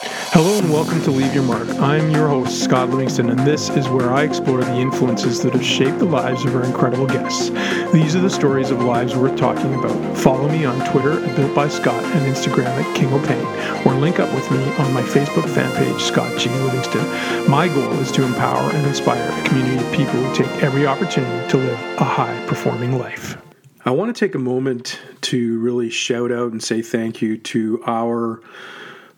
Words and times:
Hello 0.00 0.56
and 0.56 0.72
welcome 0.72 1.02
to 1.02 1.10
Leave 1.10 1.34
Your 1.34 1.42
Mark. 1.42 1.68
I'm 1.80 2.12
your 2.12 2.28
host, 2.28 2.62
Scott 2.62 2.90
Livingston, 2.90 3.30
and 3.30 3.40
this 3.40 3.68
is 3.70 3.88
where 3.88 4.12
I 4.12 4.22
explore 4.22 4.62
the 4.62 4.76
influences 4.76 5.42
that 5.42 5.54
have 5.54 5.64
shaped 5.64 5.98
the 5.98 6.04
lives 6.04 6.44
of 6.44 6.54
our 6.54 6.62
incredible 6.62 7.08
guests. 7.08 7.50
These 7.92 8.14
are 8.14 8.20
the 8.20 8.30
stories 8.30 8.70
of 8.70 8.80
lives 8.84 9.16
worth 9.16 9.36
talking 9.36 9.74
about. 9.74 10.16
Follow 10.16 10.48
me 10.48 10.64
on 10.64 10.88
Twitter 10.92 11.24
at 11.24 11.34
Built 11.34 11.52
by 11.52 11.66
Scott 11.66 12.00
and 12.04 12.32
Instagram 12.32 12.66
at 12.66 12.96
King 12.96 13.12
O'Pain, 13.12 13.44
or 13.84 13.98
link 13.98 14.20
up 14.20 14.32
with 14.36 14.48
me 14.52 14.62
on 14.76 14.94
my 14.94 15.02
Facebook 15.02 15.52
fan 15.52 15.74
page, 15.74 16.00
Scott 16.00 16.38
G. 16.38 16.48
Livingston. 16.48 17.04
My 17.50 17.66
goal 17.66 17.92
is 17.94 18.12
to 18.12 18.22
empower 18.22 18.70
and 18.70 18.86
inspire 18.86 19.28
a 19.28 19.48
community 19.48 19.84
of 19.84 19.92
people 19.92 20.14
who 20.14 20.32
take 20.32 20.62
every 20.62 20.86
opportunity 20.86 21.48
to 21.48 21.56
live 21.56 21.80
a 22.00 22.04
high 22.04 22.46
performing 22.46 23.00
life. 23.00 23.36
I 23.84 23.90
want 23.90 24.14
to 24.14 24.20
take 24.20 24.36
a 24.36 24.38
moment 24.38 25.00
to 25.22 25.58
really 25.58 25.90
shout 25.90 26.30
out 26.30 26.52
and 26.52 26.62
say 26.62 26.82
thank 26.82 27.20
you 27.20 27.36
to 27.38 27.82
our 27.84 28.40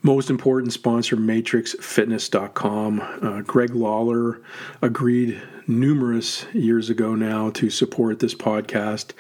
most 0.03 0.31
important 0.31 0.73
sponsor, 0.73 1.17
MatrixFitness.com. 1.17 3.01
Uh, 3.01 3.43
Greg 3.43 3.75
Lawler 3.75 4.41
agreed 4.81 5.41
numerous 5.67 6.47
years 6.53 6.91
ago 6.91 7.15
now 7.15 7.51
to 7.51 7.71
support 7.71 8.19
this 8.19 8.35
podcast 8.35 9.13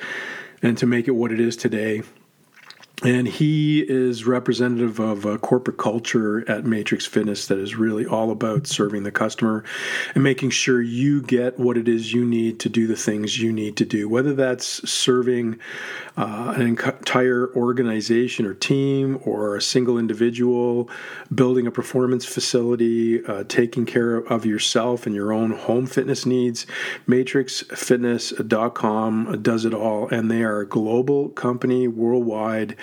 and 0.62 0.76
to 0.78 0.86
make 0.86 1.06
it 1.06 1.12
what 1.12 1.32
it 1.32 1.40
is 1.40 1.56
today 1.56 2.02
and 3.02 3.26
he 3.26 3.80
is 3.80 4.26
representative 4.26 4.98
of 4.98 5.24
a 5.24 5.38
corporate 5.38 5.78
culture 5.78 6.46
at 6.50 6.66
Matrix 6.66 7.06
Fitness 7.06 7.46
that 7.46 7.58
is 7.58 7.76
really 7.76 8.04
all 8.04 8.30
about 8.30 8.66
serving 8.66 9.04
the 9.04 9.10
customer 9.10 9.64
and 10.14 10.22
making 10.22 10.50
sure 10.50 10.82
you 10.82 11.22
get 11.22 11.58
what 11.58 11.78
it 11.78 11.88
is 11.88 12.12
you 12.12 12.26
need 12.26 12.60
to 12.60 12.68
do 12.68 12.86
the 12.86 12.96
things 12.96 13.40
you 13.40 13.52
need 13.52 13.78
to 13.78 13.86
do, 13.86 14.06
whether 14.06 14.34
that's 14.34 14.86
serving 14.88 15.58
uh, 16.18 16.52
an 16.54 16.62
entire 16.62 17.50
organization 17.54 18.44
or 18.44 18.52
team 18.52 19.18
or 19.24 19.56
a 19.56 19.62
single 19.62 19.96
individual, 19.96 20.90
building 21.34 21.66
a 21.66 21.70
performance 21.70 22.26
facility, 22.26 23.24
uh, 23.24 23.44
taking 23.48 23.86
care 23.86 24.16
of 24.16 24.44
yourself 24.44 25.06
and 25.06 25.14
your 25.14 25.32
own 25.32 25.52
home 25.52 25.86
fitness 25.86 26.26
needs. 26.26 26.66
MatrixFitness.com 27.08 29.40
does 29.40 29.64
it 29.64 29.72
all, 29.72 30.06
and 30.08 30.30
they 30.30 30.42
are 30.42 30.60
a 30.60 30.66
global 30.66 31.30
company 31.30 31.88
worldwide. 31.88 32.76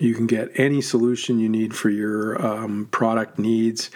You 0.00 0.14
can 0.14 0.26
get 0.26 0.50
any 0.56 0.80
solution 0.80 1.38
you 1.38 1.48
need 1.48 1.74
for 1.74 1.88
your 1.88 2.44
um, 2.44 2.88
product 2.90 3.38
needs 3.38 3.90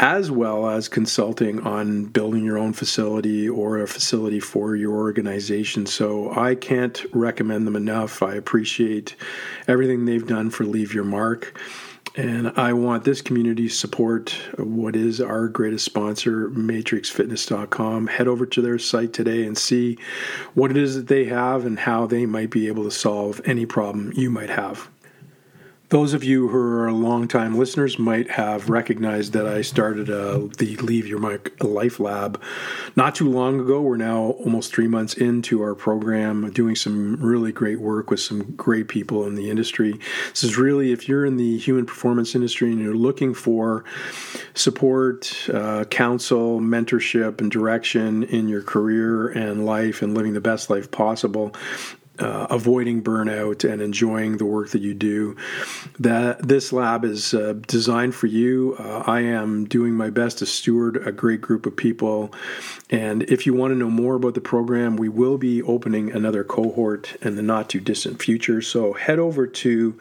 as 0.00 0.30
well 0.30 0.66
as 0.66 0.88
consulting 0.88 1.60
on 1.60 2.06
building 2.06 2.42
your 2.42 2.56
own 2.56 2.72
facility 2.72 3.46
or 3.46 3.78
a 3.78 3.86
facility 3.86 4.40
for 4.40 4.74
your 4.74 4.96
organization. 4.96 5.84
So 5.84 6.34
I 6.34 6.54
can't 6.54 7.04
recommend 7.12 7.66
them 7.66 7.76
enough. 7.76 8.22
I 8.22 8.34
appreciate 8.34 9.14
everything 9.68 10.06
they've 10.06 10.26
done 10.26 10.48
for 10.48 10.64
Leave 10.64 10.94
Your 10.94 11.04
Mark. 11.04 11.54
And 12.20 12.52
I 12.58 12.74
want 12.74 13.04
this 13.04 13.22
community 13.22 13.68
to 13.68 13.74
support 13.74 14.36
what 14.58 14.94
is 14.94 15.22
our 15.22 15.48
greatest 15.48 15.86
sponsor, 15.86 16.50
matrixfitness.com. 16.50 18.08
Head 18.08 18.28
over 18.28 18.44
to 18.44 18.60
their 18.60 18.78
site 18.78 19.14
today 19.14 19.46
and 19.46 19.56
see 19.56 19.96
what 20.52 20.70
it 20.70 20.76
is 20.76 20.96
that 20.96 21.08
they 21.08 21.24
have 21.24 21.64
and 21.64 21.78
how 21.78 22.04
they 22.04 22.26
might 22.26 22.50
be 22.50 22.66
able 22.66 22.84
to 22.84 22.90
solve 22.90 23.40
any 23.46 23.64
problem 23.64 24.12
you 24.14 24.28
might 24.28 24.50
have. 24.50 24.90
Those 25.90 26.14
of 26.14 26.22
you 26.22 26.46
who 26.46 26.56
are 26.56 26.92
longtime 26.92 27.58
listeners 27.58 27.98
might 27.98 28.30
have 28.30 28.70
recognized 28.70 29.32
that 29.32 29.44
I 29.44 29.62
started 29.62 30.08
uh, 30.08 30.46
the 30.56 30.76
Leave 30.76 31.08
Your 31.08 31.18
Mark 31.18 31.52
Life 31.64 31.98
Lab 31.98 32.40
not 32.94 33.16
too 33.16 33.28
long 33.28 33.58
ago. 33.58 33.80
We're 33.80 33.96
now 33.96 34.36
almost 34.38 34.72
three 34.72 34.86
months 34.86 35.14
into 35.14 35.62
our 35.62 35.74
program, 35.74 36.52
doing 36.52 36.76
some 36.76 37.16
really 37.16 37.50
great 37.50 37.80
work 37.80 38.08
with 38.08 38.20
some 38.20 38.52
great 38.52 38.86
people 38.86 39.26
in 39.26 39.34
the 39.34 39.50
industry. 39.50 39.98
This 40.28 40.44
is 40.44 40.56
really, 40.56 40.92
if 40.92 41.08
you're 41.08 41.26
in 41.26 41.38
the 41.38 41.58
human 41.58 41.86
performance 41.86 42.36
industry 42.36 42.70
and 42.70 42.80
you're 42.80 42.94
looking 42.94 43.34
for 43.34 43.84
support, 44.54 45.48
uh, 45.52 45.86
counsel, 45.86 46.60
mentorship, 46.60 47.40
and 47.40 47.50
direction 47.50 48.22
in 48.22 48.48
your 48.48 48.62
career 48.62 49.26
and 49.30 49.66
life 49.66 50.02
and 50.02 50.14
living 50.14 50.34
the 50.34 50.40
best 50.40 50.70
life 50.70 50.88
possible, 50.92 51.52
uh, 52.20 52.46
avoiding 52.50 53.02
burnout 53.02 53.70
and 53.70 53.82
enjoying 53.82 54.36
the 54.36 54.44
work 54.44 54.70
that 54.70 54.82
you 54.82 54.94
do. 54.94 55.36
That 55.98 56.46
this 56.46 56.72
lab 56.72 57.04
is 57.04 57.34
uh, 57.34 57.54
designed 57.66 58.14
for 58.14 58.26
you. 58.26 58.76
Uh, 58.78 59.04
I 59.06 59.20
am 59.20 59.64
doing 59.64 59.94
my 59.94 60.10
best 60.10 60.38
to 60.38 60.46
steward 60.46 60.96
a 61.06 61.12
great 61.12 61.40
group 61.40 61.66
of 61.66 61.76
people. 61.76 62.32
And 62.90 63.22
if 63.24 63.46
you 63.46 63.54
want 63.54 63.72
to 63.72 63.76
know 63.76 63.90
more 63.90 64.16
about 64.16 64.34
the 64.34 64.40
program, 64.40 64.96
we 64.96 65.08
will 65.08 65.38
be 65.38 65.62
opening 65.62 66.12
another 66.12 66.44
cohort 66.44 67.16
in 67.22 67.36
the 67.36 67.42
not 67.42 67.68
too 67.68 67.80
distant 67.80 68.22
future. 68.22 68.60
So 68.62 68.92
head 68.92 69.18
over 69.18 69.46
to 69.46 69.98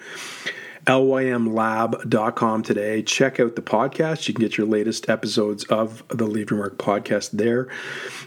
lymlab.com 0.86 2.64
today. 2.64 3.02
Check 3.04 3.40
out 3.40 3.56
the 3.56 3.62
podcast. 3.62 4.28
You 4.28 4.34
can 4.34 4.42
get 4.42 4.58
your 4.58 4.68
latest 4.68 5.10
episodes 5.10 5.64
of 5.66 6.04
the 6.10 6.26
Leave 6.26 6.50
Your 6.50 6.60
Mark 6.60 6.78
podcast 6.78 7.32
there. 7.32 7.68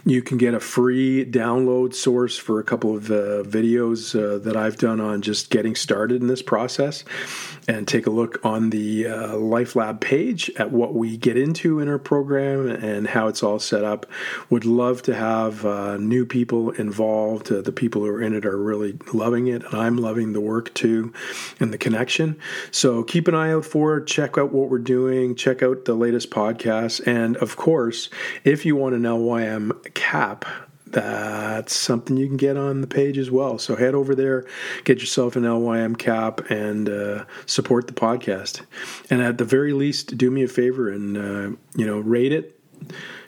You 0.05 0.23
can 0.23 0.39
get 0.39 0.55
a 0.55 0.61
free 0.61 1.25
download 1.25 1.95
source 1.95 2.37
for 2.37 2.61
a 2.61 2.65
couple 2.65 2.97
of 2.97 3.11
uh, 3.11 3.43
videos 3.45 4.19
uh, 4.19 4.39
that 4.39 4.57
I've 4.57 4.79
done 4.79 5.01
on 5.01 5.23
just 5.23 5.51
getting 5.51 5.75
started 5.75 6.21
in 6.21 6.29
this 6.29 6.43
process. 6.43 7.05
And 7.69 7.87
take 7.87 8.09
a 8.09 8.11
look 8.11 8.45
on 8.45 8.71
the 8.71 9.07
uh, 9.07 9.37
Life 9.37 9.77
Lab 9.77 10.01
page 10.01 10.51
at 10.59 10.73
what 10.73 10.95
we 10.95 11.17
get 11.17 11.37
into 11.37 11.79
in 11.79 11.89
our 11.89 11.99
program 11.99 12.69
and 12.69 13.07
how 13.07 13.29
it's 13.29 13.43
all 13.43 13.61
set 13.61 13.85
up. 13.85 14.05
Would 14.51 14.65
love 14.65 15.03
to 15.03 15.15
have 15.15 15.65
uh, 15.65 15.97
new 15.97 16.27
people 16.27 16.71
involved. 16.71 17.53
Uh, 17.53 17.61
the 17.61 17.71
people 17.71 18.03
who 18.03 18.09
are 18.09 18.21
in 18.21 18.35
it 18.35 18.45
are 18.45 18.57
really 18.57 18.99
loving 19.13 19.47
it, 19.47 19.63
and 19.65 19.75
I'm 19.75 19.97
loving 19.97 20.33
the 20.33 20.41
work 20.41 20.75
too 20.75 21.13
and 21.61 21.73
the 21.73 21.79
connection. 21.79 22.37
So 22.71 23.03
keep 23.03 23.29
an 23.29 23.35
eye 23.35 23.53
out 23.53 23.65
for 23.65 23.99
it. 23.99 24.07
Check 24.07 24.39
out 24.39 24.53
what 24.53 24.69
we're 24.69 24.79
doing. 24.79 25.35
Check 25.35 25.63
out 25.63 25.85
the 25.85 25.95
latest 25.95 26.31
podcasts. 26.31 27.05
And 27.07 27.37
of 27.39 27.57
course, 27.57 28.11
if 28.45 28.65
you 28.65 28.77
want 28.77 28.95
an 28.95 29.03
LYM 29.03 29.73
cap, 29.95 30.45
that's 30.93 31.75
something 31.75 32.17
you 32.17 32.27
can 32.27 32.37
get 32.37 32.57
on 32.57 32.83
the 32.83 32.87
page 32.87 33.19
as 33.19 33.31
well. 33.31 33.59
So 33.59 33.77
head 33.77 33.95
over 33.95 34.15
there, 34.15 34.45
get 34.85 35.01
yourself 35.01 35.37
an 35.37 35.45
LYM 35.45 35.97
cap, 35.97 36.51
and 36.51 36.89
uh, 36.89 37.25
support 37.47 37.87
the 37.87 37.95
podcast. 37.95 38.63
And 39.11 39.23
at 39.23 39.39
the 39.39 39.45
very 39.45 39.73
least, 39.73 40.17
do 40.19 40.31
me 40.31 40.43
a 40.43 40.49
favor 40.49 40.91
and 40.91 41.17
uh, 41.17 41.57
you 41.77 41.87
know 41.87 41.99
rate 41.99 42.33
it, 42.33 42.61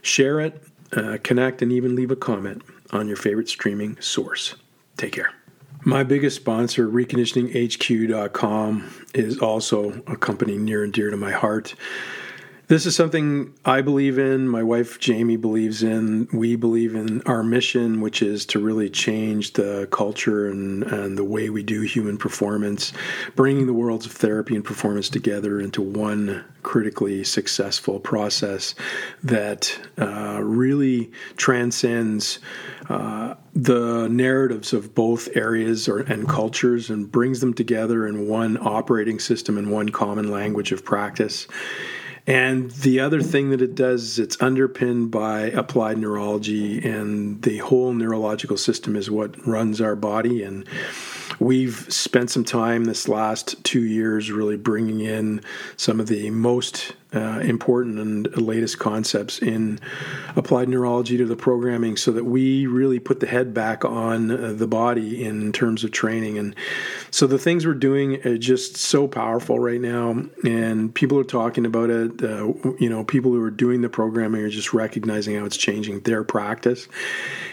share 0.02 0.40
it, 0.40 0.62
uh, 0.92 1.18
connect, 1.22 1.62
and 1.62 1.72
even 1.72 1.96
leave 1.96 2.10
a 2.10 2.16
comment 2.16 2.62
on 2.90 3.08
your 3.08 3.16
favorite 3.16 3.48
streaming 3.48 3.98
source. 4.00 4.54
Take 4.96 5.12
care. 5.12 5.32
My 5.86 6.02
biggest 6.02 6.36
sponsor, 6.36 6.88
reconditioninghq.com, 6.88 8.90
is 9.12 9.38
also 9.38 10.02
a 10.06 10.16
company 10.16 10.56
near 10.56 10.82
and 10.82 10.90
dear 10.90 11.10
to 11.10 11.16
my 11.18 11.32
heart. 11.32 11.74
This 12.68 12.86
is 12.86 12.96
something 12.96 13.52
I 13.66 13.82
believe 13.82 14.18
in, 14.18 14.48
my 14.48 14.62
wife 14.62 14.98
Jamie 14.98 15.36
believes 15.36 15.82
in. 15.82 16.26
We 16.32 16.56
believe 16.56 16.94
in 16.94 17.20
our 17.26 17.42
mission, 17.42 18.00
which 18.00 18.22
is 18.22 18.46
to 18.46 18.58
really 18.58 18.88
change 18.88 19.52
the 19.52 19.86
culture 19.90 20.48
and, 20.48 20.84
and 20.84 21.18
the 21.18 21.24
way 21.24 21.50
we 21.50 21.62
do 21.62 21.82
human 21.82 22.16
performance, 22.16 22.94
bringing 23.36 23.66
the 23.66 23.74
worlds 23.74 24.06
of 24.06 24.12
therapy 24.12 24.54
and 24.54 24.64
performance 24.64 25.10
together 25.10 25.60
into 25.60 25.82
one 25.82 26.42
critically 26.62 27.24
successful 27.24 28.00
process 28.00 28.74
that 29.22 29.78
uh, 29.98 30.40
really 30.42 31.12
transcends 31.36 32.38
uh, 32.88 33.34
the 33.54 34.08
narratives 34.08 34.72
of 34.72 34.94
both 34.94 35.28
areas 35.36 35.88
or, 35.88 36.00
and 36.00 36.28
cultures 36.28 36.90
and 36.90 37.10
brings 37.10 37.40
them 37.40 37.54
together 37.54 38.06
in 38.06 38.26
one 38.28 38.58
operating 38.60 39.20
system 39.20 39.56
and 39.56 39.70
one 39.70 39.90
common 39.90 40.30
language 40.30 40.72
of 40.72 40.84
practice. 40.84 41.46
And 42.26 42.70
the 42.70 43.00
other 43.00 43.20
thing 43.20 43.50
that 43.50 43.60
it 43.60 43.74
does 43.74 44.02
is 44.02 44.18
it's 44.18 44.40
underpinned 44.40 45.10
by 45.10 45.42
applied 45.50 45.98
neurology, 45.98 46.82
and 46.82 47.42
the 47.42 47.58
whole 47.58 47.92
neurological 47.92 48.56
system 48.56 48.96
is 48.96 49.10
what 49.10 49.46
runs 49.46 49.80
our 49.80 49.94
body. 49.94 50.42
And 50.42 50.66
we've 51.38 51.86
spent 51.92 52.30
some 52.30 52.44
time 52.44 52.86
this 52.86 53.08
last 53.08 53.62
two 53.62 53.84
years 53.84 54.32
really 54.32 54.56
bringing 54.56 55.00
in 55.00 55.42
some 55.76 56.00
of 56.00 56.06
the 56.06 56.30
most 56.30 56.94
uh, 57.14 57.40
important 57.40 57.98
and 57.98 58.36
latest 58.36 58.78
concepts 58.78 59.38
in 59.40 59.80
applied 60.36 60.68
neurology 60.68 61.16
to 61.16 61.24
the 61.24 61.36
programming 61.36 61.96
so 61.96 62.10
that 62.12 62.24
we 62.24 62.66
really 62.66 62.98
put 62.98 63.20
the 63.20 63.26
head 63.26 63.54
back 63.54 63.84
on 63.84 64.30
uh, 64.30 64.52
the 64.52 64.66
body 64.66 65.24
in 65.24 65.52
terms 65.52 65.84
of 65.84 65.92
training. 65.92 66.38
And 66.38 66.54
so 67.10 67.26
the 67.26 67.38
things 67.38 67.66
we're 67.66 67.74
doing 67.74 68.24
are 68.26 68.38
just 68.38 68.76
so 68.76 69.06
powerful 69.06 69.58
right 69.58 69.80
now, 69.80 70.22
and 70.44 70.94
people 70.94 71.18
are 71.18 71.24
talking 71.24 71.66
about 71.66 71.90
it. 71.90 72.22
Uh, 72.22 72.52
you 72.78 72.88
know, 72.88 73.04
people 73.04 73.30
who 73.32 73.42
are 73.42 73.50
doing 73.50 73.80
the 73.82 73.88
programming 73.88 74.42
are 74.42 74.50
just 74.50 74.72
recognizing 74.72 75.36
how 75.38 75.44
it's 75.44 75.56
changing 75.56 76.00
their 76.00 76.24
practice. 76.24 76.88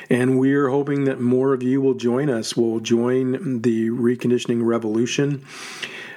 And 0.09 0.37
we're 0.39 0.69
hoping 0.69 1.05
that 1.05 1.21
more 1.21 1.53
of 1.53 1.63
you 1.63 1.79
will 1.81 1.93
join 1.93 2.29
us, 2.29 2.57
will 2.57 2.81
join 2.81 3.61
the 3.61 3.89
reconditioning 3.89 4.65
revolution. 4.65 5.45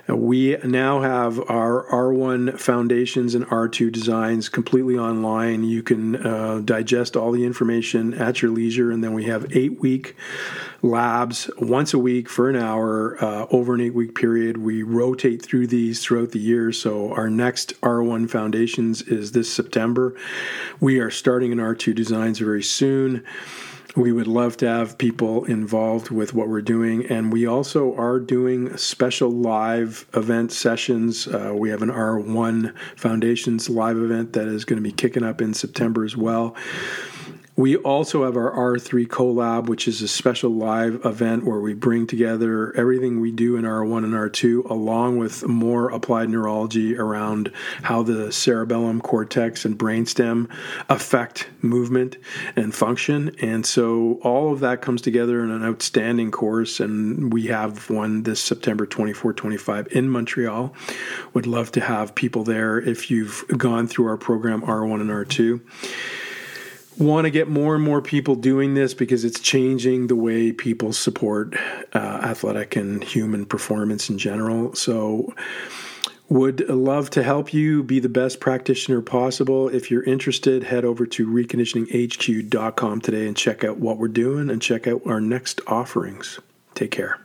We 0.07 0.59
now 0.59 1.01
have 1.01 1.39
our 1.49 1.87
R1 1.87 2.61
foundations 2.61 3.35
and 3.35 3.47
R2 3.47 3.91
designs 3.91 4.51
completely 4.51 4.99
online. 4.99 5.65
You 5.65 5.83
can 5.83 6.17
uh, 6.17 6.61
digest 6.63 7.17
all 7.17 7.33
the 7.33 7.45
information 7.45 8.13
at 8.13 8.43
your 8.43 8.51
leisure, 8.51 8.91
and 8.91 9.03
then 9.03 9.15
we 9.15 9.25
have 9.25 9.57
eight 9.57 9.81
week 9.81 10.15
labs 10.83 11.51
once 11.59 11.95
a 11.95 11.99
week 11.99 12.29
for 12.29 12.51
an 12.51 12.57
hour 12.57 13.17
uh, 13.25 13.47
over 13.51 13.75
an 13.75 13.81
eight 13.81 13.95
week 13.95 14.15
period. 14.15 14.59
We 14.59 14.83
rotate 14.83 15.43
through 15.43 15.69
these 15.69 16.03
throughout 16.03 16.33
the 16.33 16.39
year. 16.39 16.71
So 16.71 17.13
our 17.15 17.31
next 17.31 17.81
R1 17.81 18.29
Foundations 18.29 19.01
is 19.01 19.33
this 19.33 19.51
September. 19.51 20.15
We 20.81 20.99
are 20.99 21.11
starting 21.11 21.51
an 21.51 21.59
R2 21.59 21.95
Designs 21.95 22.39
very 22.41 22.63
soon. 22.63 23.25
We 23.97 24.11
would 24.11 24.27
love 24.27 24.57
to 24.57 24.67
have 24.67 24.99
people 24.99 25.45
involved 25.45 26.11
with 26.11 26.35
what 26.35 26.49
we're 26.49 26.63
doing. 26.63 27.07
And 27.07 27.33
we 27.33 27.47
also 27.47 27.95
are 27.95 28.19
doing 28.19 28.77
special 28.77 29.31
live 29.31 30.07
event 30.15 30.51
sessions. 30.51 31.29
Uh, 31.29 31.53
we 31.55 31.71
have 31.71 31.81
an 31.81 31.91
R1 31.91 32.75
Foundations 32.97 33.71
live 33.71 33.97
event 33.97 34.33
that 34.33 34.49
is 34.49 34.65
going 34.65 34.79
to 34.79 34.83
be 34.83 34.91
kicking 34.91 35.23
up 35.23 35.41
in 35.41 35.55
September 35.55 36.05
as 36.05 36.17
well. 36.17 36.57
We 37.57 37.77
also 37.77 38.25
have 38.25 38.37
our 38.37 38.51
R3 38.51 39.07
Collab, 39.07 39.69
which 39.69 39.87
is 39.87 40.03
a 40.03 40.09
special 40.09 40.51
live 40.51 41.05
event 41.05 41.45
where 41.45 41.61
we 41.61 41.73
bring 41.73 42.05
together 42.05 42.77
everything 42.77 43.21
we 43.21 43.31
do 43.31 43.55
in 43.55 43.65
R1 43.65 43.99
and 43.99 44.13
R2, 44.13 44.69
along 44.69 45.19
with 45.19 45.47
more 45.47 45.89
applied 45.91 46.31
neurology 46.31 46.97
around 46.97 47.53
how 47.83 48.03
the 48.03 48.33
cerebellum, 48.33 49.01
cortex, 49.01 49.65
and 49.65 49.79
brainstem 49.79 50.51
affect 50.89 51.49
movement 51.63 52.17
and 52.57 52.75
function. 52.75 53.37
And 53.41 53.65
so 53.65 54.19
all 54.25 54.53
of 54.53 54.59
that 54.59 54.83
comes 54.83 55.01
together 55.01 55.45
in 55.45 55.53
an 55.53 55.65
outstanding 55.65 56.33
course. 56.33 56.81
And 56.81 57.33
we 57.33 57.47
have 57.47 57.89
one 57.89 58.25
this 58.25 58.41
September 58.41 58.85
24 58.85 59.33
25 59.33 59.93
in 59.93 60.09
Montreal. 60.09 60.75
Would 61.35 61.47
love 61.47 61.71
to 61.73 61.81
have 61.81 62.17
people 62.17 62.43
there 62.43 62.81
if 62.81 63.13
you've 63.13 63.45
gone 63.57 63.87
through 63.87 64.09
our 64.09 64.17
program 64.17 64.63
R1 64.63 65.01
and 65.01 65.11
R2 65.11 65.61
want 66.99 67.25
to 67.25 67.31
get 67.31 67.49
more 67.49 67.75
and 67.75 67.85
more 67.85 68.01
people 68.01 68.35
doing 68.35 68.75
this 68.75 68.95
because 68.95 69.25
it's 69.25 69.41
changing 69.41 70.07
the 70.07 70.17
way 70.17 70.53
people 70.53 70.93
support 70.93 71.55
uh, 71.95 71.99
athletic 71.99 72.77
and 72.77 73.03
human 73.03 73.47
performance 73.47 74.09
in 74.09 74.19
general. 74.19 74.75
So, 74.75 75.35
would 76.31 76.67
love 76.69 77.11
to 77.11 77.23
help 77.23 77.53
you 77.53 77.83
be 77.83 78.01
the 78.01 78.09
best 78.09 78.41
practitioner 78.41 79.03
possible. 79.03 79.69
If 79.69 79.91
you're 79.91 80.03
interested, 80.05 80.65
head 80.65 80.85
over 80.85 81.07
to 81.07 81.27
reconditioninghq.com 81.27 83.01
today 83.03 83.27
and 83.27 83.37
check 83.37 83.63
out 83.63 83.77
what 83.77 83.99
we're 83.99 84.09
doing 84.09 84.49
and 84.49 84.61
check 84.61 84.87
out 84.87 85.03
our 85.07 85.21
next 85.21 85.61
offerings. 85.67 86.41
Take 86.75 86.93
care. 86.93 87.24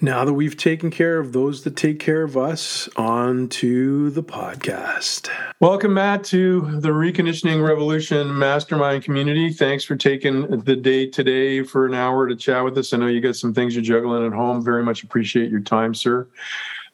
Now 0.00 0.24
that 0.24 0.32
we've 0.32 0.56
taken 0.56 0.92
care 0.92 1.18
of 1.18 1.32
those 1.32 1.64
that 1.64 1.74
take 1.74 1.98
care 1.98 2.22
of 2.22 2.36
us, 2.36 2.88
on 2.94 3.48
to 3.48 4.10
the 4.10 4.22
podcast. 4.22 5.28
Welcome, 5.58 5.94
Matt, 5.94 6.22
to 6.26 6.78
the 6.78 6.90
Reconditioning 6.90 7.66
Revolution 7.66 8.38
Mastermind 8.38 9.02
community. 9.02 9.52
Thanks 9.52 9.82
for 9.82 9.96
taking 9.96 10.60
the 10.60 10.76
day 10.76 11.10
today 11.10 11.64
for 11.64 11.84
an 11.84 11.94
hour 11.94 12.28
to 12.28 12.36
chat 12.36 12.62
with 12.62 12.78
us. 12.78 12.92
I 12.92 12.98
know 12.98 13.08
you 13.08 13.20
got 13.20 13.34
some 13.34 13.52
things 13.52 13.74
you're 13.74 13.82
juggling 13.82 14.24
at 14.24 14.32
home. 14.32 14.62
Very 14.64 14.84
much 14.84 15.02
appreciate 15.02 15.50
your 15.50 15.62
time, 15.62 15.96
sir. 15.96 16.28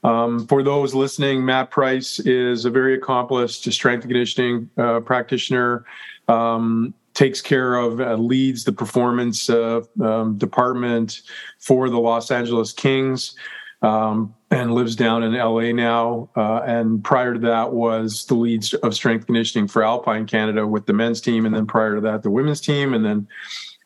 Um, 0.02 0.46
for 0.46 0.62
those 0.62 0.94
listening, 0.94 1.44
Matt 1.44 1.70
Price 1.70 2.20
is 2.20 2.64
a 2.64 2.70
very 2.70 2.94
accomplished 2.94 3.70
strength 3.70 4.04
and 4.04 4.12
conditioning 4.12 4.70
uh, 4.78 5.00
practitioner. 5.00 5.84
Um, 6.28 6.94
takes 7.14 7.40
care 7.40 7.76
of, 7.76 8.00
uh, 8.00 8.14
leads 8.14 8.64
the 8.64 8.72
performance 8.72 9.48
uh, 9.48 9.80
um, 10.02 10.36
department 10.36 11.22
for 11.58 11.88
the 11.88 11.98
Los 11.98 12.30
Angeles 12.30 12.72
Kings. 12.72 13.34
Um, 13.82 14.34
and 14.50 14.72
lives 14.72 14.96
down 14.96 15.22
in 15.22 15.34
LA 15.34 15.72
now. 15.72 16.30
Uh, 16.36 16.60
and 16.64 17.02
prior 17.02 17.34
to 17.34 17.40
that 17.40 17.72
was 17.72 18.24
the 18.26 18.34
lead 18.34 18.64
of 18.82 18.94
strength 18.94 19.26
conditioning 19.26 19.68
for 19.68 19.82
Alpine 19.82 20.26
Canada 20.26 20.66
with 20.66 20.86
the 20.86 20.92
men's 20.92 21.20
team, 21.20 21.44
and 21.44 21.54
then 21.54 21.66
prior 21.66 21.96
to 21.96 22.00
that 22.00 22.22
the 22.22 22.30
women's 22.30 22.60
team, 22.60 22.94
and 22.94 23.04
then 23.04 23.26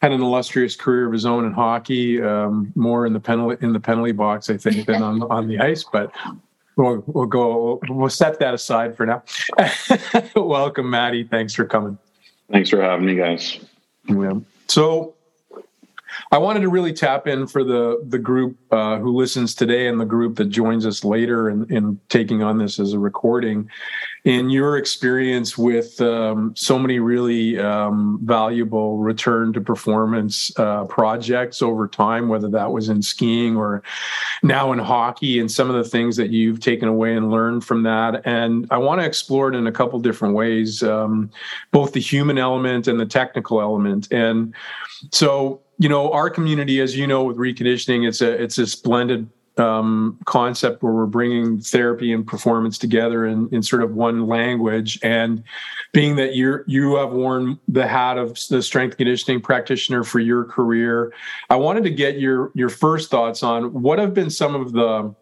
had 0.02 0.12
an 0.12 0.20
illustrious 0.20 0.76
career 0.76 1.06
of 1.06 1.12
his 1.12 1.26
own 1.26 1.44
in 1.44 1.52
hockey, 1.52 2.22
um, 2.22 2.72
more 2.76 3.06
in 3.06 3.12
the 3.12 3.20
penalty 3.20 3.56
in 3.64 3.72
the 3.72 3.80
penalty 3.80 4.12
box, 4.12 4.48
I 4.50 4.56
think, 4.56 4.86
than 4.86 5.02
on 5.02 5.22
on 5.22 5.48
the 5.48 5.58
ice. 5.58 5.84
But 5.84 6.12
we'll, 6.76 7.02
we'll 7.06 7.26
go. 7.26 7.80
We'll 7.88 8.08
set 8.08 8.38
that 8.38 8.54
aside 8.54 8.96
for 8.96 9.06
now. 9.06 9.22
Welcome, 10.36 10.90
Maddie. 10.90 11.24
Thanks 11.24 11.54
for 11.54 11.64
coming. 11.64 11.98
Thanks 12.50 12.70
for 12.70 12.82
having 12.82 13.06
me, 13.06 13.14
guys. 13.14 13.58
Yeah. 14.06 14.40
So 14.68 15.14
I 16.30 16.36
wanted 16.38 16.60
to 16.60 16.68
really 16.68 16.92
tap 16.92 17.26
in 17.26 17.46
for 17.46 17.64
the 17.64 18.04
the 18.06 18.18
group 18.18 18.58
uh, 18.70 18.98
who 18.98 19.16
listens 19.16 19.54
today 19.54 19.88
and 19.88 19.98
the 19.98 20.04
group 20.04 20.36
that 20.36 20.46
joins 20.46 20.84
us 20.84 21.02
later 21.04 21.48
in, 21.48 21.64
in 21.72 21.98
taking 22.08 22.42
on 22.42 22.58
this 22.58 22.78
as 22.78 22.92
a 22.92 22.98
recording. 22.98 23.68
In 24.24 24.50
your 24.50 24.76
experience 24.76 25.56
with 25.56 25.98
um, 26.02 26.52
so 26.54 26.78
many 26.78 26.98
really 26.98 27.58
um, 27.58 28.20
valuable 28.24 28.98
return 28.98 29.54
to 29.54 29.60
performance 29.60 30.52
uh, 30.58 30.84
projects 30.84 31.62
over 31.62 31.88
time, 31.88 32.28
whether 32.28 32.48
that 32.48 32.70
was 32.70 32.90
in 32.90 33.00
skiing 33.00 33.56
or 33.56 33.82
now 34.42 34.72
in 34.72 34.78
hockey, 34.78 35.40
and 35.40 35.50
some 35.50 35.70
of 35.70 35.76
the 35.76 35.88
things 35.88 36.16
that 36.16 36.28
you've 36.28 36.60
taken 36.60 36.88
away 36.88 37.16
and 37.16 37.30
learned 37.30 37.64
from 37.64 37.84
that. 37.84 38.20
And 38.26 38.66
I 38.70 38.76
want 38.76 39.00
to 39.00 39.06
explore 39.06 39.48
it 39.48 39.54
in 39.54 39.66
a 39.66 39.72
couple 39.72 39.98
different 39.98 40.34
ways, 40.34 40.82
um, 40.82 41.30
both 41.70 41.92
the 41.92 42.00
human 42.00 42.36
element 42.36 42.86
and 42.86 43.00
the 43.00 43.06
technical 43.06 43.62
element. 43.62 44.12
And 44.12 44.52
so 45.10 45.62
you 45.78 45.88
know 45.88 46.10
our 46.12 46.28
community 46.28 46.80
as 46.80 46.96
you 46.96 47.06
know 47.06 47.22
with 47.22 47.36
reconditioning 47.36 48.06
it's 48.06 48.20
a 48.20 48.42
it's 48.42 48.56
this 48.56 48.74
blended 48.74 49.28
um, 49.58 50.18
concept 50.24 50.82
where 50.82 50.92
we're 50.92 51.06
bringing 51.06 51.60
therapy 51.60 52.12
and 52.12 52.26
performance 52.26 52.78
together 52.78 53.26
in, 53.26 53.48
in 53.52 53.62
sort 53.62 53.82
of 53.82 53.94
one 53.94 54.26
language. 54.26 54.98
And 55.02 55.42
being 55.92 56.16
that 56.16 56.34
you 56.34 56.62
you 56.66 56.96
have 56.96 57.12
worn 57.12 57.58
the 57.68 57.86
hat 57.86 58.18
of 58.18 58.38
the 58.48 58.62
strength 58.62 58.96
conditioning 58.96 59.40
practitioner 59.40 60.04
for 60.04 60.20
your 60.20 60.44
career 60.44 61.14
i 61.48 61.56
wanted 61.56 61.82
to 61.82 61.90
get 61.90 62.18
your 62.18 62.50
your 62.54 62.68
first 62.68 63.10
thoughts 63.10 63.42
on 63.42 63.72
what 63.72 63.98
have 63.98 64.12
been 64.12 64.28
some 64.28 64.54
of 64.54 64.72
the 64.72 65.14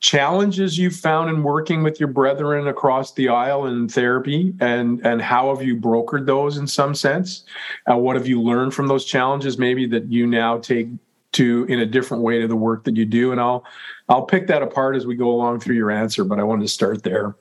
challenges 0.00 0.78
you've 0.78 0.94
found 0.94 1.30
in 1.30 1.42
working 1.42 1.82
with 1.82 1.98
your 1.98 2.08
brethren 2.08 2.68
across 2.68 3.14
the 3.14 3.28
aisle 3.28 3.66
in 3.66 3.88
therapy 3.88 4.54
and 4.60 5.04
and 5.06 5.22
how 5.22 5.54
have 5.54 5.66
you 5.66 5.76
brokered 5.76 6.26
those 6.26 6.56
in 6.58 6.66
some 6.66 6.94
sense? 6.94 7.44
Uh, 7.90 7.96
what 7.96 8.16
have 8.16 8.26
you 8.26 8.40
learned 8.40 8.74
from 8.74 8.88
those 8.88 9.04
challenges 9.04 9.58
maybe 9.58 9.86
that 9.86 10.10
you 10.10 10.26
now 10.26 10.58
take 10.58 10.88
to 11.32 11.64
in 11.68 11.80
a 11.80 11.86
different 11.86 12.22
way 12.22 12.40
to 12.40 12.46
the 12.46 12.56
work 12.56 12.84
that 12.84 12.96
you 12.96 13.06
do? 13.06 13.32
And 13.32 13.40
i'll 13.40 13.64
i'll 14.08 14.26
pick 14.26 14.46
that 14.48 14.62
apart 14.62 14.96
as 14.96 15.06
we 15.06 15.16
go 15.16 15.30
along 15.30 15.60
through 15.60 15.76
your 15.76 15.90
answer 15.90 16.24
but 16.24 16.38
i 16.38 16.42
wanted 16.42 16.62
to 16.62 16.68
start 16.68 17.02
there. 17.02 17.34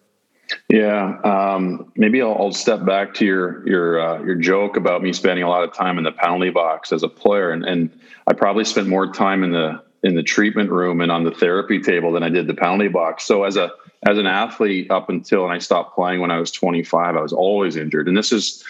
Yeah, 0.70 1.20
um, 1.24 1.92
maybe 1.96 2.22
I'll, 2.22 2.36
I'll, 2.36 2.52
step 2.52 2.86
back 2.86 3.14
to 3.16 3.26
your 3.26 3.68
your 3.68 4.00
uh, 4.00 4.24
your 4.24 4.36
joke 4.36 4.78
about 4.78 5.02
me 5.02 5.12
spending 5.12 5.44
a 5.44 5.50
lot 5.50 5.64
of 5.64 5.74
time 5.74 5.98
in 5.98 6.04
the 6.04 6.12
penalty 6.12 6.52
box 6.52 6.92
as 6.92 7.04
a 7.04 7.08
player, 7.08 7.52
and, 7.52 7.66
and 7.66 8.00
I 8.28 8.34
probably 8.34 8.64
spent 8.64 8.88
more 8.88 9.12
time 9.12 9.44
in 9.44 9.52
the 9.52 9.84
in 10.06 10.14
the 10.14 10.24
treatment 10.24 10.70
room 10.70 11.02
and 11.02 11.12
on 11.12 11.24
the 11.24 11.32
therapy 11.32 11.82
table 11.82 12.12
than 12.12 12.22
I 12.22 12.30
did 12.30 12.46
the 12.46 12.54
penalty 12.54 12.88
box. 12.88 13.26
So 13.26 13.44
as 13.44 13.58
a 13.58 13.72
as 14.08 14.20
an 14.20 14.28
athlete 14.28 14.92
up 14.92 15.10
until 15.10 15.46
and 15.46 15.52
I 15.52 15.58
stopped 15.58 15.96
playing 15.96 16.22
when 16.22 16.30
I 16.30 16.40
was 16.40 16.52
25, 16.52 17.18
I 17.18 17.22
was 17.22 17.34
always 17.34 17.76
injured. 17.76 18.08
And 18.08 18.16
this 18.16 18.32
is, 18.32 18.64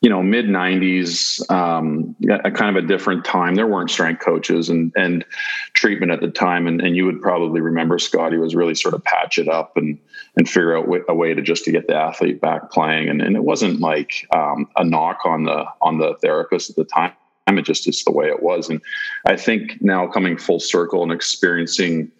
you 0.00 0.08
know, 0.08 0.22
mid 0.22 0.46
90s, 0.46 1.48
um, 1.50 2.16
a 2.42 2.50
kind 2.50 2.74
of 2.74 2.82
a 2.82 2.86
different 2.86 3.22
time. 3.26 3.54
There 3.54 3.66
weren't 3.66 3.90
strength 3.90 4.24
coaches 4.24 4.70
and 4.70 4.90
and 4.96 5.26
treatment 5.74 6.10
at 6.10 6.22
the 6.22 6.30
time. 6.30 6.66
And, 6.66 6.80
and 6.80 6.96
you 6.96 7.04
would 7.04 7.20
probably 7.20 7.60
remember 7.60 7.98
Scotty 7.98 8.38
was 8.38 8.54
really 8.54 8.74
sort 8.74 8.94
of 8.94 9.04
patch 9.04 9.36
it 9.36 9.46
up 9.46 9.76
and 9.76 9.98
and 10.36 10.48
figure 10.48 10.74
out 10.74 10.88
a 11.06 11.14
way 11.14 11.34
to 11.34 11.42
just 11.42 11.66
to 11.66 11.70
get 11.70 11.86
the 11.86 11.96
athlete 11.96 12.40
back 12.40 12.70
playing. 12.70 13.10
And, 13.10 13.20
and 13.20 13.36
it 13.36 13.44
wasn't 13.44 13.80
like 13.80 14.26
um, 14.34 14.70
a 14.78 14.84
knock 14.84 15.26
on 15.26 15.44
the 15.44 15.66
on 15.82 15.98
the 15.98 16.14
therapist 16.22 16.70
at 16.70 16.76
the 16.76 16.84
time 16.84 17.12
it 17.56 17.64
just 17.64 17.86
is 17.86 18.02
the 18.02 18.10
way 18.10 18.26
it 18.26 18.42
was. 18.42 18.68
And 18.68 18.80
I 19.26 19.36
think 19.36 19.80
now 19.80 20.08
coming 20.08 20.36
full 20.36 20.58
circle 20.58 21.04
and 21.04 21.12
experiencing 21.12 22.10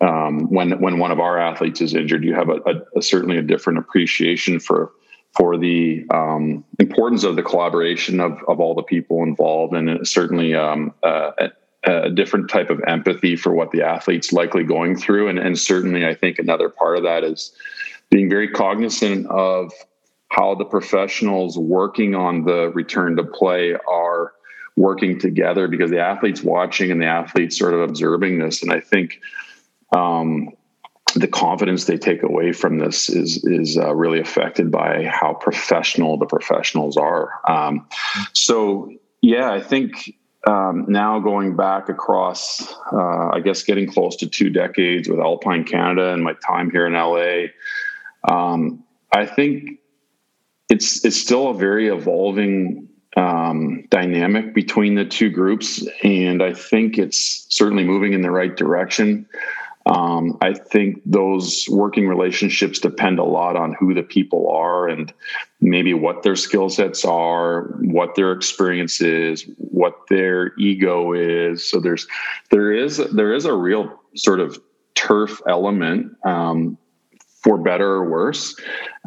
um, 0.00 0.50
when 0.50 0.78
when 0.80 0.98
one 0.98 1.12
of 1.12 1.20
our 1.20 1.38
athletes 1.38 1.80
is 1.80 1.94
injured, 1.94 2.24
you 2.24 2.34
have 2.34 2.48
a, 2.48 2.56
a, 2.66 2.98
a 2.98 3.02
certainly 3.02 3.38
a 3.38 3.42
different 3.42 3.78
appreciation 3.78 4.60
for 4.60 4.92
for 5.36 5.56
the 5.56 6.04
um, 6.12 6.64
importance 6.78 7.24
of 7.24 7.36
the 7.36 7.42
collaboration 7.42 8.20
of 8.20 8.42
of 8.48 8.60
all 8.60 8.74
the 8.74 8.82
people 8.82 9.22
involved, 9.22 9.74
and 9.74 10.06
certainly 10.06 10.54
um, 10.54 10.92
uh, 11.02 11.30
a, 11.84 12.10
different 12.10 12.50
type 12.50 12.68
of 12.68 12.80
empathy 12.86 13.36
for 13.36 13.54
what 13.54 13.70
the 13.70 13.82
athlete's 13.82 14.32
likely 14.32 14.64
going 14.64 14.96
through. 14.96 15.28
And, 15.28 15.38
and 15.38 15.58
certainly, 15.58 16.04
I 16.04 16.14
think 16.14 16.38
another 16.38 16.68
part 16.68 16.96
of 16.96 17.04
that 17.04 17.22
is 17.24 17.52
being 18.10 18.28
very 18.28 18.48
cognizant 18.48 19.26
of 19.28 19.72
how 20.28 20.54
the 20.54 20.64
professionals 20.64 21.56
working 21.56 22.14
on 22.14 22.44
the 22.44 22.70
return 22.70 23.16
to 23.16 23.24
play 23.24 23.74
are 23.88 24.32
working 24.76 25.18
together 25.18 25.68
because 25.68 25.90
the 25.90 26.00
athletes 26.00 26.42
watching 26.42 26.90
and 26.90 27.00
the 27.00 27.06
athletes 27.06 27.58
sort 27.58 27.74
of 27.74 27.80
observing 27.80 28.38
this. 28.38 28.62
And 28.62 28.72
i 28.72 28.80
think 28.80 29.20
um, 29.94 30.50
the 31.14 31.28
confidence 31.28 31.84
they 31.84 31.96
take 31.96 32.22
away 32.22 32.52
from 32.52 32.78
this 32.78 33.08
is 33.08 33.44
is 33.44 33.78
uh, 33.78 33.94
really 33.94 34.20
affected 34.20 34.70
by 34.70 35.04
how 35.04 35.34
professional 35.34 36.18
the 36.18 36.26
professionals 36.26 36.96
are. 36.96 37.30
Um, 37.48 37.86
so 38.32 38.92
yeah 39.22 39.50
i 39.50 39.60
think 39.60 40.14
um, 40.46 40.84
now 40.88 41.18
going 41.18 41.56
back 41.56 41.88
across, 41.88 42.72
uh, 42.92 43.30
I 43.32 43.40
guess, 43.40 43.64
getting 43.64 43.90
close 43.90 44.14
to 44.16 44.28
two 44.28 44.48
decades 44.48 45.08
with 45.08 45.18
Alpine 45.18 45.64
Canada 45.64 46.12
and 46.12 46.22
my 46.22 46.34
time 46.34 46.70
here 46.70 46.86
in 46.86 46.92
LA, 46.92 47.48
um, 48.32 48.84
I 49.12 49.26
think 49.26 49.80
it's 50.68 51.04
it's 51.04 51.16
still 51.16 51.48
a 51.48 51.54
very 51.54 51.88
evolving 51.88 52.85
um, 53.16 53.84
dynamic 53.90 54.54
between 54.54 54.94
the 54.94 55.04
two 55.04 55.30
groups, 55.30 55.86
and 56.02 56.42
I 56.42 56.52
think 56.52 56.98
it's 56.98 57.46
certainly 57.48 57.84
moving 57.84 58.12
in 58.12 58.20
the 58.20 58.30
right 58.30 58.54
direction. 58.54 59.26
Um, 59.86 60.36
I 60.42 60.52
think 60.52 61.00
those 61.06 61.68
working 61.70 62.08
relationships 62.08 62.80
depend 62.80 63.20
a 63.20 63.24
lot 63.24 63.54
on 63.56 63.72
who 63.78 63.94
the 63.94 64.02
people 64.02 64.50
are 64.50 64.88
and 64.88 65.12
maybe 65.60 65.94
what 65.94 66.24
their 66.24 66.34
skill 66.34 66.68
sets 66.68 67.04
are, 67.04 67.68
what 67.80 68.16
their 68.16 68.32
experience 68.32 69.00
is, 69.00 69.48
what 69.58 69.94
their 70.10 70.58
ego 70.58 71.12
is. 71.12 71.68
So 71.68 71.78
there's 71.78 72.06
there 72.50 72.72
is 72.72 72.96
there 73.12 73.32
is 73.32 73.44
a 73.44 73.54
real 73.54 74.02
sort 74.16 74.40
of 74.40 74.58
turf 74.96 75.40
element 75.48 76.16
um, 76.24 76.76
for 77.42 77.56
better 77.56 77.88
or 77.88 78.10
worse, 78.10 78.56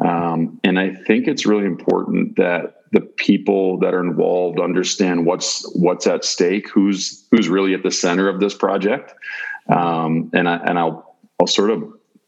um, 0.02 0.58
and 0.64 0.78
I 0.78 0.94
think 0.94 1.28
it's 1.28 1.44
really 1.44 1.66
important 1.66 2.36
that 2.36 2.79
the 2.92 3.00
people 3.00 3.78
that 3.78 3.94
are 3.94 4.04
involved 4.04 4.60
understand 4.60 5.24
what's 5.26 5.70
what's 5.74 6.06
at 6.06 6.24
stake, 6.24 6.68
who's 6.68 7.26
who's 7.30 7.48
really 7.48 7.74
at 7.74 7.82
the 7.82 7.90
center 7.90 8.28
of 8.28 8.40
this 8.40 8.54
project. 8.54 9.14
Um, 9.68 10.30
and 10.34 10.48
I 10.48 10.56
and 10.56 10.78
I'll 10.78 11.16
I'll 11.40 11.46
sort 11.46 11.70
of 11.70 11.84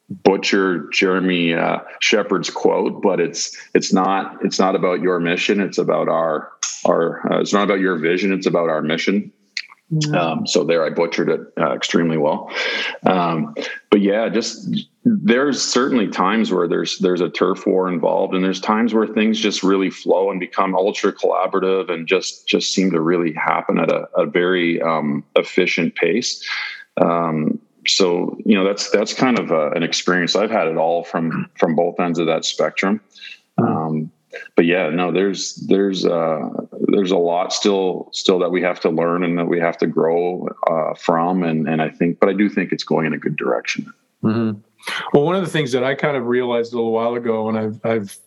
butcher 0.08 0.88
Jeremy 0.92 1.54
uh, 1.54 1.78
Shepherd's 2.00 2.50
quote, 2.50 3.02
but 3.02 3.20
it's 3.20 3.56
it's 3.74 3.92
not 3.92 4.38
it's 4.44 4.58
not 4.58 4.74
about 4.74 5.00
your 5.00 5.18
mission. 5.18 5.60
It's 5.60 5.78
about 5.78 6.08
our 6.08 6.52
our. 6.84 7.32
Uh, 7.32 7.40
it's 7.40 7.52
not 7.52 7.64
about 7.64 7.80
your 7.80 7.96
vision. 7.96 8.32
It's 8.32 8.46
about 8.46 8.68
our 8.68 8.82
mission. 8.82 9.32
Mm-hmm. 9.92 10.14
Um, 10.14 10.46
so 10.46 10.64
there, 10.64 10.84
I 10.84 10.90
butchered 10.90 11.28
it 11.28 11.40
uh, 11.60 11.74
extremely 11.74 12.16
well. 12.16 12.50
Um, 13.04 13.54
but 13.90 14.00
yeah, 14.00 14.28
just 14.30 14.86
there's 15.04 15.60
certainly 15.62 16.08
times 16.08 16.50
where 16.50 16.66
there's 16.66 16.98
there's 16.98 17.20
a 17.20 17.28
turf 17.28 17.66
war 17.66 17.88
involved, 17.88 18.34
and 18.34 18.42
there's 18.42 18.60
times 18.60 18.94
where 18.94 19.06
things 19.06 19.38
just 19.38 19.62
really 19.62 19.90
flow 19.90 20.30
and 20.30 20.40
become 20.40 20.74
ultra 20.74 21.12
collaborative 21.12 21.90
and 21.90 22.06
just 22.06 22.48
just 22.48 22.72
seem 22.72 22.90
to 22.92 23.00
really 23.00 23.34
happen 23.34 23.78
at 23.78 23.90
a, 23.90 24.08
a 24.16 24.24
very 24.24 24.80
um, 24.80 25.22
efficient 25.36 25.94
pace. 25.94 26.42
Um, 26.98 27.60
so 27.86 28.38
you 28.46 28.54
know 28.54 28.64
that's 28.64 28.88
that's 28.90 29.12
kind 29.12 29.38
of 29.38 29.50
a, 29.50 29.72
an 29.72 29.82
experience 29.82 30.36
I've 30.36 30.50
had 30.50 30.68
it 30.68 30.78
all 30.78 31.04
from 31.04 31.50
from 31.58 31.74
both 31.74 32.00
ends 32.00 32.18
of 32.18 32.26
that 32.28 32.46
spectrum. 32.46 33.00
Um, 33.58 34.10
but 34.56 34.64
yeah, 34.66 34.88
no, 34.90 35.12
there's 35.12 35.56
there's 35.68 36.06
uh, 36.06 36.48
there's 36.88 37.10
a 37.10 37.16
lot 37.16 37.52
still 37.52 38.08
still 38.12 38.38
that 38.38 38.50
we 38.50 38.62
have 38.62 38.80
to 38.80 38.90
learn 38.90 39.24
and 39.24 39.38
that 39.38 39.46
we 39.46 39.58
have 39.58 39.76
to 39.78 39.86
grow 39.86 40.48
uh, 40.68 40.94
from, 40.94 41.42
and 41.42 41.68
and 41.68 41.82
I 41.82 41.88
think, 41.88 42.20
but 42.20 42.28
I 42.28 42.32
do 42.32 42.48
think 42.48 42.72
it's 42.72 42.84
going 42.84 43.06
in 43.06 43.12
a 43.12 43.18
good 43.18 43.36
direction. 43.36 43.92
Mm-hmm. 44.22 44.60
Well, 45.12 45.24
one 45.24 45.36
of 45.36 45.42
the 45.42 45.50
things 45.50 45.72
that 45.72 45.84
I 45.84 45.94
kind 45.94 46.16
of 46.16 46.26
realized 46.26 46.72
a 46.72 46.76
little 46.76 46.92
while 46.92 47.14
ago, 47.14 47.48
and 47.48 47.58
I've 47.58 47.84
I've 47.84 48.18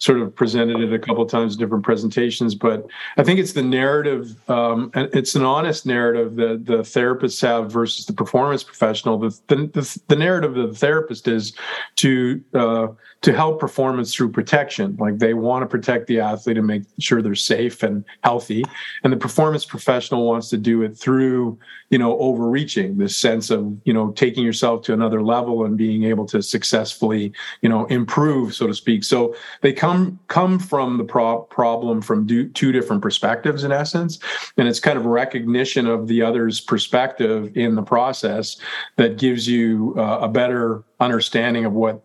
sort 0.00 0.18
of 0.18 0.34
presented 0.34 0.80
it 0.80 0.92
a 0.94 0.98
couple 0.98 1.24
times 1.26 1.54
in 1.54 1.60
different 1.60 1.84
presentations, 1.84 2.54
but 2.54 2.86
I 3.18 3.22
think 3.22 3.38
it's 3.38 3.52
the 3.52 3.62
narrative, 3.62 4.34
um, 4.48 4.90
and 4.94 5.14
it's 5.14 5.34
an 5.34 5.42
honest 5.42 5.84
narrative 5.84 6.36
that 6.36 6.64
the 6.64 6.78
therapists 6.78 7.40
have 7.42 7.70
versus 7.70 8.06
the 8.06 8.14
performance 8.14 8.62
professional. 8.62 9.18
The 9.18 9.38
the, 9.48 10.00
the 10.08 10.16
narrative 10.16 10.56
of 10.56 10.70
the 10.70 10.74
therapist 10.74 11.28
is 11.28 11.52
to 11.96 12.42
uh, 12.54 12.88
to 13.20 13.32
help 13.34 13.60
performance 13.60 14.14
through 14.14 14.32
protection. 14.32 14.96
Like 14.98 15.18
they 15.18 15.34
want 15.34 15.62
to 15.62 15.66
protect 15.66 16.06
the 16.06 16.20
athlete 16.20 16.56
and 16.56 16.66
make 16.66 16.84
sure 16.98 17.20
they're 17.20 17.34
safe 17.34 17.82
and 17.82 18.02
healthy, 18.24 18.64
and 19.04 19.12
the 19.12 19.18
performance 19.18 19.66
professional 19.66 20.26
wants 20.26 20.48
to 20.48 20.56
do 20.56 20.82
it 20.82 20.96
through 20.96 21.58
you 21.90 21.98
know 21.98 22.18
overreaching 22.18 22.96
this 22.96 23.16
sense 23.16 23.50
of 23.50 23.76
you 23.84 23.92
know 23.92 24.12
taking 24.12 24.44
yourself 24.44 24.82
to 24.82 24.94
another 24.94 25.22
level 25.22 25.64
and 25.64 25.76
being 25.76 26.04
able 26.04 26.24
to 26.24 26.40
successfully 26.40 27.32
you 27.60 27.68
know 27.68 27.84
improve 27.86 28.54
so 28.54 28.66
to 28.66 28.74
speak 28.74 29.04
so 29.04 29.34
they 29.60 29.72
come 29.72 29.89
come 30.28 30.58
from 30.58 30.98
the 30.98 31.04
pro- 31.04 31.42
problem 31.42 32.00
from 32.02 32.26
do, 32.26 32.48
two 32.48 32.72
different 32.72 33.02
perspectives 33.02 33.64
in 33.64 33.72
essence 33.72 34.18
and 34.56 34.68
it's 34.68 34.80
kind 34.80 34.98
of 34.98 35.06
recognition 35.06 35.86
of 35.86 36.06
the 36.08 36.22
other's 36.22 36.60
perspective 36.60 37.56
in 37.56 37.74
the 37.74 37.82
process 37.82 38.56
that 38.96 39.18
gives 39.18 39.46
you 39.48 39.94
uh, 39.96 40.18
a 40.22 40.28
better 40.28 40.82
understanding 41.00 41.64
of 41.64 41.72
what 41.72 42.02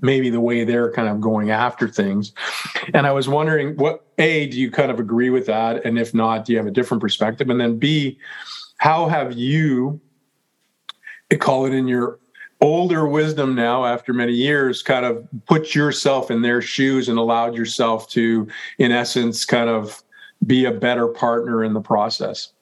maybe 0.00 0.30
the 0.30 0.40
way 0.40 0.64
they're 0.64 0.92
kind 0.92 1.08
of 1.08 1.20
going 1.20 1.50
after 1.50 1.88
things. 1.88 2.32
And 2.94 3.06
I 3.06 3.12
was 3.12 3.28
wondering 3.28 3.76
what 3.76 4.06
A, 4.18 4.46
do 4.46 4.58
you 4.58 4.70
kind 4.70 4.90
of 4.90 5.00
agree 5.00 5.30
with 5.30 5.46
that? 5.46 5.84
And 5.84 5.98
if 5.98 6.14
not, 6.14 6.44
do 6.44 6.52
you 6.52 6.58
have 6.58 6.66
a 6.66 6.70
different 6.70 7.00
perspective? 7.00 7.50
And 7.50 7.60
then 7.60 7.78
B, 7.78 8.18
how 8.78 9.08
have 9.08 9.32
you 9.32 10.00
call 11.38 11.66
it 11.66 11.74
in 11.74 11.86
your 11.86 12.18
older 12.60 13.06
wisdom 13.06 13.54
now 13.54 13.84
after 13.84 14.12
many 14.12 14.32
years 14.32 14.82
kind 14.82 15.04
of 15.04 15.26
put 15.46 15.74
yourself 15.74 16.30
in 16.30 16.42
their 16.42 16.60
shoes 16.60 17.08
and 17.08 17.18
allowed 17.18 17.54
yourself 17.54 18.08
to 18.08 18.46
in 18.78 18.92
essence 18.92 19.44
kind 19.44 19.70
of 19.70 20.02
be 20.46 20.64
a 20.64 20.70
better 20.70 21.08
partner 21.08 21.64
in 21.64 21.72
the 21.72 21.80
process 21.80 22.52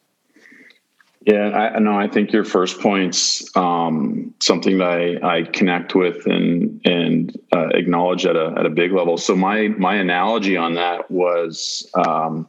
yeah 1.23 1.71
i 1.75 1.79
know 1.79 1.99
i 1.99 2.07
think 2.07 2.33
your 2.33 2.45
first 2.45 2.81
point's 2.81 3.57
um, 3.57 4.33
something 4.41 4.79
that 4.79 4.91
I, 4.91 5.39
I, 5.39 5.43
connect 5.43 5.95
with 5.95 6.27
and 6.27 6.81
and 6.85 7.37
uh, 7.53 7.69
acknowledge 7.69 8.25
at 8.25 8.37
a, 8.37 8.55
at 8.57 8.67
a 8.67 8.71
big 8.71 8.93
level 8.93 9.19
so 9.19 9.35
my 9.35 9.69
my 9.69 9.95
analogy 9.97 10.57
on 10.57 10.75
that 10.75 11.11
was 11.11 11.91
um, 11.95 12.49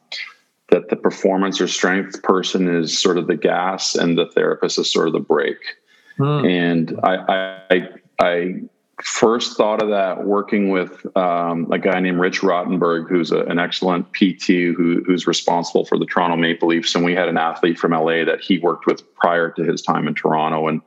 that 0.70 0.90
the 0.90 0.96
performance 0.96 1.60
or 1.60 1.68
strength 1.68 2.22
person 2.24 2.68
is 2.68 3.00
sort 3.00 3.18
of 3.18 3.28
the 3.28 3.36
gas 3.36 3.96
and 3.96 4.18
the 4.18 4.28
therapist 4.28 4.80
is 4.80 4.92
sort 4.92 5.08
of 5.08 5.14
the 5.14 5.20
brake. 5.20 5.78
Mm. 6.20 6.50
And 6.50 7.00
I, 7.04 7.64
I, 7.72 7.90
I 8.20 8.62
first 9.02 9.56
thought 9.56 9.82
of 9.82 9.90
that 9.90 10.26
working 10.26 10.70
with 10.70 11.06
um, 11.16 11.72
a 11.72 11.80
guy 11.80 12.00
named 12.00 12.20
Rich 12.20 12.42
Rottenberg, 12.42 13.08
who's 13.08 13.32
a, 13.32 13.42
an 13.46 13.60
excellent 13.60 14.12
PT 14.14 14.48
who, 14.48 15.04
who's 15.06 15.26
responsible 15.26 15.86
for 15.86 15.98
the 15.98 16.06
Toronto 16.06 16.36
Maple 16.36 16.68
Leafs. 16.68 16.96
And 16.96 17.06
we 17.06 17.16
had 17.16 17.30
an 17.30 17.38
athlete 17.38 17.80
from 17.80 17.92
LA 17.92 18.26
that 18.26 18.42
he 18.42 18.60
worked 18.60 18.86
with 18.86 19.04
prior 19.16 19.52
to 19.52 19.64
his 19.64 19.82
time 19.82 20.08
in 20.08 20.16
Toronto. 20.16 20.68
And 20.68 20.82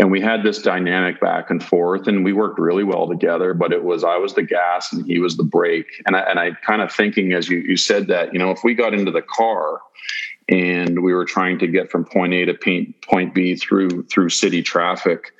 and 0.00 0.10
we 0.10 0.20
had 0.20 0.42
this 0.42 0.62
dynamic 0.62 1.20
back 1.20 1.50
and 1.50 1.62
forth 1.62 2.08
and 2.08 2.24
we 2.24 2.32
worked 2.32 2.58
really 2.58 2.84
well 2.84 3.06
together 3.06 3.52
but 3.52 3.70
it 3.70 3.84
was 3.84 4.02
i 4.02 4.16
was 4.16 4.34
the 4.34 4.42
gas 4.42 4.90
and 4.92 5.04
he 5.06 5.18
was 5.18 5.36
the 5.36 5.44
brake 5.44 6.02
and 6.06 6.16
i, 6.16 6.20
and 6.20 6.38
I 6.38 6.52
kind 6.66 6.80
of 6.80 6.90
thinking 6.90 7.34
as 7.34 7.50
you, 7.50 7.58
you 7.58 7.76
said 7.76 8.06
that 8.06 8.32
you 8.32 8.38
know 8.38 8.50
if 8.50 8.64
we 8.64 8.74
got 8.74 8.94
into 8.94 9.10
the 9.10 9.22
car 9.22 9.80
and 10.50 11.02
we 11.02 11.14
were 11.14 11.24
trying 11.24 11.58
to 11.60 11.66
get 11.66 11.90
from 11.90 12.04
point 12.04 12.34
a 12.34 12.44
to 12.44 12.92
point 13.02 13.34
b 13.34 13.56
through 13.56 14.02
through 14.04 14.28
city 14.28 14.62
traffic 14.62 15.32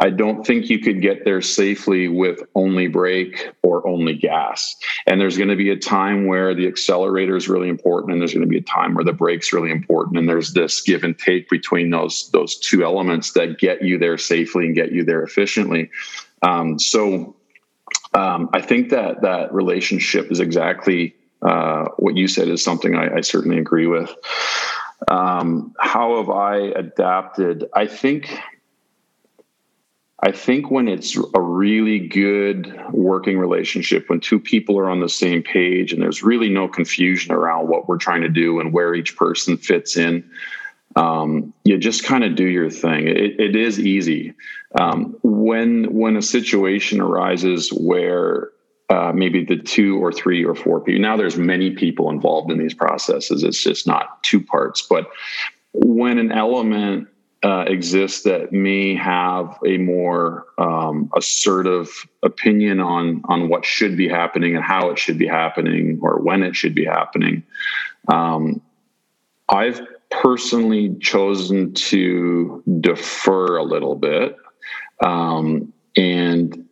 I 0.00 0.10
don't 0.10 0.44
think 0.44 0.68
you 0.68 0.80
could 0.80 1.00
get 1.00 1.24
there 1.24 1.40
safely 1.40 2.08
with 2.08 2.42
only 2.54 2.88
brake 2.88 3.50
or 3.62 3.86
only 3.86 4.14
gas. 4.14 4.74
And 5.06 5.20
there's 5.20 5.36
going 5.36 5.50
to 5.50 5.56
be 5.56 5.70
a 5.70 5.78
time 5.78 6.26
where 6.26 6.52
the 6.52 6.66
accelerator 6.66 7.36
is 7.36 7.48
really 7.48 7.68
important, 7.68 8.12
and 8.12 8.20
there's 8.20 8.34
going 8.34 8.46
to 8.46 8.48
be 8.48 8.58
a 8.58 8.62
time 8.62 8.94
where 8.94 9.04
the 9.04 9.12
brake's 9.12 9.52
really 9.52 9.70
important. 9.70 10.18
And 10.18 10.28
there's 10.28 10.52
this 10.52 10.80
give 10.80 11.04
and 11.04 11.16
take 11.16 11.48
between 11.48 11.90
those 11.90 12.28
those 12.32 12.58
two 12.58 12.84
elements 12.84 13.32
that 13.32 13.58
get 13.58 13.82
you 13.82 13.96
there 13.96 14.18
safely 14.18 14.66
and 14.66 14.74
get 14.74 14.90
you 14.90 15.04
there 15.04 15.22
efficiently. 15.22 15.90
Um, 16.42 16.78
so 16.78 17.36
um, 18.14 18.50
I 18.52 18.60
think 18.60 18.90
that 18.90 19.22
that 19.22 19.54
relationship 19.54 20.30
is 20.30 20.40
exactly 20.40 21.14
uh, 21.44 21.86
what 21.98 22.16
you 22.16 22.26
said 22.26 22.48
is 22.48 22.64
something 22.64 22.94
I, 22.94 23.16
I 23.16 23.20
certainly 23.20 23.58
agree 23.58 23.86
with. 23.86 24.10
Um, 25.08 25.74
how 25.78 26.16
have 26.16 26.30
I 26.30 26.56
adapted? 26.56 27.68
I 27.74 27.86
think 27.86 28.38
I 30.24 30.32
think 30.32 30.70
when 30.70 30.88
it's 30.88 31.18
a 31.34 31.40
really 31.40 31.98
good 31.98 32.74
working 32.92 33.38
relationship, 33.38 34.08
when 34.08 34.20
two 34.20 34.40
people 34.40 34.78
are 34.78 34.88
on 34.88 35.00
the 35.00 35.08
same 35.08 35.42
page 35.42 35.92
and 35.92 36.00
there's 36.00 36.22
really 36.22 36.48
no 36.48 36.66
confusion 36.66 37.34
around 37.34 37.68
what 37.68 37.88
we're 37.88 37.98
trying 37.98 38.22
to 38.22 38.30
do 38.30 38.58
and 38.58 38.72
where 38.72 38.94
each 38.94 39.18
person 39.18 39.58
fits 39.58 39.98
in, 39.98 40.24
um, 40.96 41.52
you 41.64 41.76
just 41.76 42.04
kind 42.04 42.24
of 42.24 42.36
do 42.36 42.46
your 42.46 42.70
thing. 42.70 43.06
It, 43.06 43.38
it 43.38 43.54
is 43.54 43.78
easy. 43.78 44.32
Um, 44.80 45.18
when 45.22 45.92
when 45.92 46.16
a 46.16 46.22
situation 46.22 47.02
arises 47.02 47.68
where 47.70 48.50
uh, 48.90 49.12
maybe 49.14 49.44
the 49.44 49.56
two 49.56 50.02
or 50.02 50.12
three 50.12 50.44
or 50.44 50.54
four 50.54 50.80
people 50.80 51.00
now 51.00 51.16
there's 51.16 51.36
many 51.36 51.70
people 51.70 52.10
involved 52.10 52.50
in 52.50 52.58
these 52.58 52.74
processes. 52.74 53.42
It's 53.42 53.62
just 53.62 53.86
not 53.86 54.22
two 54.22 54.42
parts, 54.42 54.82
but 54.82 55.10
when 55.72 56.18
an 56.18 56.30
element 56.30 57.08
uh, 57.44 57.64
exists 57.66 58.22
that 58.22 58.52
may 58.52 58.94
have 58.94 59.58
a 59.66 59.76
more 59.76 60.46
um, 60.56 61.10
assertive 61.14 61.90
opinion 62.22 62.80
on 62.80 63.20
on 63.26 63.50
what 63.50 63.66
should 63.66 63.98
be 63.98 64.08
happening 64.08 64.56
and 64.56 64.64
how 64.64 64.88
it 64.88 64.98
should 64.98 65.18
be 65.18 65.26
happening 65.26 65.98
or 66.00 66.18
when 66.20 66.42
it 66.42 66.56
should 66.56 66.74
be 66.74 66.86
happening. 66.86 67.42
Um, 68.08 68.62
I've 69.50 69.80
personally 70.10 70.96
chosen 71.00 71.74
to 71.74 72.62
defer 72.80 73.58
a 73.58 73.62
little 73.62 73.96
bit, 73.96 74.36
um, 75.02 75.70
and 75.98 76.63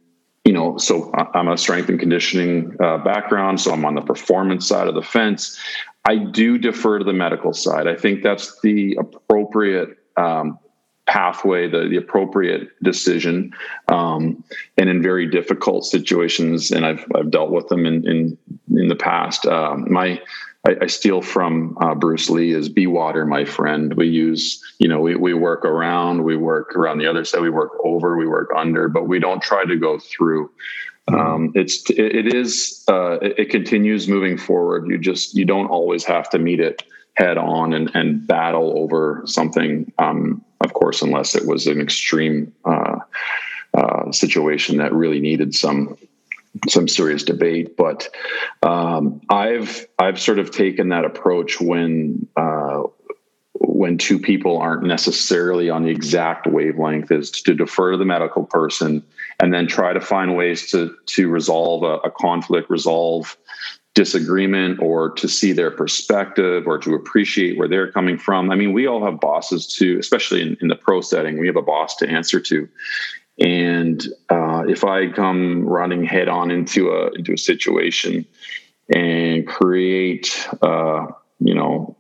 you 0.45 0.53
know, 0.53 0.77
so 0.77 1.13
I'm 1.35 1.49
a 1.49 1.57
strength 1.57 1.89
and 1.89 2.01
conditioning 2.01 2.77
uh, 2.81 2.99
background, 2.99 3.61
so 3.61 3.73
I'm 3.73 3.85
on 3.85 3.95
the 3.95 4.01
performance 4.01 4.67
side 4.67 4.89
of 4.89 4.95
the 4.95 5.03
fence. 5.03 5.59
I 6.05 6.17
do 6.17 6.59
defer 6.59 6.99
to 6.99 7.05
the 7.05 7.13
medical 7.13 7.53
side. 7.53 7.87
I 7.87 7.95
think 7.95 8.23
that's 8.23 8.61
the 8.61 8.99
appropriate 8.99 9.99
um, 10.17 10.59
pathway, 11.07 11.69
the, 11.69 11.87
the 11.89 11.97
appropriate 11.97 12.71
decision. 12.83 13.53
Um, 13.87 14.43
and 14.77 14.91
in 14.91 15.01
very 15.01 15.31
difficult 15.31 15.85
situations, 15.85 16.73
and 16.73 16.85
I've, 16.85 17.05
I've 17.15 17.31
dealt 17.31 17.51
with 17.51 17.69
them 17.69 17.87
in, 17.87 18.07
in, 18.09 18.39
in 18.77 18.89
the 18.89 18.97
past, 18.97 19.47
um, 19.47 19.87
my, 19.93 20.21
I, 20.67 20.77
I, 20.83 20.87
steal 20.87 21.23
from 21.23 21.77
uh, 21.81 21.95
Bruce 21.95 22.31
Lee 22.31 22.53
is 22.53 22.69
be 22.69 22.87
water, 22.87 23.27
my 23.27 23.45
friend. 23.45 23.95
We 23.95 24.09
use, 24.09 24.63
you 24.79 24.89
know, 24.89 25.01
we, 25.01 25.17
we 25.17 25.35
work 25.35 25.65
around, 25.65 26.23
we 26.23 26.37
work 26.37 26.77
around 26.77 26.99
the 26.99 27.07
other 27.07 27.25
side, 27.25 27.41
we 27.41 27.51
work 27.51 27.73
over, 27.85 28.17
we 28.17 28.29
work 28.29 28.51
under, 28.57 28.89
but 28.89 29.09
we 29.09 29.19
don't 29.19 29.43
try 29.43 29.65
to 29.65 29.77
go 29.77 29.99
through. 29.99 30.51
Um, 31.09 31.51
it's 31.57 31.83
it 31.91 32.33
is 32.33 32.85
uh, 32.89 33.19
it, 33.21 33.39
it 33.41 33.51
continues 33.51 34.07
moving 34.07 34.39
forward. 34.39 34.89
You 34.89 34.99
just 34.99 35.35
you 35.35 35.45
don't 35.45 35.67
always 35.67 36.05
have 36.05 36.31
to 36.31 36.39
meet 36.39 36.61
it 36.61 36.85
head 37.15 37.37
on 37.37 37.73
and, 37.73 37.91
and 37.95 38.27
battle 38.27 38.79
over 38.79 39.23
something. 39.27 39.93
Um, 39.99 40.45
of 40.61 40.73
course, 40.75 41.03
unless 41.03 41.35
it 41.35 41.47
was 41.47 41.67
an 41.67 41.81
extreme 41.81 42.53
uh, 42.65 42.99
uh, 43.75 44.13
situation 44.13 44.79
that 44.79 44.93
really 44.93 45.21
needed 45.21 45.55
some 45.55 45.97
some 46.69 46.89
serious 46.89 47.23
debate. 47.23 47.77
But 47.77 48.09
um, 48.63 49.21
I've 49.29 49.87
I've 49.99 50.21
sort 50.21 50.39
of 50.39 50.51
taken 50.51 50.91
that 50.91 51.05
approach 51.05 51.61
when 51.61 52.29
uh, 52.37 52.85
when 53.55 53.99
two 53.99 54.19
people 54.19 54.59
aren't 54.59 54.85
necessarily 54.85 55.71
on 55.71 55.83
the 55.83 55.91
exact 55.91 56.47
wavelength 56.47 57.11
is 57.11 57.31
to 57.31 57.55
defer 57.55 57.93
to 57.93 57.99
the 57.99 58.05
medical 58.05 58.45
person 58.45 59.03
and 59.41 59.53
then 59.53 59.67
try 59.67 59.93
to 59.93 60.01
find 60.01 60.37
ways 60.37 60.71
to 60.71 60.95
to 61.07 61.29
resolve 61.29 61.83
a, 61.83 61.99
a 62.07 62.11
conflict, 62.11 62.71
resolve 62.71 63.37
disagreement 63.95 64.81
or 64.81 65.11
to 65.11 65.29
see 65.29 65.53
their 65.53 65.71
perspective 65.71 66.67
or 66.67 66.79
to 66.79 66.95
appreciate 66.95 67.59
where 67.59 67.69
they're 67.69 67.93
coming 67.93 68.17
from. 68.17 68.51
I 68.51 68.55
mean, 68.55 68.73
we 68.73 68.87
all 68.87 69.05
have 69.05 69.21
bosses 69.21 69.67
too, 69.67 69.99
especially 69.99 70.41
in, 70.41 70.57
in 70.63 70.69
the 70.69 70.77
pro 70.77 71.03
setting, 71.03 71.39
we 71.39 71.47
have 71.47 71.57
a 71.57 71.63
boss 71.63 71.97
to 71.97 72.09
answer 72.09 72.41
to. 72.41 72.69
And 73.43 74.03
uh, 74.29 74.65
if 74.69 74.85
I 74.85 75.09
come 75.11 75.65
running 75.67 76.05
head 76.05 76.29
on 76.29 76.51
into 76.51 76.91
a 76.91 77.11
into 77.13 77.33
a 77.33 77.39
situation 77.39 78.25
and 78.95 79.47
create, 79.47 80.49
uh, 80.63 81.07
you 81.41 81.55
know, 81.55 81.97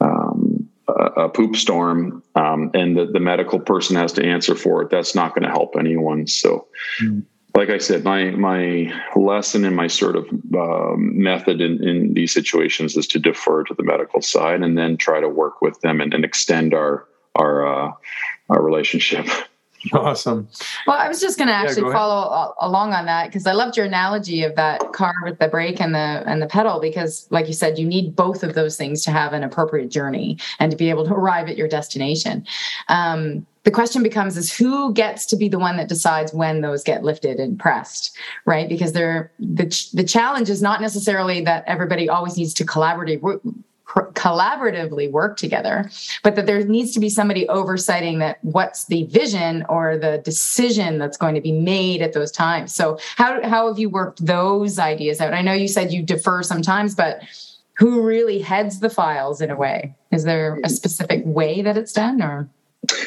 um, 0.00 0.68
a, 0.86 0.92
a, 0.92 1.28
poop 1.30 1.56
storm, 1.56 2.22
um, 2.34 2.70
and 2.74 2.96
the, 2.96 3.06
the 3.06 3.20
medical 3.20 3.58
person 3.58 3.96
has 3.96 4.12
to 4.14 4.24
answer 4.24 4.54
for 4.54 4.82
it, 4.82 4.90
that's 4.90 5.14
not 5.14 5.34
going 5.34 5.44
to 5.44 5.50
help 5.50 5.74
anyone. 5.78 6.26
So, 6.26 6.66
mm 7.00 7.24
like 7.56 7.70
I 7.70 7.78
said, 7.78 8.04
my 8.04 8.30
my 8.30 8.92
lesson 9.14 9.64
and 9.64 9.76
my 9.76 9.86
sort 9.86 10.16
of 10.16 10.26
uh, 10.56 10.96
method 10.96 11.60
in, 11.60 11.86
in 11.86 12.14
these 12.14 12.32
situations 12.34 12.96
is 12.96 13.06
to 13.08 13.18
defer 13.18 13.62
to 13.64 13.74
the 13.74 13.84
medical 13.84 14.20
side 14.20 14.62
and 14.62 14.76
then 14.76 14.96
try 14.96 15.20
to 15.20 15.28
work 15.28 15.62
with 15.62 15.80
them 15.80 16.00
and, 16.00 16.12
and 16.12 16.24
extend 16.24 16.74
our 16.74 17.06
our 17.36 17.66
uh, 17.66 17.92
our 18.50 18.62
relationship. 18.62 19.26
Awesome. 19.92 20.48
Well, 20.86 20.96
I 20.96 21.08
was 21.08 21.20
just 21.20 21.38
going 21.38 21.48
to 21.48 21.54
actually 21.54 21.86
yeah, 21.86 21.92
follow 21.92 22.54
along 22.60 22.92
on 22.92 23.06
that 23.06 23.26
because 23.26 23.46
I 23.46 23.52
loved 23.52 23.76
your 23.76 23.86
analogy 23.86 24.42
of 24.42 24.54
that 24.56 24.92
car 24.92 25.14
with 25.24 25.38
the 25.38 25.48
brake 25.48 25.80
and 25.80 25.94
the 25.94 26.22
and 26.26 26.40
the 26.40 26.46
pedal 26.46 26.80
because, 26.80 27.26
like 27.30 27.46
you 27.46 27.52
said, 27.52 27.78
you 27.78 27.86
need 27.86 28.16
both 28.16 28.42
of 28.42 28.54
those 28.54 28.76
things 28.76 29.04
to 29.04 29.10
have 29.10 29.32
an 29.32 29.42
appropriate 29.42 29.90
journey 29.90 30.38
and 30.58 30.70
to 30.70 30.76
be 30.76 30.90
able 30.90 31.04
to 31.06 31.12
arrive 31.12 31.48
at 31.48 31.56
your 31.56 31.68
destination. 31.68 32.46
Um, 32.88 33.46
the 33.64 33.70
question 33.70 34.02
becomes 34.02 34.36
is 34.36 34.54
who 34.54 34.92
gets 34.92 35.26
to 35.26 35.36
be 35.36 35.48
the 35.48 35.58
one 35.58 35.76
that 35.76 35.88
decides 35.88 36.32
when 36.32 36.60
those 36.60 36.82
get 36.82 37.02
lifted 37.02 37.38
and 37.38 37.58
pressed 37.58 38.16
right 38.44 38.68
because 38.68 38.92
they're 38.92 39.32
the, 39.38 39.64
the 39.94 40.04
challenge 40.04 40.50
is 40.50 40.60
not 40.60 40.82
necessarily 40.82 41.40
that 41.40 41.64
everybody 41.66 42.06
always 42.06 42.36
needs 42.36 42.52
to 42.54 42.64
collaborate 44.14 44.64
collaboratively 44.64 45.10
work 45.10 45.36
together 45.36 45.90
but 46.22 46.36
that 46.36 46.46
there 46.46 46.64
needs 46.64 46.92
to 46.92 47.00
be 47.00 47.08
somebody 47.08 47.46
oversighting 47.46 48.18
that 48.18 48.38
what's 48.42 48.86
the 48.86 49.04
vision 49.04 49.64
or 49.68 49.96
the 49.96 50.18
decision 50.24 50.98
that's 50.98 51.16
going 51.16 51.34
to 51.34 51.40
be 51.40 51.52
made 51.52 52.02
at 52.02 52.12
those 52.12 52.30
times. 52.30 52.74
So 52.74 52.98
how, 53.16 53.42
how 53.46 53.68
have 53.68 53.78
you 53.78 53.88
worked 53.88 54.24
those 54.24 54.78
ideas 54.78 55.20
out? 55.20 55.34
I 55.34 55.42
know 55.42 55.52
you 55.52 55.68
said 55.68 55.92
you 55.92 56.02
defer 56.02 56.42
sometimes 56.42 56.94
but 56.94 57.22
who 57.74 58.02
really 58.02 58.38
heads 58.38 58.80
the 58.80 58.90
files 58.90 59.40
in 59.40 59.50
a 59.50 59.56
way? 59.56 59.94
Is 60.12 60.24
there 60.24 60.60
a 60.62 60.68
specific 60.68 61.22
way 61.24 61.62
that 61.62 61.76
it's 61.76 61.92
done 61.92 62.22
or? 62.22 62.48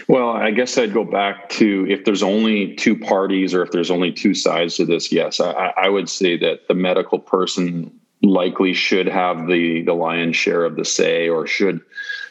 Well, 0.07 0.31
I 0.31 0.51
guess 0.51 0.77
I'd 0.77 0.93
go 0.93 1.03
back 1.03 1.49
to 1.49 1.85
if 1.87 2.03
there's 2.03 2.23
only 2.23 2.75
two 2.75 2.97
parties 2.97 3.53
or 3.53 3.61
if 3.61 3.71
there's 3.71 3.91
only 3.91 4.11
two 4.11 4.33
sides 4.33 4.75
to 4.77 4.85
this. 4.85 5.11
Yes, 5.11 5.39
I, 5.39 5.73
I 5.77 5.89
would 5.89 6.09
say 6.09 6.35
that 6.37 6.67
the 6.67 6.73
medical 6.73 7.19
person 7.19 7.96
likely 8.27 8.73
should 8.73 9.07
have 9.07 9.47
the 9.47 9.83
the 9.83 9.93
lion's 9.93 10.35
share 10.35 10.65
of 10.65 10.75
the 10.75 10.85
say, 10.85 11.29
or 11.29 11.47
should 11.47 11.81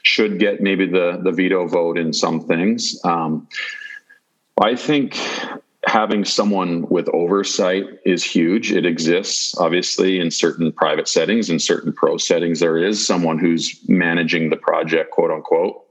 should 0.02 0.38
get 0.38 0.60
maybe 0.60 0.86
the 0.86 1.20
the 1.22 1.32
veto 1.32 1.66
vote 1.66 1.98
in 1.98 2.12
some 2.12 2.40
things. 2.40 3.00
Um, 3.04 3.48
I 4.62 4.76
think 4.76 5.16
having 5.86 6.24
someone 6.24 6.88
with 6.88 7.08
oversight 7.10 7.84
is 8.04 8.24
huge. 8.24 8.72
It 8.72 8.84
exists, 8.84 9.56
obviously, 9.58 10.18
in 10.18 10.30
certain 10.30 10.72
private 10.72 11.08
settings, 11.08 11.48
in 11.48 11.58
certain 11.58 11.92
pro 11.92 12.16
settings. 12.16 12.60
There 12.60 12.78
is 12.78 13.04
someone 13.04 13.38
who's 13.38 13.78
managing 13.88 14.50
the 14.50 14.56
project, 14.56 15.12
quote 15.12 15.30
unquote. 15.30 15.82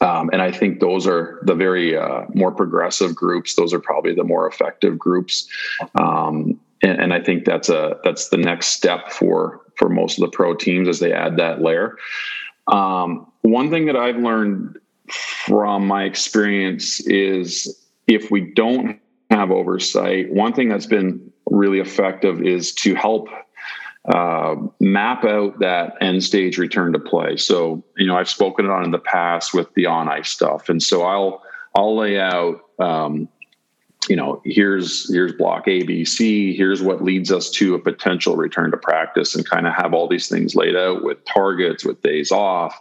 Um, 0.00 0.30
and 0.32 0.42
I 0.42 0.50
think 0.50 0.80
those 0.80 1.06
are 1.06 1.40
the 1.42 1.54
very 1.54 1.96
uh, 1.96 2.24
more 2.34 2.52
progressive 2.52 3.14
groups. 3.14 3.54
Those 3.54 3.72
are 3.72 3.78
probably 3.78 4.14
the 4.14 4.24
more 4.24 4.46
effective 4.46 4.98
groups. 4.98 5.48
Um, 5.94 6.60
and, 6.84 7.00
and, 7.00 7.12
I 7.12 7.20
think 7.20 7.44
that's 7.44 7.68
a 7.68 7.98
that's 8.04 8.28
the 8.28 8.36
next 8.36 8.68
step 8.68 9.10
for 9.10 9.60
for 9.76 9.88
most 9.88 10.18
of 10.18 10.22
the 10.22 10.36
pro 10.36 10.54
teams 10.54 10.88
as 10.88 11.00
they 11.00 11.12
add 11.12 11.36
that 11.38 11.60
layer. 11.60 11.96
Um, 12.68 13.30
one 13.42 13.70
thing 13.70 13.86
that 13.86 13.96
I've 13.96 14.16
learned 14.16 14.78
from 15.08 15.86
my 15.86 16.04
experience 16.04 17.00
is 17.00 17.76
if 18.06 18.30
we 18.30 18.52
don't 18.54 19.00
have 19.30 19.50
oversight, 19.50 20.32
one 20.32 20.52
thing 20.52 20.68
that's 20.68 20.86
been 20.86 21.32
really 21.50 21.80
effective 21.80 22.42
is 22.42 22.72
to 22.74 22.94
help 22.94 23.28
uh, 24.12 24.56
map 24.80 25.24
out 25.24 25.58
that 25.60 25.96
end 26.00 26.22
stage 26.22 26.58
return 26.58 26.92
to 26.92 26.98
play. 26.98 27.36
So, 27.36 27.82
you 27.96 28.06
know, 28.06 28.16
I've 28.16 28.28
spoken 28.28 28.66
on 28.66 28.84
in 28.84 28.90
the 28.90 28.98
past 28.98 29.54
with 29.54 29.72
the 29.74 29.86
on 29.86 30.08
ice 30.08 30.28
stuff, 30.28 30.68
and 30.68 30.82
so 30.82 31.02
I'll 31.02 31.42
I'll 31.74 31.96
lay 31.96 32.20
out, 32.20 32.60
um, 32.78 33.28
you 34.08 34.16
know, 34.16 34.40
here's 34.44 35.12
here's 35.12 35.32
block 35.32 35.66
A, 35.68 35.82
B, 35.82 36.04
C. 36.04 36.56
Here's 36.56 36.82
what 36.82 37.02
leads 37.02 37.32
us 37.32 37.50
to 37.52 37.74
a 37.74 37.78
potential 37.78 38.36
return 38.36 38.70
to 38.70 38.76
practice, 38.76 39.34
and 39.34 39.48
kind 39.48 39.66
of 39.66 39.74
have 39.74 39.94
all 39.94 40.08
these 40.08 40.28
things 40.28 40.54
laid 40.54 40.76
out 40.76 41.02
with 41.02 41.24
targets, 41.24 41.84
with 41.84 42.02
days 42.02 42.30
off. 42.30 42.78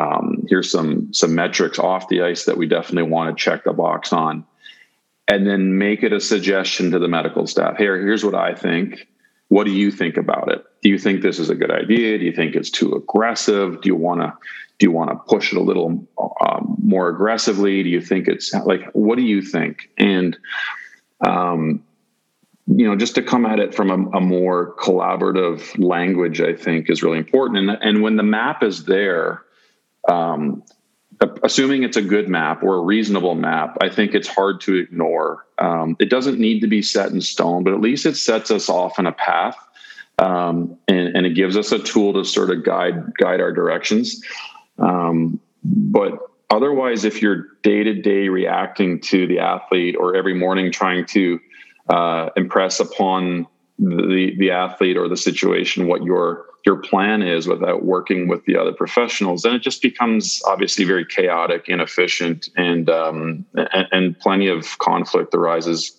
Um, 0.00 0.46
here's 0.48 0.70
some 0.70 1.12
some 1.12 1.34
metrics 1.34 1.78
off 1.78 2.08
the 2.08 2.22
ice 2.22 2.44
that 2.44 2.56
we 2.56 2.66
definitely 2.66 3.10
want 3.10 3.36
to 3.36 3.42
check 3.42 3.64
the 3.64 3.72
box 3.72 4.12
on, 4.12 4.44
and 5.28 5.46
then 5.46 5.78
make 5.78 6.02
it 6.02 6.12
a 6.12 6.20
suggestion 6.20 6.90
to 6.90 6.98
the 6.98 7.08
medical 7.08 7.46
staff. 7.46 7.76
Here, 7.76 7.98
here's 7.98 8.24
what 8.24 8.34
I 8.34 8.54
think 8.54 9.06
what 9.48 9.64
do 9.64 9.72
you 9.72 9.90
think 9.90 10.16
about 10.16 10.52
it? 10.52 10.64
Do 10.82 10.90
you 10.90 10.98
think 10.98 11.22
this 11.22 11.38
is 11.38 11.50
a 11.50 11.54
good 11.54 11.70
idea? 11.70 12.18
Do 12.18 12.24
you 12.24 12.32
think 12.32 12.54
it's 12.54 12.70
too 12.70 12.92
aggressive? 12.92 13.80
Do 13.80 13.88
you 13.88 13.96
want 13.96 14.20
to 14.20 14.32
do 14.78 14.86
you 14.86 14.92
want 14.92 15.10
to 15.10 15.16
push 15.16 15.52
it 15.52 15.58
a 15.58 15.62
little 15.62 16.06
um, 16.40 16.76
more 16.82 17.08
aggressively? 17.08 17.82
Do 17.82 17.88
you 17.88 18.00
think 18.00 18.28
it's 18.28 18.52
like 18.54 18.82
what 18.92 19.16
do 19.16 19.22
you 19.22 19.42
think? 19.42 19.90
And 19.98 20.36
um, 21.26 21.84
you 22.66 22.86
know, 22.86 22.96
just 22.96 23.14
to 23.14 23.22
come 23.22 23.46
at 23.46 23.58
it 23.58 23.74
from 23.74 23.90
a, 23.90 24.18
a, 24.18 24.20
more 24.20 24.74
collaborative 24.76 25.82
language, 25.82 26.40
I 26.40 26.54
think 26.54 26.90
is 26.90 27.02
really 27.02 27.18
important. 27.18 27.58
And 27.58 27.78
and 27.82 28.02
when 28.02 28.16
the 28.16 28.22
map 28.22 28.62
is 28.62 28.84
there, 28.84 29.42
um, 30.06 30.62
assuming 31.42 31.82
it's 31.82 31.96
a 31.96 32.02
good 32.02 32.28
map 32.28 32.62
or 32.62 32.76
a 32.76 32.80
reasonable 32.80 33.34
map, 33.34 33.78
I 33.80 33.88
think 33.88 34.14
it's 34.14 34.28
hard 34.28 34.60
to 34.62 34.74
ignore. 34.76 35.46
Um, 35.58 35.96
it 35.98 36.10
doesn't 36.10 36.38
need 36.38 36.60
to 36.60 36.66
be 36.66 36.82
set 36.82 37.10
in 37.10 37.20
stone, 37.20 37.64
but 37.64 37.72
at 37.72 37.80
least 37.80 38.06
it 38.06 38.16
sets 38.16 38.50
us 38.50 38.68
off 38.68 38.98
on 38.98 39.06
a 39.06 39.12
path, 39.12 39.56
um, 40.18 40.76
and, 40.86 41.16
and, 41.16 41.26
it 41.26 41.34
gives 41.34 41.56
us 41.56 41.72
a 41.72 41.78
tool 41.78 42.12
to 42.12 42.24
sort 42.24 42.50
of 42.50 42.64
guide 42.64 43.14
guide 43.16 43.40
our 43.40 43.52
directions. 43.52 44.22
Um, 44.78 45.40
but 45.64 46.12
otherwise, 46.50 47.04
if 47.04 47.20
you're 47.20 47.46
day 47.62 47.82
to 47.82 47.94
day 47.94 48.28
reacting 48.28 49.00
to 49.02 49.26
the 49.26 49.38
athlete 49.38 49.96
or 49.98 50.14
every 50.14 50.34
morning 50.34 50.72
trying 50.72 51.06
to 51.06 51.40
uh, 51.88 52.30
impress 52.36 52.80
upon 52.80 53.46
the 53.78 54.34
the 54.38 54.50
athlete 54.50 54.96
or 54.96 55.08
the 55.08 55.16
situation 55.16 55.86
what 55.86 56.02
your 56.02 56.46
your 56.66 56.76
plan 56.76 57.22
is 57.22 57.46
without 57.46 57.84
working 57.84 58.28
with 58.28 58.44
the 58.44 58.56
other 58.56 58.72
professionals, 58.72 59.42
then 59.42 59.54
it 59.54 59.62
just 59.62 59.80
becomes 59.80 60.42
obviously 60.44 60.84
very 60.84 61.04
chaotic, 61.04 61.68
inefficient, 61.68 62.48
and 62.56 62.90
um, 62.90 63.46
and, 63.54 63.86
and 63.92 64.18
plenty 64.18 64.48
of 64.48 64.78
conflict 64.78 65.34
arises 65.34 65.98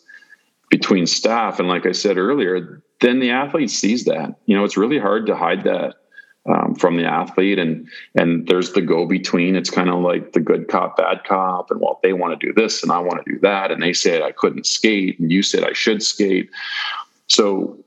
between 0.69 1.07
staff. 1.07 1.59
And 1.59 1.67
like 1.67 1.85
I 1.85 1.91
said 1.91 2.17
earlier, 2.17 2.83
then 3.01 3.19
the 3.19 3.31
athlete 3.31 3.71
sees 3.71 4.05
that. 4.05 4.35
You 4.45 4.55
know, 4.55 4.63
it's 4.63 4.77
really 4.77 4.99
hard 4.99 5.25
to 5.27 5.35
hide 5.35 5.63
that 5.63 5.95
um, 6.47 6.75
from 6.75 6.97
the 6.97 7.05
athlete. 7.05 7.59
And 7.59 7.87
and 8.15 8.47
there's 8.47 8.73
the 8.73 8.81
go 8.81 9.05
between 9.05 9.55
it's 9.55 9.69
kind 9.69 9.89
of 9.89 10.01
like 10.01 10.33
the 10.33 10.39
good 10.39 10.67
cop 10.67 10.97
bad 10.97 11.23
cop 11.23 11.71
and 11.71 11.79
well 11.81 11.99
they 12.03 12.13
want 12.13 12.39
to 12.39 12.45
do 12.45 12.53
this 12.53 12.83
and 12.83 12.91
i 12.91 12.99
want 12.99 13.23
to 13.23 13.31
do 13.31 13.39
that. 13.39 13.71
And 13.71 13.81
they 13.81 13.93
said 13.93 14.21
i 14.21 14.31
couldn't 14.31 14.65
skate 14.65 15.19
and 15.19 15.31
you 15.31 15.43
said 15.43 15.63
i 15.63 15.73
should 15.73 16.03
skate. 16.03 16.49
So 17.27 17.77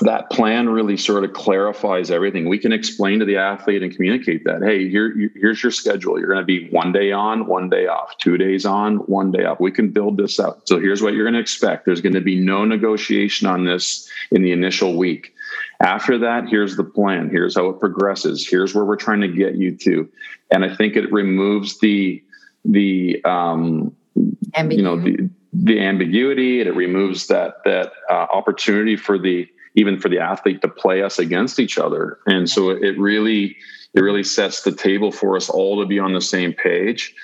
that 0.00 0.30
plan 0.30 0.68
really 0.68 0.96
sort 0.96 1.24
of 1.24 1.32
clarifies 1.32 2.10
everything 2.10 2.48
we 2.48 2.58
can 2.58 2.72
explain 2.72 3.18
to 3.18 3.24
the 3.24 3.36
athlete 3.36 3.82
and 3.82 3.94
communicate 3.94 4.44
that 4.44 4.62
hey 4.62 4.88
here, 4.88 5.14
here's 5.34 5.62
your 5.62 5.72
schedule 5.72 6.18
you're 6.18 6.28
going 6.28 6.40
to 6.40 6.44
be 6.44 6.68
one 6.70 6.92
day 6.92 7.12
on 7.12 7.46
one 7.46 7.68
day 7.70 7.86
off 7.86 8.16
two 8.18 8.36
days 8.36 8.66
on 8.66 8.96
one 8.98 9.30
day 9.30 9.44
off 9.44 9.60
we 9.60 9.70
can 9.70 9.90
build 9.90 10.16
this 10.16 10.38
out 10.40 10.66
so 10.68 10.78
here's 10.78 11.02
what 11.02 11.14
you're 11.14 11.24
going 11.24 11.34
to 11.34 11.40
expect 11.40 11.84
there's 11.84 12.00
going 12.00 12.14
to 12.14 12.20
be 12.20 12.38
no 12.38 12.64
negotiation 12.64 13.46
on 13.46 13.64
this 13.64 14.08
in 14.30 14.42
the 14.42 14.52
initial 14.52 14.96
week 14.96 15.32
after 15.80 16.18
that, 16.18 16.48
here's 16.48 16.76
the 16.76 16.84
plan. 16.84 17.28
Here's 17.30 17.56
how 17.56 17.68
it 17.68 17.80
progresses. 17.80 18.46
Here's 18.48 18.74
where 18.74 18.84
we're 18.84 18.96
trying 18.96 19.20
to 19.20 19.28
get 19.28 19.56
you 19.56 19.76
to. 19.76 20.08
And 20.50 20.64
I 20.64 20.74
think 20.74 20.96
it 20.96 21.12
removes 21.12 21.78
the 21.80 22.22
the 22.64 23.22
um, 23.24 23.94
you 24.14 24.82
know 24.82 24.98
the 24.98 25.28
the 25.52 25.80
ambiguity. 25.80 26.60
And 26.60 26.68
it 26.68 26.74
removes 26.74 27.26
that 27.26 27.56
that 27.64 27.92
uh, 28.10 28.26
opportunity 28.32 28.96
for 28.96 29.18
the 29.18 29.48
even 29.76 30.00
for 30.00 30.08
the 30.08 30.18
athlete 30.18 30.62
to 30.62 30.68
play 30.68 31.02
us 31.02 31.18
against 31.18 31.60
each 31.60 31.78
other. 31.78 32.18
And 32.26 32.48
so 32.48 32.70
it 32.70 32.98
really 32.98 33.56
it 33.94 34.00
really 34.00 34.24
sets 34.24 34.62
the 34.62 34.72
table 34.72 35.12
for 35.12 35.36
us 35.36 35.48
all 35.48 35.80
to 35.80 35.86
be 35.86 35.98
on 35.98 36.12
the 36.12 36.20
same 36.20 36.52
page. 36.52 37.14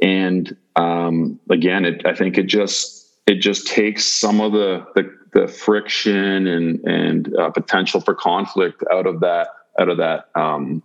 And 0.00 0.56
um, 0.76 1.38
again, 1.50 1.84
it, 1.84 2.06
I 2.06 2.14
think 2.14 2.38
it 2.38 2.44
just 2.44 3.10
it 3.26 3.36
just 3.36 3.66
takes 3.66 4.04
some 4.04 4.40
of 4.40 4.52
the 4.52 4.86
the 4.94 5.14
the 5.32 5.48
friction 5.48 6.46
and 6.46 6.80
and 6.86 7.36
uh, 7.36 7.50
potential 7.50 8.00
for 8.00 8.14
conflict 8.14 8.84
out 8.92 9.06
of 9.06 9.20
that 9.20 9.48
out 9.78 9.88
of 9.88 9.96
that 9.98 10.28
um, 10.34 10.82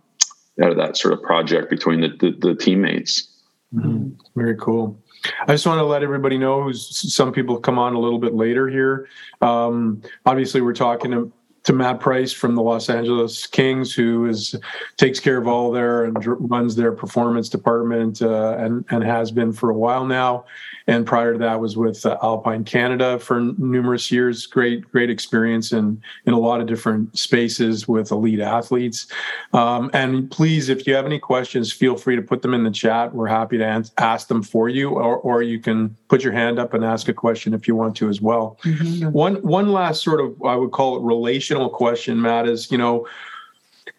out 0.62 0.70
of 0.70 0.76
that 0.76 0.96
sort 0.96 1.14
of 1.14 1.22
project 1.22 1.70
between 1.70 2.00
the 2.00 2.08
the, 2.08 2.36
the 2.40 2.54
teammates. 2.54 3.28
Mm-hmm. 3.74 4.10
Very 4.34 4.56
cool. 4.56 5.00
I 5.42 5.52
just 5.52 5.66
want 5.66 5.78
to 5.78 5.84
let 5.84 6.02
everybody 6.02 6.38
know 6.38 6.62
who's 6.62 7.12
some 7.12 7.32
people 7.32 7.58
come 7.58 7.78
on 7.78 7.94
a 7.94 8.00
little 8.00 8.18
bit 8.18 8.34
later 8.34 8.68
here. 8.68 9.08
Um, 9.40 10.02
obviously, 10.24 10.60
we're 10.60 10.74
talking 10.74 11.32
to, 11.64 11.72
Matt 11.72 12.00
Price 12.00 12.32
from 12.32 12.54
the 12.54 12.62
Los 12.62 12.88
Angeles 12.90 13.46
Kings, 13.46 13.94
who 13.94 14.26
is 14.26 14.54
takes 14.96 15.20
care 15.20 15.38
of 15.38 15.46
all 15.46 15.70
their 15.70 16.04
and 16.04 16.16
runs 16.50 16.76
their 16.76 16.92
performance 16.92 17.48
department 17.48 18.22
uh, 18.22 18.56
and 18.58 18.84
and 18.90 19.04
has 19.04 19.30
been 19.30 19.52
for 19.52 19.70
a 19.70 19.74
while 19.74 20.06
now 20.06 20.44
and 20.90 21.06
prior 21.06 21.32
to 21.32 21.38
that 21.38 21.60
was 21.60 21.76
with 21.76 22.04
uh, 22.04 22.18
Alpine 22.20 22.64
Canada 22.64 23.18
for 23.20 23.40
numerous 23.58 24.10
years. 24.10 24.46
Great, 24.46 24.90
great 24.90 25.08
experience 25.08 25.72
in 25.72 26.02
in 26.26 26.32
a 26.32 26.38
lot 26.38 26.60
of 26.60 26.66
different 26.66 27.16
spaces 27.16 27.86
with 27.86 28.10
elite 28.10 28.40
athletes. 28.40 29.06
Um, 29.52 29.90
and 29.94 30.28
please, 30.30 30.68
if 30.68 30.86
you 30.86 30.94
have 30.94 31.06
any 31.06 31.20
questions, 31.20 31.72
feel 31.72 31.96
free 31.96 32.16
to 32.16 32.22
put 32.22 32.42
them 32.42 32.54
in 32.54 32.64
the 32.64 32.70
chat. 32.70 33.14
We're 33.14 33.28
happy 33.28 33.56
to 33.58 33.84
ask 33.98 34.26
them 34.26 34.42
for 34.42 34.68
you, 34.68 34.90
or 34.90 35.18
or 35.18 35.42
you 35.42 35.60
can 35.60 35.96
put 36.08 36.24
your 36.24 36.32
hand 36.32 36.58
up 36.58 36.74
and 36.74 36.84
ask 36.84 37.08
a 37.08 37.14
question 37.14 37.54
if 37.54 37.68
you 37.68 37.76
want 37.76 37.96
to 37.98 38.08
as 38.08 38.20
well. 38.20 38.58
Mm-hmm. 38.64 39.12
One 39.12 39.36
one 39.36 39.72
last 39.72 40.02
sort 40.02 40.20
of 40.20 40.42
I 40.44 40.56
would 40.56 40.72
call 40.72 40.96
it 40.96 41.02
relational 41.50 41.68
question, 41.68 42.20
Matt, 42.20 42.48
is 42.48 42.70
you 42.70 42.78
know 42.78 43.06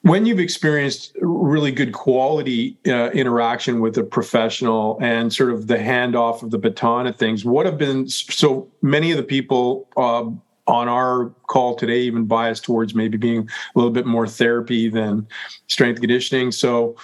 when 0.04 0.26
you've 0.26 0.40
experienced 0.40 1.16
really 1.22 1.72
good 1.72 1.94
quality 1.94 2.78
uh, 2.88 3.12
interaction 3.12 3.82
with 3.82 3.98
a 3.98 4.04
professional 4.04 4.98
and 5.02 5.32
sort 5.32 5.52
of 5.52 5.68
the 5.68 5.78
handoff 5.78 6.42
of 6.42 6.52
the 6.52 6.58
baton 6.58 7.08
of 7.08 7.16
things, 7.18 7.46
what 7.46 7.66
have 7.66 7.78
been 7.78 8.08
so 8.08 8.68
many 8.82 9.12
of 9.12 9.18
the 9.18 9.24
people 9.24 9.88
uh, 9.98 10.26
on 10.68 10.88
our 10.88 11.30
call 11.48 11.76
today 11.76 12.02
even 12.02 12.26
biased 12.26 12.64
towards 12.64 12.96
maybe 12.96 13.18
being 13.18 13.42
a 13.42 13.80
little 13.80 13.92
bit 13.92 14.06
more 14.06 14.28
therapy 14.28 14.90
than 14.90 15.28
strength 15.68 16.00
conditioning. 16.00 16.52
So, 16.52 16.96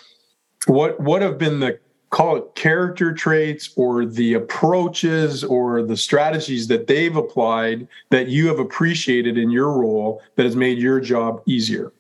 what 0.68 1.00
what 1.00 1.22
have 1.22 1.38
been 1.38 1.60
the 1.60 1.80
call 2.10 2.38
it 2.38 2.56
character 2.56 3.14
traits 3.14 3.72
or 3.76 4.06
the 4.06 4.34
approaches 4.34 5.44
or 5.44 5.82
the 5.82 5.98
strategies 5.98 6.68
that 6.68 6.88
they've 6.88 7.16
applied 7.16 7.88
that 8.10 8.28
you 8.28 8.48
have 8.48 8.60
appreciated 8.60 9.38
in 9.38 9.52
your 9.52 9.72
role 9.72 10.22
that 10.36 10.46
has 10.46 10.56
made 10.56 10.78
your 10.78 11.00
job 11.00 11.42
easier? 11.46 11.92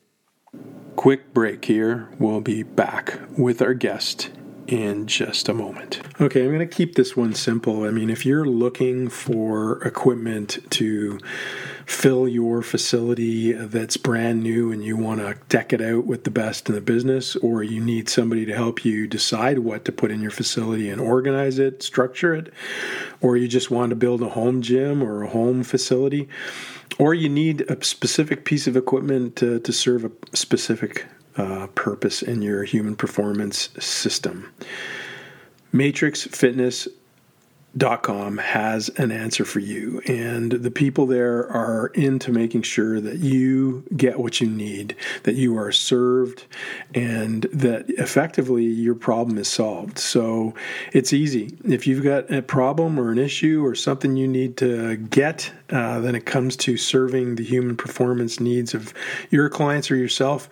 quick 0.97 1.31
break 1.33 1.63
here. 1.63 2.09
We'll 2.19 2.41
be 2.41 2.63
back 2.63 3.17
with 3.37 3.61
our 3.61 3.73
guest 3.73 4.29
in 4.67 5.07
just 5.07 5.47
a 5.47 5.53
moment. 5.53 6.01
Okay, 6.19 6.43
I'm 6.43 6.51
going 6.51 6.59
to 6.59 6.65
keep 6.65 6.95
this 6.95 7.15
one 7.15 7.33
simple. 7.33 7.85
I 7.85 7.91
mean, 7.91 8.09
if 8.09 8.25
you're 8.25 8.45
looking 8.45 9.07
for 9.07 9.81
equipment 9.83 10.57
to 10.71 11.19
fill 11.87 12.27
your 12.27 12.61
facility 12.61 13.53
that's 13.53 13.95
brand 13.95 14.43
new 14.43 14.73
and 14.73 14.83
you 14.83 14.97
want 14.97 15.21
to 15.21 15.33
deck 15.47 15.71
it 15.71 15.81
out 15.81 16.05
with 16.05 16.25
the 16.25 16.29
best 16.29 16.67
in 16.67 16.75
the 16.75 16.81
business, 16.81 17.37
or 17.37 17.63
you 17.63 17.79
need 17.79 18.09
somebody 18.09 18.45
to 18.45 18.53
help 18.53 18.83
you 18.83 19.07
decide 19.07 19.59
what 19.59 19.85
to 19.85 19.91
put 19.91 20.11
in 20.11 20.21
your 20.21 20.29
facility 20.29 20.89
and 20.89 20.99
organize 20.99 21.57
it, 21.57 21.81
structure 21.81 22.35
it, 22.35 22.53
or 23.21 23.37
you 23.37 23.47
just 23.47 23.71
want 23.71 23.89
to 23.89 23.95
build 23.95 24.21
a 24.21 24.27
home 24.29 24.61
gym 24.61 25.01
or 25.01 25.23
a 25.23 25.29
home 25.29 25.63
facility, 25.63 26.27
or 26.99 27.13
you 27.13 27.29
need 27.29 27.61
a 27.61 27.81
specific 27.83 28.43
piece 28.43 28.67
of 28.67 28.75
equipment 28.75 29.37
to, 29.37 29.61
to 29.61 29.71
serve 29.71 30.03
a 30.03 30.11
specific 30.35 31.05
uh, 31.37 31.67
purpose 31.67 32.21
in 32.21 32.41
your 32.41 32.65
human 32.65 32.97
performance 32.97 33.69
system. 33.79 34.51
Matrix 35.71 36.23
Fitness 36.23 36.87
com 38.01 38.37
has 38.37 38.89
an 38.97 39.11
answer 39.11 39.45
for 39.45 39.59
you 39.59 40.01
and 40.07 40.51
the 40.51 40.71
people 40.71 41.05
there 41.05 41.49
are 41.51 41.87
into 41.87 42.31
making 42.31 42.61
sure 42.61 42.99
that 43.01 43.17
you 43.17 43.83
get 43.95 44.19
what 44.19 44.39
you 44.41 44.47
need 44.47 44.95
that 45.23 45.35
you 45.35 45.57
are 45.57 45.71
served 45.71 46.45
and 46.93 47.43
that 47.53 47.89
effectively 47.89 48.63
your 48.63 48.95
problem 48.95 49.37
is 49.37 49.47
solved. 49.47 49.97
So 49.99 50.53
it's 50.93 51.13
easy. 51.13 51.57
If 51.63 51.87
you've 51.87 52.03
got 52.03 52.31
a 52.31 52.41
problem 52.41 52.99
or 52.99 53.11
an 53.11 53.17
issue 53.17 53.65
or 53.65 53.75
something 53.75 54.15
you 54.15 54.27
need 54.27 54.57
to 54.57 54.97
get 54.97 55.51
uh, 55.69 55.99
then 55.99 56.15
it 56.15 56.25
comes 56.25 56.55
to 56.55 56.77
serving 56.77 57.35
the 57.35 57.43
human 57.43 57.75
performance 57.75 58.39
needs 58.39 58.73
of 58.73 58.93
your 59.29 59.49
clients 59.49 59.91
or 59.91 59.95
yourself 59.97 60.49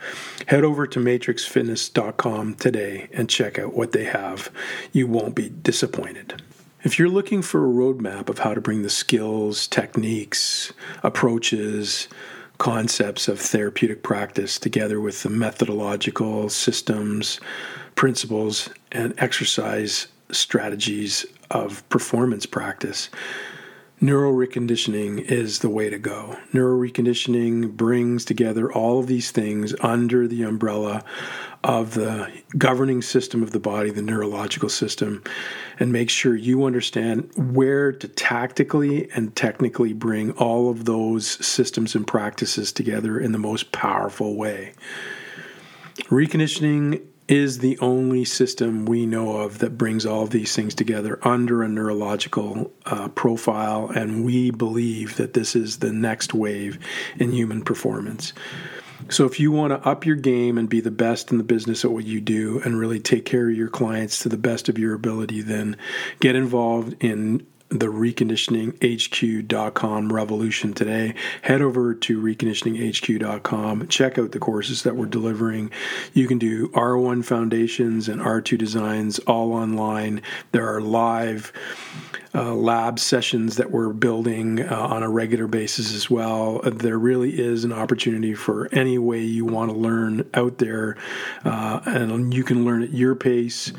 head 0.48 0.64
over 0.64 0.86
to 0.88 1.00
matrixfitness.com 1.00 2.56
today 2.56 3.08
and 3.14 3.30
check 3.30 3.58
out 3.58 3.74
what 3.74 3.92
they 3.94 4.04
have. 4.04 4.52
You 4.92 5.08
won't 5.08 5.36
be 5.36 5.50
disappointed 5.50 6.42
if 6.86 7.00
you're 7.00 7.10
looking 7.10 7.42
for 7.42 7.66
a 7.66 7.74
roadmap 7.74 8.30
of 8.30 8.40
how 8.40 8.54
to 8.54 8.62
bring 8.62 8.84
the 8.84 8.90
skills, 8.92 9.66
techniques, 9.68 10.72
approaches, 11.02 12.08
concepts 12.60 13.28
of 13.28 13.40
therapeutic 13.40 14.04
practice 14.04 14.60
together 14.60 15.02
with 15.02 15.24
the 15.24 15.30
methodological 15.30 16.48
systems, 16.48 17.40
principles, 17.96 18.70
and 18.92 19.16
exercise 19.18 20.08
strategies 20.32 21.26
of 21.50 21.88
performance 21.90 22.46
practice, 22.46 23.10
Neuro 24.06 24.32
reconditioning 24.32 25.20
is 25.20 25.60
the 25.60 25.70
way 25.70 25.90
to 25.90 25.98
go. 25.98 26.38
Neuro 26.54 26.78
reconditioning 26.78 27.76
brings 27.76 28.24
together 28.24 28.72
all 28.72 29.00
of 29.00 29.08
these 29.08 29.32
things 29.32 29.74
under 29.82 30.28
the 30.28 30.44
umbrella 30.44 31.04
of 31.64 31.96
the 31.96 32.32
governing 32.56 33.02
system 33.02 33.42
of 33.42 33.50
the 33.50 33.60
body, 33.60 33.90
the 33.90 34.04
neurological 34.04 34.70
system, 34.70 35.24
and 35.80 35.92
make 35.92 36.12
sure 36.12 36.36
you 36.36 36.66
understand 36.66 37.32
where 37.36 37.92
to 37.92 38.08
tactically 38.08 39.10
and 39.16 39.36
technically 39.36 39.92
bring 39.92 40.30
all 40.34 40.70
of 40.70 40.86
those 40.86 41.44
systems 41.44 41.96
and 41.96 42.06
practices 42.06 42.72
together 42.72 43.20
in 43.20 43.32
the 43.32 43.40
most 43.40 43.72
powerful 43.72 44.36
way. 44.36 44.74
Reconditioning 46.12 47.02
is 47.28 47.60
the 47.60 47.78
only 47.80 48.24
system 48.24 48.86
we 48.86 49.06
know 49.06 49.38
of 49.38 49.60
that 49.60 49.78
brings 49.78 50.06
all 50.06 50.28
these 50.28 50.56
things 50.56 50.76
together 50.76 51.20
under 51.24 51.64
a 51.64 51.68
neurological 51.68 52.72
uh, 52.86 53.08
profile, 53.10 53.90
and 53.90 54.24
we 54.24 54.52
believe 54.52 55.18
that 55.18 55.34
this 55.34 55.56
is 55.56 55.80
the 55.80 55.92
next 55.92 56.34
wave 56.34 56.78
in 57.18 57.32
human 57.32 57.64
performance. 57.64 58.34
So, 59.10 59.26
if 59.26 59.40
you 59.40 59.52
want 59.52 59.72
to 59.72 59.88
up 59.88 60.06
your 60.06 60.16
game 60.16 60.58
and 60.58 60.70
be 60.70 60.82
the 60.82 60.92
best 60.92 61.32
in 61.32 61.38
the 61.38 61.44
business 61.44 61.84
at 61.84 61.92
what 61.92 62.06
you 62.06 62.22
do 62.22 62.62
and 62.64 62.80
really 62.80 63.00
take 63.00 63.26
care 63.26 63.50
of 63.50 63.56
your 63.56 63.70
clients 63.70 64.20
to 64.20 64.30
the 64.30 64.38
best 64.38 64.70
of 64.70 64.78
your 64.78 64.94
ability, 64.94 65.42
then 65.42 65.78
get 66.20 66.36
involved 66.36 66.96
in 67.04 67.46
the 67.70 67.88
reconditioninghq.com 67.88 70.14
revolution 70.14 70.74
today. 70.74 71.16
Head 71.42 71.62
over 71.62 71.94
to 71.96 72.22
reconditioninghq.com. 72.22 73.88
Check 73.88 74.18
out 74.18 74.32
the 74.32 74.40
courses 74.40 74.84
that 74.84 74.96
we're 74.96 75.08
delivering. 75.08 75.72
You 76.14 76.28
can 76.28 76.38
do 76.38 76.70
R1 76.70 77.26
foundations 77.26 78.08
and 78.08 78.22
R2 78.22 78.58
designs 78.58 79.20
all 79.20 79.52
online. 79.54 80.22
There 80.52 80.74
are 80.74 80.82
live 80.82 81.52
uh, 82.36 82.54
lab 82.54 83.00
sessions 83.00 83.56
that 83.56 83.72
we're 83.72 83.94
building 83.94 84.62
uh, 84.62 84.76
on 84.76 85.04
a 85.04 85.10
regular 85.10 85.48
basis 85.48 85.96
as 85.96 86.10
well. 86.10 86.60
There 86.64 87.00
really 87.00 87.40
is 87.40 87.64
an 87.64 87.72
opportunity 87.72 88.34
for 88.34 88.68
any 88.74 88.98
way 88.98 89.22
you 89.22 89.46
want 89.46 89.72
to 89.72 89.78
learn 89.78 90.30
out 90.34 90.58
there, 90.58 90.98
uh, 91.46 91.80
and 91.86 92.34
you 92.34 92.44
can 92.44 92.66
learn 92.66 92.84
at 92.84 92.92
your 92.92 93.16
pace. 93.16 93.72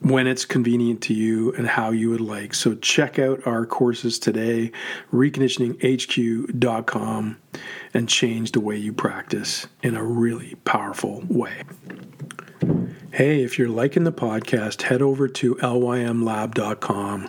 When 0.00 0.28
it's 0.28 0.44
convenient 0.44 1.00
to 1.02 1.14
you 1.14 1.52
and 1.54 1.66
how 1.66 1.90
you 1.90 2.10
would 2.10 2.20
like. 2.20 2.54
So 2.54 2.76
check 2.76 3.18
out 3.18 3.44
our 3.46 3.66
courses 3.66 4.18
today, 4.18 4.70
reconditioninghq.com, 5.12 7.36
and 7.94 8.08
change 8.08 8.52
the 8.52 8.60
way 8.60 8.76
you 8.76 8.92
practice 8.92 9.66
in 9.82 9.96
a 9.96 10.04
really 10.04 10.54
powerful 10.64 11.24
way. 11.28 11.64
Hey, 13.18 13.42
if 13.42 13.58
you're 13.58 13.68
liking 13.68 14.04
the 14.04 14.12
podcast, 14.12 14.82
head 14.82 15.02
over 15.02 15.26
to 15.26 15.56
lymlab.com. 15.56 17.28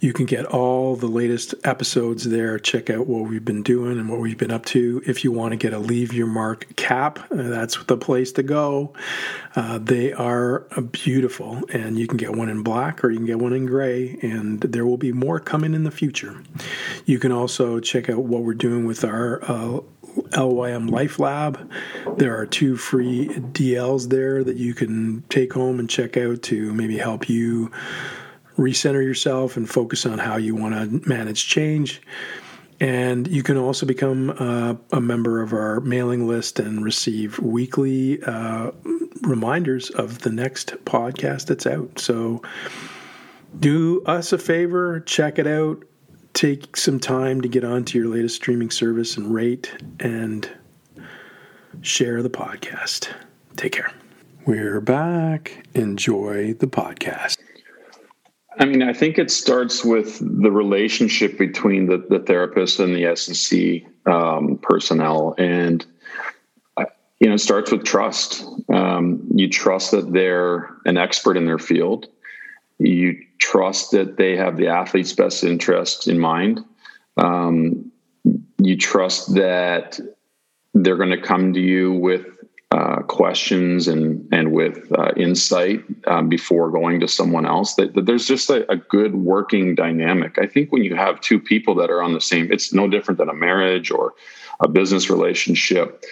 You 0.00 0.12
can 0.14 0.24
get 0.24 0.46
all 0.46 0.96
the 0.96 1.06
latest 1.06 1.54
episodes 1.64 2.24
there. 2.24 2.58
Check 2.58 2.88
out 2.88 3.06
what 3.06 3.28
we've 3.28 3.44
been 3.44 3.62
doing 3.62 3.98
and 3.98 4.08
what 4.08 4.20
we've 4.20 4.38
been 4.38 4.50
up 4.50 4.64
to. 4.66 5.02
If 5.06 5.24
you 5.24 5.30
want 5.30 5.52
to 5.52 5.58
get 5.58 5.74
a 5.74 5.78
Leave 5.78 6.14
Your 6.14 6.28
Mark 6.28 6.74
cap, 6.76 7.18
uh, 7.30 7.42
that's 7.42 7.76
the 7.84 7.98
place 7.98 8.32
to 8.32 8.42
go. 8.42 8.94
Uh, 9.54 9.76
they 9.76 10.14
are 10.14 10.60
beautiful, 10.92 11.60
and 11.74 11.98
you 11.98 12.06
can 12.06 12.16
get 12.16 12.34
one 12.34 12.48
in 12.48 12.62
black 12.62 13.04
or 13.04 13.10
you 13.10 13.18
can 13.18 13.26
get 13.26 13.38
one 13.38 13.52
in 13.52 13.66
gray, 13.66 14.18
and 14.22 14.62
there 14.62 14.86
will 14.86 14.96
be 14.96 15.12
more 15.12 15.40
coming 15.40 15.74
in 15.74 15.84
the 15.84 15.90
future. 15.90 16.42
You 17.04 17.18
can 17.18 17.32
also 17.32 17.80
check 17.80 18.08
out 18.08 18.24
what 18.24 18.44
we're 18.44 18.54
doing 18.54 18.86
with 18.86 19.04
our 19.04 19.44
uh, 19.44 19.80
LYM 20.36 20.88
Life 20.88 21.18
Lab. 21.18 21.70
There 22.16 22.38
are 22.38 22.46
two 22.46 22.76
free 22.76 23.28
DLs 23.28 24.08
there 24.08 24.44
that 24.44 24.56
you 24.56 24.74
can 24.74 25.22
take 25.28 25.52
home 25.52 25.78
and 25.78 25.88
check 25.88 26.16
out 26.16 26.42
to 26.44 26.72
maybe 26.74 26.98
help 26.98 27.28
you 27.28 27.70
recenter 28.56 29.02
yourself 29.02 29.56
and 29.56 29.68
focus 29.68 30.04
on 30.04 30.18
how 30.18 30.36
you 30.36 30.54
want 30.54 30.74
to 30.74 31.08
manage 31.08 31.46
change. 31.46 32.02
And 32.80 33.26
you 33.26 33.42
can 33.42 33.56
also 33.56 33.86
become 33.86 34.30
uh, 34.30 34.74
a 34.92 35.00
member 35.00 35.42
of 35.42 35.52
our 35.52 35.80
mailing 35.80 36.28
list 36.28 36.60
and 36.60 36.84
receive 36.84 37.38
weekly 37.40 38.22
uh, 38.22 38.70
reminders 39.22 39.90
of 39.90 40.20
the 40.20 40.30
next 40.30 40.74
podcast 40.84 41.46
that's 41.46 41.66
out. 41.66 41.98
So 41.98 42.42
do 43.58 44.02
us 44.04 44.32
a 44.32 44.38
favor, 44.38 45.00
check 45.00 45.38
it 45.38 45.46
out, 45.46 45.82
take 46.38 46.76
some 46.76 47.00
time 47.00 47.40
to 47.40 47.48
get 47.48 47.64
onto 47.64 47.98
your 47.98 48.06
latest 48.06 48.36
streaming 48.36 48.70
service 48.70 49.16
and 49.16 49.34
rate 49.34 49.76
and 49.98 50.48
share 51.80 52.22
the 52.22 52.30
podcast. 52.30 53.08
Take 53.56 53.72
care. 53.72 53.90
We're 54.46 54.80
back. 54.80 55.66
Enjoy 55.74 56.54
the 56.54 56.68
podcast. 56.68 57.38
I 58.56 58.66
mean, 58.66 58.84
I 58.84 58.92
think 58.92 59.18
it 59.18 59.32
starts 59.32 59.84
with 59.84 60.20
the 60.20 60.52
relationship 60.52 61.38
between 61.38 61.86
the, 61.86 62.06
the 62.08 62.20
therapist 62.20 62.78
and 62.78 62.94
the 62.94 63.04
S&C 63.06 63.84
um, 64.06 64.60
personnel. 64.62 65.34
And, 65.38 65.84
uh, 66.76 66.84
you 67.18 67.26
know, 67.26 67.34
it 67.34 67.40
starts 67.40 67.72
with 67.72 67.82
trust. 67.82 68.44
Um, 68.72 69.26
you 69.34 69.50
trust 69.50 69.90
that 69.90 70.12
they're 70.12 70.70
an 70.84 70.98
expert 70.98 71.36
in 71.36 71.46
their 71.46 71.58
field. 71.58 72.06
You 72.78 73.16
trust 73.38 73.90
that 73.92 74.16
they 74.16 74.36
have 74.36 74.56
the 74.56 74.68
athlete's 74.68 75.12
best 75.12 75.44
interest 75.44 76.08
in 76.08 76.18
mind. 76.18 76.64
Um, 77.16 77.90
you 78.58 78.76
trust 78.76 79.34
that 79.34 79.98
they're 80.74 80.96
going 80.96 81.10
to 81.10 81.20
come 81.20 81.52
to 81.54 81.60
you 81.60 81.92
with 81.92 82.26
uh, 82.70 83.00
questions 83.04 83.88
and 83.88 84.28
and 84.30 84.52
with 84.52 84.92
uh, 84.92 85.10
insight 85.16 85.82
um, 86.06 86.28
before 86.28 86.70
going 86.70 87.00
to 87.00 87.08
someone 87.08 87.46
else. 87.46 87.74
That, 87.76 87.94
that 87.94 88.04
there's 88.04 88.26
just 88.26 88.50
a, 88.50 88.70
a, 88.70 88.76
good 88.76 89.14
working 89.14 89.74
dynamic. 89.74 90.38
I 90.38 90.46
think 90.46 90.70
when 90.70 90.84
you 90.84 90.94
have 90.94 91.18
two 91.22 91.40
people 91.40 91.74
that 91.76 91.88
are 91.88 92.02
on 92.02 92.12
the 92.12 92.20
same, 92.20 92.52
it's 92.52 92.70
no 92.70 92.86
different 92.86 93.16
than 93.16 93.30
a 93.30 93.34
marriage 93.34 93.90
or 93.90 94.12
a 94.60 94.68
business 94.68 95.08
relationship. 95.08 96.04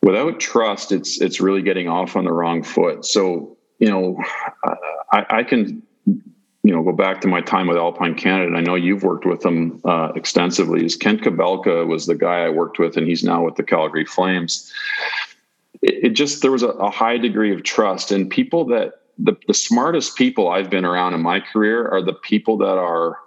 Without 0.00 0.38
trust, 0.38 0.92
it's 0.92 1.20
it's 1.20 1.40
really 1.40 1.62
getting 1.62 1.88
off 1.88 2.14
on 2.14 2.24
the 2.24 2.32
wrong 2.32 2.62
foot. 2.62 3.04
So 3.04 3.56
you 3.80 3.88
know, 3.88 4.16
I, 5.10 5.26
I 5.28 5.42
can 5.42 5.82
you 6.66 6.74
know 6.74 6.82
go 6.82 6.92
back 6.92 7.20
to 7.22 7.28
my 7.28 7.40
time 7.40 7.66
with 7.66 7.76
Alpine 7.76 8.14
Canada. 8.14 8.48
And 8.48 8.56
I 8.56 8.60
know 8.60 8.74
you've 8.74 9.02
worked 9.02 9.26
with 9.26 9.40
them 9.40 9.80
uh, 9.84 10.12
extensively. 10.14 10.84
Is 10.84 10.96
Kent 10.96 11.22
Kabelka 11.22 11.86
was 11.86 12.06
the 12.06 12.14
guy 12.14 12.44
I 12.44 12.50
worked 12.50 12.78
with, 12.78 12.96
and 12.96 13.06
he's 13.06 13.22
now 13.22 13.44
with 13.44 13.56
the 13.56 13.62
Calgary 13.62 14.04
Flames 14.04 14.72
it, 15.82 16.10
just 16.10 16.42
there 16.42 16.50
was 16.50 16.62
a, 16.62 16.68
a, 16.68 16.90
high 16.90 17.16
degree 17.18 17.52
of 17.54 17.62
trust 17.62 18.10
and 18.10 18.28
people 18.28 18.66
that 18.66 18.94
the, 19.18 19.36
the 19.46 19.54
smartest 19.54 20.16
people 20.16 20.48
I've 20.48 20.70
been 20.70 20.84
around 20.84 21.14
in 21.14 21.22
my 21.22 21.40
career 21.40 21.88
are 21.88 22.02
the 22.02 22.12
people 22.12 22.58
that 22.58 22.78
are 22.78 23.18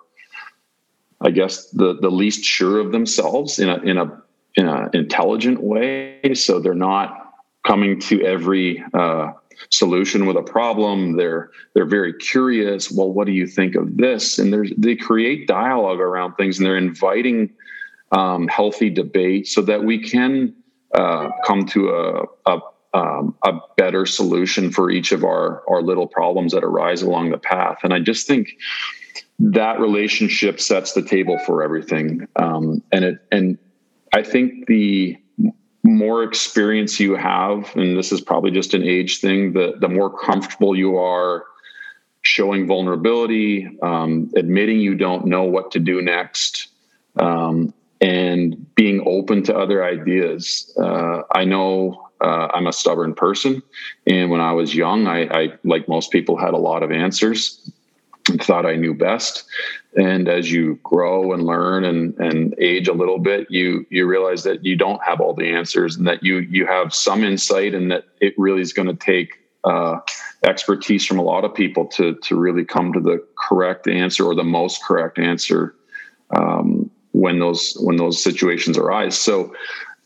I 1.21 1.31
guess 1.31 1.69
the 1.71 1.97
the 1.99 2.09
least 2.09 2.45
sure 2.45 2.79
of 2.79 2.91
themselves 2.91 3.59
in 3.59 3.69
a 3.69 3.77
in 3.79 3.97
a 3.97 4.21
in 4.55 4.67
an 4.67 4.89
intelligent 4.93 5.61
way. 5.61 6.33
So 6.33 6.59
they're 6.59 6.73
not 6.73 7.33
coming 7.65 7.99
to 8.01 8.23
every 8.23 8.83
uh, 8.93 9.31
solution 9.69 10.25
with 10.25 10.37
a 10.37 10.41
problem. 10.41 11.17
They're 11.17 11.51
they're 11.73 11.85
very 11.85 12.13
curious. 12.13 12.91
Well, 12.91 13.11
what 13.11 13.25
do 13.25 13.33
you 13.33 13.47
think 13.47 13.75
of 13.75 13.97
this? 13.97 14.39
And 14.39 14.53
there's 14.53 14.71
they 14.77 14.95
create 14.95 15.47
dialogue 15.47 15.99
around 15.99 16.35
things, 16.35 16.57
and 16.57 16.65
they're 16.65 16.77
inviting 16.77 17.51
um, 18.11 18.47
healthy 18.47 18.89
debate 18.89 19.47
so 19.47 19.61
that 19.61 19.83
we 19.83 19.99
can 19.99 20.53
uh, 20.93 21.29
come 21.45 21.65
to 21.67 21.89
a, 21.89 22.23
a, 22.47 22.59
um, 22.93 23.35
a 23.45 23.53
better 23.77 24.05
solution 24.05 24.71
for 24.71 24.89
each 24.89 25.11
of 25.11 25.23
our 25.23 25.63
our 25.69 25.81
little 25.81 26.07
problems 26.07 26.53
that 26.53 26.63
arise 26.63 27.01
along 27.01 27.31
the 27.31 27.37
path. 27.37 27.79
And 27.83 27.93
I 27.93 27.99
just 27.99 28.27
think 28.27 28.49
that 29.39 29.79
relationship 29.79 30.59
sets 30.59 30.93
the 30.93 31.01
table 31.01 31.37
for 31.45 31.63
everything. 31.63 32.27
Um, 32.35 32.83
and 32.91 33.05
it 33.05 33.19
and 33.31 33.57
I 34.13 34.23
think 34.23 34.67
the 34.67 35.17
more 35.83 36.23
experience 36.23 36.99
you 36.99 37.15
have, 37.15 37.73
and 37.75 37.97
this 37.97 38.11
is 38.11 38.21
probably 38.21 38.51
just 38.51 38.73
an 38.73 38.83
age 38.83 39.19
thing, 39.19 39.53
the 39.53 39.75
the 39.79 39.87
more 39.87 40.15
comfortable 40.15 40.75
you 40.75 40.97
are 40.97 41.45
showing 42.21 42.67
vulnerability, 42.67 43.69
um, 43.81 44.29
admitting 44.35 44.79
you 44.79 44.93
don't 44.95 45.25
know 45.25 45.43
what 45.43 45.71
to 45.71 45.79
do 45.79 46.01
next, 46.01 46.67
um, 47.17 47.73
and 48.01 48.75
being 48.75 49.01
open 49.05 49.43
to 49.43 49.57
other 49.57 49.83
ideas. 49.83 50.73
Uh, 50.77 51.21
I 51.31 51.45
know 51.45 52.09
uh, 52.21 52.49
I'm 52.53 52.67
a 52.67 52.73
stubborn 52.73 53.13
person, 53.13 53.63
and 54.05 54.29
when 54.29 54.41
I 54.41 54.51
was 54.51 54.75
young, 54.75 55.07
I, 55.07 55.27
I, 55.27 55.53
like 55.63 55.87
most 55.87 56.11
people, 56.11 56.37
had 56.37 56.53
a 56.53 56.57
lot 56.57 56.83
of 56.83 56.91
answers. 56.91 57.71
Thought 58.37 58.65
I 58.65 58.75
knew 58.75 58.93
best, 58.93 59.43
and 59.95 60.27
as 60.27 60.51
you 60.51 60.79
grow 60.83 61.33
and 61.33 61.43
learn 61.43 61.83
and 61.83 62.17
and 62.19 62.55
age 62.59 62.87
a 62.87 62.93
little 62.93 63.19
bit, 63.19 63.47
you 63.49 63.85
you 63.89 64.05
realize 64.05 64.43
that 64.43 64.63
you 64.63 64.75
don't 64.75 65.01
have 65.03 65.19
all 65.19 65.33
the 65.33 65.49
answers, 65.49 65.95
and 65.95 66.07
that 66.07 66.23
you 66.23 66.39
you 66.39 66.65
have 66.65 66.93
some 66.93 67.23
insight, 67.23 67.73
and 67.73 67.91
that 67.91 68.05
it 68.21 68.33
really 68.37 68.61
is 68.61 68.73
going 68.73 68.87
to 68.87 68.93
take 68.93 69.39
uh, 69.63 69.99
expertise 70.43 71.05
from 71.05 71.19
a 71.19 71.23
lot 71.23 71.43
of 71.43 71.53
people 71.53 71.85
to 71.85 72.15
to 72.15 72.35
really 72.35 72.65
come 72.65 72.93
to 72.93 72.99
the 72.99 73.23
correct 73.37 73.87
answer 73.87 74.25
or 74.25 74.35
the 74.35 74.43
most 74.43 74.83
correct 74.83 75.19
answer 75.19 75.75
um, 76.35 76.89
when 77.11 77.39
those 77.39 77.75
when 77.81 77.97
those 77.97 78.21
situations 78.21 78.77
arise. 78.77 79.17
So 79.17 79.53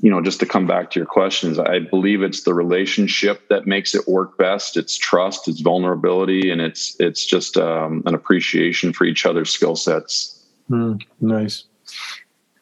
you 0.04 0.12
know 0.12 0.22
just 0.22 0.40
to 0.42 0.46
come 0.46 0.68
back 0.68 0.92
to 0.92 1.00
your 1.00 1.08
questions 1.08 1.58
i 1.58 1.80
believe 1.80 2.22
it's 2.22 2.44
the 2.44 2.54
relationship 2.54 3.48
that 3.48 3.66
makes 3.66 3.96
it 3.96 4.08
work 4.08 4.38
best. 4.38 4.78
It's 4.78 4.98
trust 4.98 5.48
it's 5.48 5.62
vulnerability 5.62 6.52
and 6.52 6.62
it's 6.62 6.96
it's 7.00 7.26
just 7.26 7.58
um, 7.58 8.04
an 8.06 8.14
appreciation 8.14 8.94
for 8.94 9.06
each 9.06 9.26
other's 9.26 9.50
skill 9.50 9.76
sets. 9.76 10.44
Mm, 10.70 11.02
nice 11.22 11.66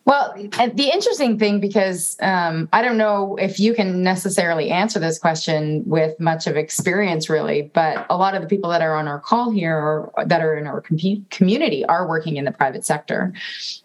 well, 0.04 0.34
the 0.36 0.90
interesting 0.92 1.38
thing, 1.38 1.60
because 1.60 2.18
um, 2.22 2.68
I 2.74 2.82
don't 2.82 2.98
know 2.98 3.36
if 3.36 3.60
you 3.60 3.76
can 3.76 4.02
necessarily 4.02 4.72
answer 4.72 4.98
this 5.00 5.20
question 5.20 5.84
with 5.86 6.20
much 6.20 6.48
of 6.48 6.58
experience, 6.58 7.30
really, 7.30 7.72
but 7.74 8.08
a 8.10 8.18
lot 8.18 8.34
of 8.34 8.42
the 8.42 8.48
people 8.48 8.72
that 8.72 8.82
are 8.82 8.96
on 8.96 9.08
our 9.08 9.20
call 9.20 9.52
here 9.52 9.78
or 9.78 10.12
that 10.26 10.42
are 10.42 10.58
in 10.58 10.66
our 10.66 10.82
com- 10.82 11.26
community 11.30 11.86
are 11.86 12.08
working 12.08 12.38
in 12.38 12.46
the 12.46 12.52
private 12.52 12.84
sector 12.84 13.32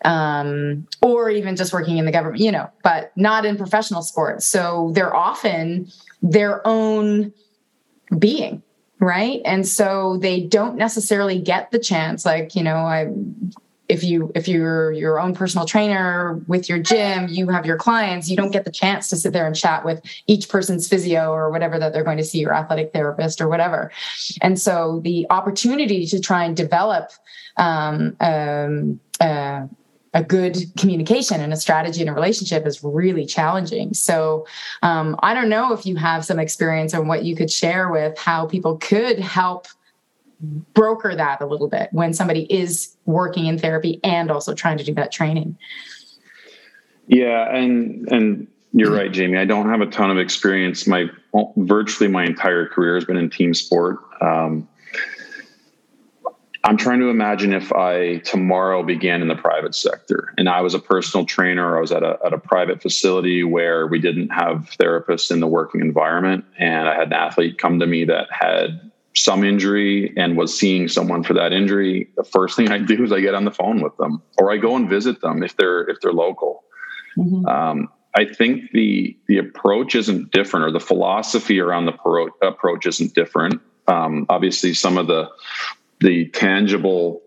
um, 0.07 0.87
or 1.03 1.29
even 1.29 1.55
just 1.55 1.75
working 1.75 1.99
in 1.99 2.07
the 2.07 2.13
government, 2.13 2.41
you 2.41 2.51
know, 2.51 2.71
but 2.83 3.13
not 3.17 3.45
in 3.45 3.59
professional 3.59 4.01
sports. 4.01 4.47
So 4.47 4.93
they're 4.95 5.15
often 5.15 5.93
their 6.23 6.67
own 6.67 7.33
being 8.19 8.63
right 9.01 9.43
and 9.45 9.67
so 9.69 10.17
they 10.17 10.41
don't 10.41 10.77
necessarily 10.77 11.39
get 11.39 11.71
the 11.71 11.79
chance 11.79 12.25
like 12.25 12.55
you 12.55 12.63
know 12.63 12.77
i 12.77 13.07
if 13.89 14.03
you 14.03 14.31
if 14.35 14.49
you're 14.49 14.93
your 14.93 15.21
own 15.21 15.35
personal 15.35 15.67
trainer 15.67 16.35
with 16.47 16.69
your 16.69 16.79
gym 16.79 17.29
you 17.29 17.49
have 17.49 17.67
your 17.67 17.77
clients 17.77 18.29
you 18.29 18.37
don't 18.37 18.51
get 18.51 18.65
the 18.65 18.71
chance 18.71 19.09
to 19.09 19.17
sit 19.17 19.33
there 19.33 19.47
and 19.47 19.57
chat 19.57 19.85
with 19.85 20.03
each 20.27 20.49
person's 20.49 20.89
physio 20.89 21.33
or 21.33 21.51
whatever 21.51 21.79
that 21.79 21.93
they're 21.93 22.05
going 22.05 22.17
to 22.17 22.25
see 22.25 22.39
your 22.39 22.55
athletic 22.55 22.93
therapist 22.93 23.41
or 23.41 23.49
whatever 23.49 23.91
and 24.43 24.59
so 24.59 25.01
the 25.05 25.27
opportunity 25.31 26.07
to 26.07 26.21
try 26.21 26.45
and 26.45 26.57
develop 26.57 27.11
um, 27.57 28.17
um, 28.21 29.01
uh, 29.21 29.67
a 30.17 30.25
good 30.25 30.57
communication 30.79 31.43
and 31.43 31.53
a 31.53 31.57
strategy 31.57 32.01
and 32.01 32.09
a 32.09 32.13
relationship 32.13 32.67
is 32.67 32.83
really 32.83 33.27
challenging. 33.27 33.93
So 33.93 34.47
um, 34.83 35.15
I 35.23 35.35
don't 35.35 35.51
know 35.51 35.75
if 35.75 35.85
you 35.85 35.97
have 35.97 36.25
some 36.25 36.39
experience 36.39 36.95
on 36.95 37.07
what 37.07 37.25
you 37.25 37.37
could 37.37 37.51
share 37.51 37.91
with 37.91 38.17
how 38.19 38.47
people 38.47 38.79
could 38.79 39.19
help 39.19 39.67
broker 40.41 41.15
that 41.15 41.41
a 41.41 41.47
little 41.47 41.69
bit 41.69 41.89
when 41.93 42.13
somebody 42.13 42.43
is 42.53 42.97
working 43.07 43.47
in 43.47 43.59
therapy 43.59 44.01
and 44.05 44.31
also 44.31 44.55
trying 44.55 44.79
to 44.79 44.85
do 44.85 44.95
that 44.95 45.13
training. 45.13 45.57
Yeah, 47.07 47.55
and 47.55 48.11
and 48.11 48.47
you're 48.73 48.93
right, 48.93 49.11
Jamie. 49.11 49.39
I 49.39 49.45
don't 49.45 49.69
have 49.69 49.81
a 49.81 49.87
ton 49.87 50.11
of 50.11 50.19
experience. 50.19 50.87
My 50.87 51.07
virtually 51.57 52.09
my 52.09 52.25
entire 52.25 52.67
career 52.67 52.95
has 52.97 53.05
been 53.05 53.17
in 53.17 53.31
team 53.31 53.55
sport. 53.55 53.99
Um, 54.21 54.69
I'm 56.65 56.77
trying 56.77 56.99
to 56.99 57.09
imagine 57.09 57.53
if 57.53 57.73
I 57.73 58.19
tomorrow 58.19 58.83
began 58.83 59.23
in 59.23 59.29
the 59.29 59.37
private 59.37 59.73
sector 59.73 60.35
and 60.37 60.49
I 60.49 60.63
was 60.63 60.75
a 60.75 60.81
personal 60.81 61.25
trainer, 61.25 61.77
I 61.77 61.81
was 61.81 61.93
at 61.93 62.03
a, 62.03 62.19
at 62.27 62.33
a 62.33 62.39
private 62.39 62.83
facility 62.83 63.45
where 63.45 63.87
we 63.87 64.01
didn't 64.01 64.31
have 64.31 64.69
therapists 64.79 65.31
in 65.31 65.39
the 65.39 65.47
working 65.47 65.81
environment, 65.81 66.45
and 66.59 66.89
I 66.89 66.97
had 66.97 67.07
an 67.07 67.13
athlete 67.13 67.59
come 67.59 67.79
to 67.79 67.87
me 67.87 68.05
that 68.07 68.27
had 68.33 68.91
some 69.17 69.45
injury 69.45 70.13
and 70.17 70.37
was 70.37 70.57
seeing 70.57 70.89
someone 70.89 71.23
for 71.23 71.35
that 71.35 71.53
injury. 71.53 72.09
The 72.17 72.25
first 72.25 72.57
thing 72.57 72.71
I 72.71 72.79
do 72.79 73.03
is 73.05 73.13
I 73.13 73.21
get 73.21 73.35
on 73.35 73.45
the 73.45 73.51
phone 73.51 73.81
with 73.81 73.97
them, 73.97 74.23
or 74.39 74.53
I 74.53 74.59
go 74.59 74.77
and 74.77 74.89
visit 74.89 75.21
them 75.21 75.43
if 75.43 75.57
they're 75.57 75.89
if 75.89 76.01
they're 76.01 76.13
local. 76.13 76.65
Mm-hmm. 77.17 77.47
Um, 77.47 77.89
I 78.15 78.25
think 78.25 78.71
the 78.73 79.17
the 79.29 79.39
approach 79.39 79.95
isn't 79.95 80.33
different, 80.33 80.67
or 80.67 80.71
the 80.71 80.81
philosophy 80.81 81.61
around 81.61 81.87
the 81.87 81.93
pro- 81.93 82.29
approach 82.43 82.87
isn't 82.87 83.15
different. 83.15 83.61
Um, 83.89 84.27
obviously, 84.29 84.75
some 84.75 84.99
of 84.99 85.07
the 85.07 85.29
the 86.01 86.29
tangible 86.29 87.23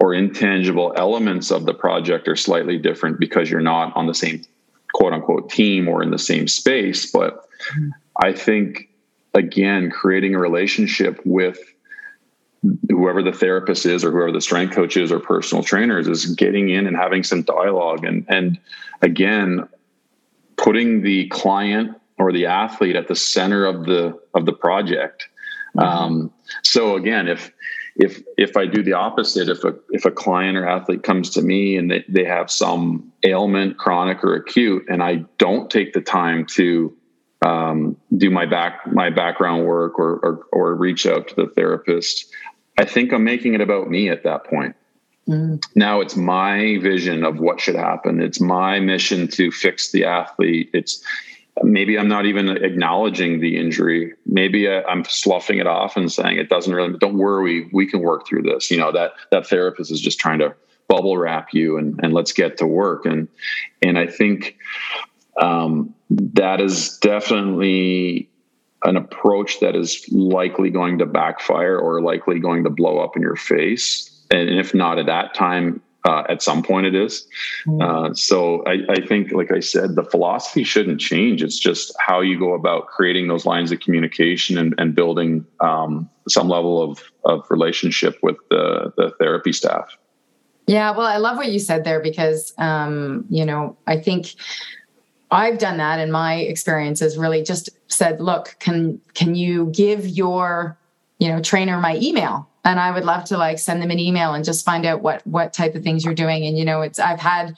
or 0.00 0.14
intangible 0.14 0.92
elements 0.96 1.50
of 1.50 1.64
the 1.64 1.74
project 1.74 2.26
are 2.28 2.36
slightly 2.36 2.78
different 2.78 3.20
because 3.20 3.50
you're 3.50 3.60
not 3.60 3.94
on 3.96 4.06
the 4.06 4.14
same 4.14 4.42
quote 4.94 5.12
unquote 5.12 5.50
team 5.50 5.88
or 5.88 6.02
in 6.02 6.10
the 6.10 6.18
same 6.18 6.48
space. 6.48 7.10
But 7.10 7.46
I 8.22 8.32
think, 8.32 8.88
again, 9.34 9.90
creating 9.90 10.34
a 10.34 10.38
relationship 10.38 11.20
with 11.24 11.58
whoever 12.88 13.22
the 13.22 13.32
therapist 13.32 13.86
is 13.86 14.04
or 14.04 14.12
whoever 14.12 14.32
the 14.32 14.40
strength 14.40 14.74
coach 14.74 14.96
is 14.96 15.10
or 15.10 15.18
personal 15.18 15.64
trainers 15.64 16.06
is 16.06 16.26
getting 16.36 16.68
in 16.68 16.86
and 16.86 16.96
having 16.96 17.24
some 17.24 17.42
dialogue 17.42 18.04
and 18.04 18.24
and 18.28 18.56
again 19.00 19.68
putting 20.56 21.02
the 21.02 21.26
client 21.30 21.96
or 22.18 22.32
the 22.32 22.46
athlete 22.46 22.94
at 22.94 23.08
the 23.08 23.16
center 23.16 23.64
of 23.64 23.84
the 23.86 24.16
of 24.34 24.46
the 24.46 24.52
project 24.52 25.28
mm-hmm. 25.76 25.80
um, 25.80 26.32
so 26.62 26.94
again 26.94 27.26
if 27.26 27.50
if 27.96 28.22
if 28.38 28.56
I 28.56 28.66
do 28.66 28.82
the 28.82 28.94
opposite, 28.94 29.48
if 29.48 29.64
a 29.64 29.74
if 29.90 30.04
a 30.04 30.10
client 30.10 30.56
or 30.56 30.66
athlete 30.66 31.02
comes 31.02 31.30
to 31.30 31.42
me 31.42 31.76
and 31.76 31.90
they, 31.90 32.04
they 32.08 32.24
have 32.24 32.50
some 32.50 33.12
ailment, 33.24 33.78
chronic 33.78 34.24
or 34.24 34.34
acute, 34.34 34.84
and 34.88 35.02
I 35.02 35.24
don't 35.38 35.70
take 35.70 35.92
the 35.92 36.00
time 36.00 36.46
to 36.46 36.96
um, 37.44 37.96
do 38.16 38.30
my 38.30 38.46
back 38.46 38.86
my 38.92 39.10
background 39.10 39.66
work 39.66 39.98
or, 39.98 40.16
or, 40.18 40.46
or 40.52 40.74
reach 40.74 41.06
out 41.06 41.28
to 41.28 41.34
the 41.34 41.46
therapist, 41.46 42.26
I 42.78 42.84
think 42.84 43.12
I'm 43.12 43.24
making 43.24 43.54
it 43.54 43.60
about 43.60 43.88
me 43.88 44.08
at 44.08 44.24
that 44.24 44.44
point. 44.44 44.76
Mm. 45.28 45.62
Now 45.74 46.00
it's 46.00 46.16
my 46.16 46.78
vision 46.82 47.24
of 47.24 47.38
what 47.38 47.60
should 47.60 47.76
happen. 47.76 48.20
It's 48.20 48.40
my 48.40 48.80
mission 48.80 49.28
to 49.28 49.50
fix 49.50 49.92
the 49.92 50.04
athlete. 50.04 50.70
It's 50.72 51.02
maybe 51.62 51.98
I'm 51.98 52.08
not 52.08 52.26
even 52.26 52.48
acknowledging 52.48 53.40
the 53.40 53.56
injury. 53.56 54.14
Maybe 54.26 54.68
I'm 54.68 55.04
sloughing 55.04 55.58
it 55.58 55.66
off 55.66 55.96
and 55.96 56.10
saying 56.10 56.38
it 56.38 56.48
doesn't 56.48 56.74
really. 56.74 56.98
Don't 56.98 57.18
worry, 57.18 57.68
we 57.72 57.86
can 57.86 58.00
work 58.00 58.26
through 58.26 58.42
this. 58.42 58.70
You 58.70 58.78
know 58.78 58.92
that 58.92 59.12
that 59.30 59.46
therapist 59.46 59.90
is 59.90 60.00
just 60.00 60.18
trying 60.18 60.40
to 60.40 60.54
bubble 60.88 61.16
wrap 61.16 61.54
you 61.54 61.78
and 61.78 61.98
and 62.02 62.12
let's 62.12 62.32
get 62.32 62.56
to 62.58 62.66
work. 62.66 63.06
And 63.06 63.28
and 63.80 63.98
I 63.98 64.06
think 64.06 64.56
um, 65.40 65.94
that 66.10 66.60
is 66.60 66.98
definitely 66.98 68.28
an 68.84 68.96
approach 68.96 69.60
that 69.60 69.76
is 69.76 70.04
likely 70.10 70.70
going 70.70 70.98
to 70.98 71.06
backfire 71.06 71.78
or 71.78 72.02
likely 72.02 72.38
going 72.38 72.64
to 72.64 72.70
blow 72.70 72.98
up 72.98 73.16
in 73.16 73.22
your 73.22 73.36
face. 73.36 74.08
And 74.30 74.48
if 74.50 74.74
not 74.74 74.98
at 74.98 75.06
that 75.06 75.34
time, 75.34 75.80
uh, 76.04 76.24
at 76.28 76.42
some 76.42 76.62
point, 76.62 76.86
it 76.86 76.94
is. 76.96 77.26
Mm-hmm. 77.66 77.80
Uh, 77.80 78.14
so 78.14 78.64
I, 78.66 78.78
I, 78.88 79.06
think, 79.06 79.30
like 79.32 79.52
I 79.52 79.60
said, 79.60 79.94
the 79.94 80.02
philosophy 80.02 80.64
shouldn't 80.64 81.00
change. 81.00 81.42
It's 81.42 81.58
just 81.58 81.94
how 82.00 82.20
you 82.20 82.38
go 82.38 82.54
about 82.54 82.88
creating 82.88 83.28
those 83.28 83.46
lines 83.46 83.70
of 83.70 83.78
communication 83.78 84.58
and, 84.58 84.74
and 84.78 84.96
building 84.96 85.46
um, 85.60 86.10
some 86.28 86.48
level 86.48 86.82
of, 86.82 87.02
of 87.24 87.48
relationship 87.50 88.18
with 88.20 88.36
the, 88.50 88.92
the 88.96 89.12
therapy 89.20 89.52
staff. 89.52 89.96
Yeah, 90.66 90.90
well, 90.90 91.06
I 91.06 91.18
love 91.18 91.36
what 91.36 91.52
you 91.52 91.58
said 91.58 91.84
there 91.84 92.00
because, 92.00 92.52
um, 92.58 93.24
you 93.28 93.44
know, 93.44 93.76
I 93.86 93.98
think 93.98 94.34
I've 95.32 95.58
done 95.58 95.78
that 95.78 95.98
in 95.98 96.12
my 96.12 96.34
experiences. 96.34 97.16
Really, 97.16 97.42
just 97.42 97.70
said, 97.88 98.20
look, 98.20 98.54
can 98.60 99.00
can 99.14 99.34
you 99.34 99.66
give 99.74 100.06
your 100.06 100.78
you 101.18 101.28
know 101.28 101.40
trainer 101.40 101.80
my 101.80 101.96
email? 101.96 102.48
And 102.64 102.78
i 102.78 102.92
would 102.92 103.04
love 103.04 103.24
to 103.24 103.36
like 103.36 103.58
send 103.58 103.82
them 103.82 103.90
an 103.90 103.98
email 103.98 104.34
and 104.34 104.44
just 104.44 104.64
find 104.64 104.86
out 104.86 105.02
what 105.02 105.26
what 105.26 105.52
type 105.52 105.74
of 105.74 105.82
things 105.82 106.04
you're 106.04 106.14
doing. 106.14 106.44
And 106.44 106.56
you 106.56 106.64
know 106.64 106.82
it's 106.82 106.98
i've 107.00 107.18
had 107.18 107.56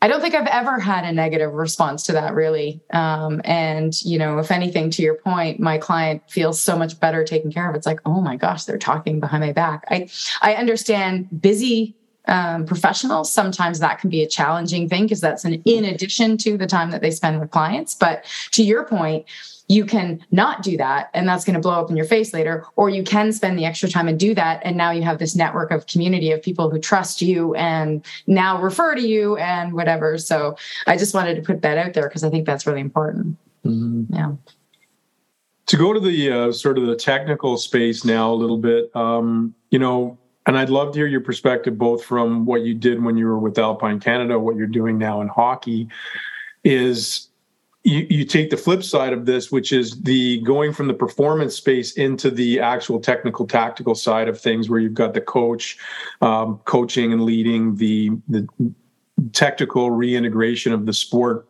i 0.00 0.08
don't 0.08 0.20
think 0.20 0.34
i've 0.34 0.46
ever 0.46 0.78
had 0.78 1.04
a 1.04 1.12
negative 1.12 1.52
response 1.52 2.04
to 2.04 2.12
that 2.12 2.32
really. 2.34 2.80
Um, 2.92 3.42
and 3.44 3.92
you 4.02 4.18
know 4.18 4.38
if 4.38 4.50
anything 4.50 4.88
to 4.92 5.02
your 5.02 5.16
point 5.16 5.60
my 5.60 5.76
client 5.76 6.22
feels 6.30 6.62
so 6.62 6.78
much 6.78 6.98
better 6.98 7.24
taken 7.24 7.52
care 7.52 7.68
of 7.68 7.74
it's 7.74 7.86
like 7.86 8.00
oh 8.06 8.20
my 8.20 8.36
gosh 8.36 8.64
they're 8.64 8.78
talking 8.78 9.20
behind 9.20 9.42
my 9.42 9.52
back. 9.52 9.84
I 9.90 10.08
i 10.40 10.54
understand 10.54 11.42
busy 11.42 11.96
um, 12.28 12.66
professionals 12.66 13.32
sometimes 13.32 13.78
that 13.78 14.00
can 14.00 14.10
be 14.10 14.22
a 14.22 14.28
challenging 14.28 14.88
thing 14.88 15.04
because 15.04 15.20
that's 15.20 15.44
an 15.44 15.62
in 15.64 15.84
addition 15.84 16.36
to 16.38 16.56
the 16.56 16.66
time 16.66 16.90
that 16.90 17.00
they 17.00 17.10
spend 17.10 17.40
with 17.40 17.50
clients. 17.50 17.94
But 17.94 18.24
to 18.52 18.62
your 18.62 18.84
point 18.84 19.26
you 19.68 19.84
can 19.84 20.24
not 20.30 20.62
do 20.62 20.76
that 20.76 21.10
and 21.12 21.28
that's 21.28 21.44
going 21.44 21.54
to 21.54 21.60
blow 21.60 21.80
up 21.80 21.90
in 21.90 21.96
your 21.96 22.06
face 22.06 22.32
later 22.32 22.64
or 22.76 22.88
you 22.88 23.02
can 23.02 23.32
spend 23.32 23.58
the 23.58 23.64
extra 23.64 23.88
time 23.88 24.06
and 24.06 24.18
do 24.18 24.34
that 24.34 24.60
and 24.64 24.76
now 24.76 24.90
you 24.90 25.02
have 25.02 25.18
this 25.18 25.34
network 25.34 25.70
of 25.70 25.86
community 25.86 26.30
of 26.30 26.40
people 26.40 26.70
who 26.70 26.78
trust 26.78 27.20
you 27.20 27.54
and 27.54 28.04
now 28.26 28.60
refer 28.60 28.94
to 28.94 29.02
you 29.02 29.36
and 29.36 29.72
whatever. 29.72 30.18
So 30.18 30.56
i 30.86 30.96
just 30.96 31.14
wanted 31.14 31.34
to 31.34 31.42
put 31.42 31.62
that 31.62 31.78
out 31.78 31.94
there 31.94 32.08
because 32.08 32.24
i 32.24 32.30
think 32.30 32.46
that's 32.46 32.66
really 32.66 32.80
important. 32.80 33.36
Mm-hmm. 33.64 34.14
yeah. 34.14 34.32
To 35.66 35.76
go 35.76 35.92
to 35.92 35.98
the 35.98 36.30
uh, 36.30 36.52
sort 36.52 36.78
of 36.78 36.86
the 36.86 36.94
technical 36.94 37.56
space 37.56 38.04
now 38.04 38.32
a 38.32 38.36
little 38.36 38.58
bit 38.58 38.94
um, 38.94 39.54
you 39.70 39.78
know 39.78 40.16
and 40.46 40.56
I'd 40.56 40.70
love 40.70 40.92
to 40.92 40.98
hear 40.98 41.06
your 41.06 41.20
perspective 41.20 41.76
both 41.76 42.04
from 42.04 42.46
what 42.46 42.62
you 42.62 42.74
did 42.74 43.02
when 43.02 43.16
you 43.16 43.26
were 43.26 43.38
with 43.38 43.58
Alpine 43.58 43.98
Canada, 44.00 44.38
what 44.38 44.56
you're 44.56 44.66
doing 44.66 44.96
now 44.96 45.20
in 45.20 45.28
hockey. 45.28 45.88
Is 46.64 47.28
you, 47.82 48.06
you 48.10 48.24
take 48.24 48.50
the 48.50 48.56
flip 48.56 48.82
side 48.82 49.12
of 49.12 49.26
this, 49.26 49.52
which 49.52 49.72
is 49.72 50.00
the 50.02 50.40
going 50.42 50.72
from 50.72 50.88
the 50.88 50.94
performance 50.94 51.56
space 51.56 51.92
into 51.92 52.30
the 52.30 52.60
actual 52.60 53.00
technical, 53.00 53.46
tactical 53.46 53.94
side 53.94 54.28
of 54.28 54.40
things, 54.40 54.68
where 54.68 54.80
you've 54.80 54.94
got 54.94 55.14
the 55.14 55.20
coach 55.20 55.78
um, 56.20 56.60
coaching 56.64 57.12
and 57.12 57.24
leading 57.24 57.76
the 57.76 58.10
the 58.28 58.46
technical 59.32 59.90
reintegration 59.90 60.72
of 60.72 60.86
the 60.86 60.92
sport. 60.92 61.48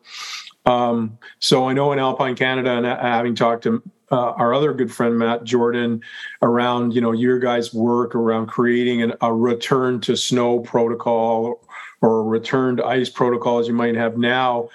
Um, 0.67 1.19
so 1.39 1.69
I 1.69 1.73
know 1.73 1.93
in 1.93 1.99
Alpine 1.99 2.35
Canada, 2.35 2.71
and 2.71 2.87
having 2.87 3.35
talked 3.35 3.63
to 3.65 3.83
uh, 4.11 4.31
our 4.33 4.55
other 4.55 4.73
good 4.73 4.93
friend 4.93 5.19
Matt 5.19 5.45
Jordan 5.45 6.03
around 6.43 6.95
you 6.95 7.01
know 7.01 7.13
your 7.13 7.39
guys' 7.39 7.75
work 7.75 8.15
around 8.15 8.47
creating 8.47 9.03
an, 9.03 9.15
a 9.21 9.33
return 9.33 10.01
to 10.03 10.17
snow 10.17 10.61
protocol 10.61 11.63
or 12.01 12.21
a 12.21 12.23
return 12.23 12.77
to 12.77 12.85
ice 12.85 13.11
protocol 13.11 13.59
as 13.59 13.69
you 13.69 13.75
might 13.75 13.97
have 13.97 14.17
now 14.17 14.69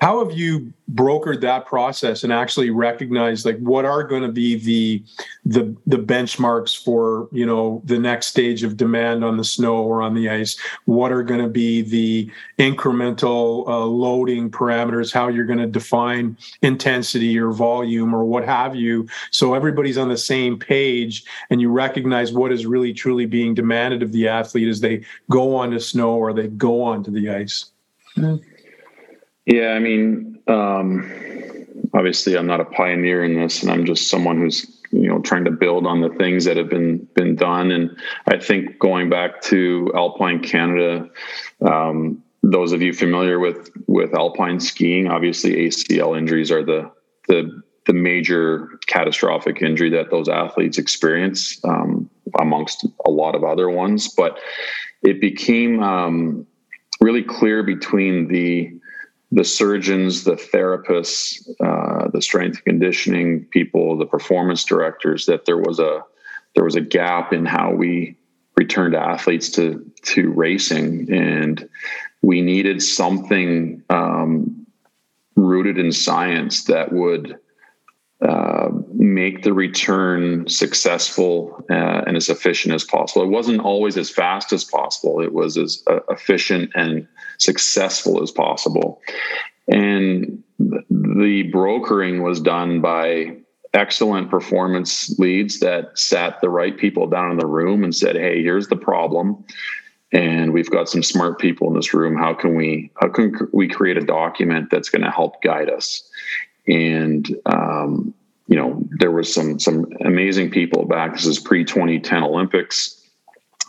how 0.00 0.24
have 0.24 0.36
you 0.36 0.72
brokered 0.94 1.40
that 1.40 1.66
process 1.66 2.24
and 2.24 2.32
actually 2.32 2.70
recognized 2.70 3.44
like 3.44 3.58
what 3.58 3.84
are 3.84 4.02
going 4.02 4.22
to 4.22 4.32
be 4.32 4.56
the 4.56 5.04
the 5.44 5.76
the 5.86 5.96
benchmarks 5.96 6.76
for 6.82 7.28
you 7.32 7.44
know 7.44 7.82
the 7.84 7.98
next 7.98 8.26
stage 8.26 8.62
of 8.62 8.76
demand 8.76 9.24
on 9.24 9.36
the 9.36 9.44
snow 9.44 9.82
or 9.82 10.00
on 10.00 10.14
the 10.14 10.28
ice? 10.28 10.58
What 10.84 11.12
are 11.12 11.22
going 11.22 11.42
to 11.42 11.48
be 11.48 11.82
the 11.82 12.30
incremental 12.58 13.66
uh, 13.68 13.84
loading 13.84 14.50
parameters? 14.50 15.12
How 15.12 15.28
you're 15.28 15.44
going 15.44 15.58
to 15.58 15.66
define 15.66 16.36
intensity 16.62 17.38
or 17.38 17.50
volume 17.50 18.14
or 18.14 18.24
what 18.24 18.44
have 18.44 18.76
you? 18.76 19.08
So 19.30 19.54
everybody's 19.54 19.98
on 19.98 20.08
the 20.08 20.16
same 20.16 20.58
page 20.58 21.24
and 21.50 21.60
you 21.60 21.70
recognize 21.70 22.32
what 22.32 22.52
is 22.52 22.66
really 22.66 22.92
truly 22.92 23.26
being 23.26 23.54
demanded 23.54 24.02
of 24.02 24.12
the 24.12 24.28
athlete 24.28 24.68
as 24.68 24.80
they 24.80 25.04
go 25.28 25.56
on 25.56 25.72
to 25.72 25.80
snow 25.80 26.14
or 26.14 26.32
they 26.32 26.48
go 26.48 26.82
onto 26.82 27.10
the 27.10 27.30
ice. 27.30 27.66
Mm-hmm. 28.16 28.57
Yeah, 29.48 29.70
I 29.70 29.78
mean, 29.78 30.38
um, 30.46 31.10
obviously, 31.94 32.36
I'm 32.36 32.46
not 32.46 32.60
a 32.60 32.66
pioneer 32.66 33.24
in 33.24 33.34
this, 33.34 33.62
and 33.62 33.72
I'm 33.72 33.86
just 33.86 34.10
someone 34.10 34.36
who's 34.38 34.78
you 34.90 35.08
know 35.08 35.20
trying 35.20 35.44
to 35.46 35.50
build 35.50 35.86
on 35.86 36.02
the 36.02 36.10
things 36.10 36.44
that 36.44 36.58
have 36.58 36.68
been 36.68 37.08
been 37.14 37.34
done. 37.34 37.70
And 37.70 37.98
I 38.26 38.36
think 38.36 38.78
going 38.78 39.08
back 39.08 39.40
to 39.44 39.90
Alpine 39.94 40.42
Canada, 40.42 41.08
um, 41.62 42.22
those 42.42 42.72
of 42.72 42.82
you 42.82 42.92
familiar 42.92 43.38
with 43.38 43.70
with 43.86 44.14
alpine 44.14 44.60
skiing, 44.60 45.06
obviously 45.06 45.66
ACL 45.66 46.16
injuries 46.16 46.50
are 46.50 46.62
the 46.62 46.90
the 47.28 47.62
the 47.86 47.94
major 47.94 48.68
catastrophic 48.86 49.62
injury 49.62 49.88
that 49.88 50.10
those 50.10 50.28
athletes 50.28 50.76
experience, 50.76 51.58
um, 51.64 52.10
amongst 52.38 52.86
a 53.06 53.10
lot 53.10 53.34
of 53.34 53.44
other 53.44 53.70
ones. 53.70 54.08
But 54.14 54.38
it 55.02 55.22
became 55.22 55.82
um, 55.82 56.46
really 57.00 57.22
clear 57.22 57.62
between 57.62 58.28
the 58.28 58.77
the 59.30 59.44
surgeons, 59.44 60.24
the 60.24 60.36
therapists, 60.36 61.46
uh, 61.60 62.08
the 62.10 62.22
strength 62.22 62.64
conditioning 62.64 63.44
people, 63.50 63.96
the 63.96 64.06
performance 64.06 64.64
directors 64.64 65.26
that 65.26 65.44
there 65.44 65.58
was 65.58 65.78
a 65.78 66.02
there 66.54 66.64
was 66.64 66.76
a 66.76 66.80
gap 66.80 67.32
in 67.32 67.44
how 67.44 67.70
we 67.70 68.16
returned 68.56 68.94
athletes 68.94 69.50
to 69.50 69.84
to 70.02 70.30
racing, 70.30 71.12
and 71.12 71.68
we 72.22 72.40
needed 72.40 72.82
something 72.82 73.82
um, 73.90 74.66
rooted 75.36 75.78
in 75.78 75.92
science 75.92 76.64
that 76.64 76.92
would 76.92 77.38
uh, 78.20 78.68
make 78.94 79.42
the 79.42 79.52
return 79.52 80.48
successful 80.48 81.64
uh, 81.70 82.02
and 82.06 82.16
as 82.16 82.28
efficient 82.28 82.74
as 82.74 82.82
possible. 82.82 83.22
It 83.22 83.28
wasn't 83.28 83.60
always 83.60 83.96
as 83.96 84.10
fast 84.10 84.52
as 84.52 84.64
possible. 84.64 85.20
It 85.20 85.32
was 85.32 85.56
as 85.56 85.84
uh, 85.86 86.00
efficient 86.10 86.72
and 86.74 87.06
successful 87.38 88.22
as 88.22 88.30
possible. 88.30 89.00
And 89.68 90.42
the 90.58 91.48
brokering 91.52 92.22
was 92.22 92.40
done 92.40 92.80
by 92.80 93.36
excellent 93.74 94.30
performance 94.30 95.16
leads 95.18 95.60
that 95.60 95.98
sat 95.98 96.40
the 96.40 96.48
right 96.48 96.76
people 96.76 97.06
down 97.06 97.30
in 97.30 97.38
the 97.38 97.46
room 97.46 97.84
and 97.84 97.94
said, 97.94 98.16
"Hey, 98.16 98.42
here's 98.42 98.68
the 98.68 98.76
problem." 98.76 99.44
And 100.10 100.54
we've 100.54 100.70
got 100.70 100.88
some 100.88 101.02
smart 101.02 101.38
people 101.38 101.68
in 101.68 101.74
this 101.74 101.92
room. 101.92 102.16
How 102.16 102.34
can 102.34 102.54
we 102.56 102.90
how 103.00 103.08
can 103.08 103.34
we 103.52 103.68
create 103.68 103.98
a 103.98 104.04
document 104.04 104.70
that's 104.70 104.88
going 104.88 105.04
to 105.04 105.10
help 105.10 105.42
guide 105.42 105.68
us? 105.68 106.02
And 106.66 107.28
um, 107.46 108.14
you 108.46 108.56
know, 108.56 108.82
there 108.98 109.12
was 109.12 109.32
some 109.32 109.58
some 109.58 109.86
amazing 110.04 110.50
people 110.50 110.86
back. 110.86 111.12
This 111.12 111.26
is 111.26 111.38
pre 111.38 111.64
2010 111.64 112.22
Olympics 112.22 112.97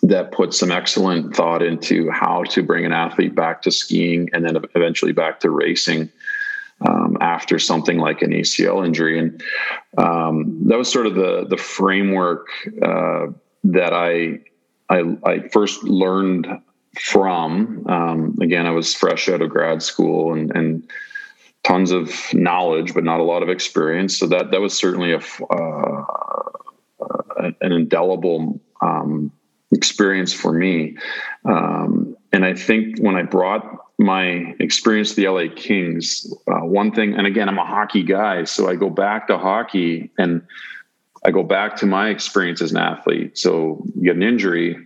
that 0.04 0.32
put 0.32 0.54
some 0.54 0.72
excellent 0.72 1.36
thought 1.36 1.62
into 1.62 2.10
how 2.10 2.44
to 2.44 2.64
bring 2.64 2.86
an 2.86 2.94
athlete 2.94 3.36
back 3.36 3.62
to 3.64 3.72
skiing 3.72 4.30
and 4.34 4.46
then 4.46 4.58
eventually 4.76 5.12
back 5.12 5.40
to 5.42 5.50
racing 5.50 6.10
um, 6.88 7.18
after 7.20 7.60
something 7.60 7.98
like 7.98 8.22
an 8.22 8.32
ACL 8.32 8.86
injury. 8.86 9.20
And 9.20 9.44
um, 9.98 10.62
that 10.68 10.78
was 10.78 10.92
sort 10.92 11.08
of 11.08 11.16
the 11.16 11.46
the 11.50 11.58
framework 11.58 12.48
uh, 12.82 13.28
that 13.66 13.94
I, 13.94 14.40
I, 14.90 15.18
I 15.26 15.48
first 15.50 15.84
learned 15.84 16.48
from. 17.00 17.86
Um, 17.88 18.38
again, 18.42 18.66
I 18.66 18.72
was 18.72 18.94
fresh 18.94 19.28
out 19.30 19.42
of 19.42 19.50
grad 19.50 19.84
school 19.84 20.34
and 20.34 20.56
and 20.56 20.90
tons 21.64 21.92
of 21.92 22.14
knowledge, 22.34 22.94
but 22.94 23.04
not 23.04 23.20
a 23.20 23.24
lot 23.24 23.44
of 23.44 23.50
experience. 23.50 24.18
So 24.18 24.28
that 24.28 24.52
that 24.52 24.62
was 24.62 24.78
certainly 24.78 25.12
a 25.12 25.20
uh, 25.54 26.06
an 27.62 27.72
indelible 27.72 28.60
um, 28.82 29.32
experience 29.72 30.34
for 30.34 30.54
me. 30.54 30.98
Um, 31.46 32.16
and 32.32 32.46
I 32.46 32.54
think 32.54 33.00
when 33.00 33.16
I 33.16 33.24
brought 33.24 33.66
my 33.98 34.56
experience 34.60 35.14
to 35.14 35.16
the 35.16 35.28
LA 35.28 35.54
Kings, 35.54 36.32
uh, 36.48 36.66
one 36.66 36.92
thing, 36.92 37.16
and 37.16 37.28
again, 37.28 37.50
I'm 37.50 37.58
a 37.58 37.66
hockey 37.66 38.04
guy, 38.04 38.44
so 38.46 38.70
I 38.70 38.76
go 38.76 38.90
back 38.90 39.28
to 39.28 39.38
hockey 39.38 40.12
and 40.18 40.42
I 41.26 41.32
go 41.32 41.44
back 41.44 41.76
to 41.78 41.86
my 41.86 42.10
experience 42.10 42.62
as 42.62 42.72
an 42.72 42.78
athlete. 42.78 43.38
So 43.38 43.84
you 43.96 44.04
get 44.04 44.16
an 44.16 44.24
injury, 44.24 44.78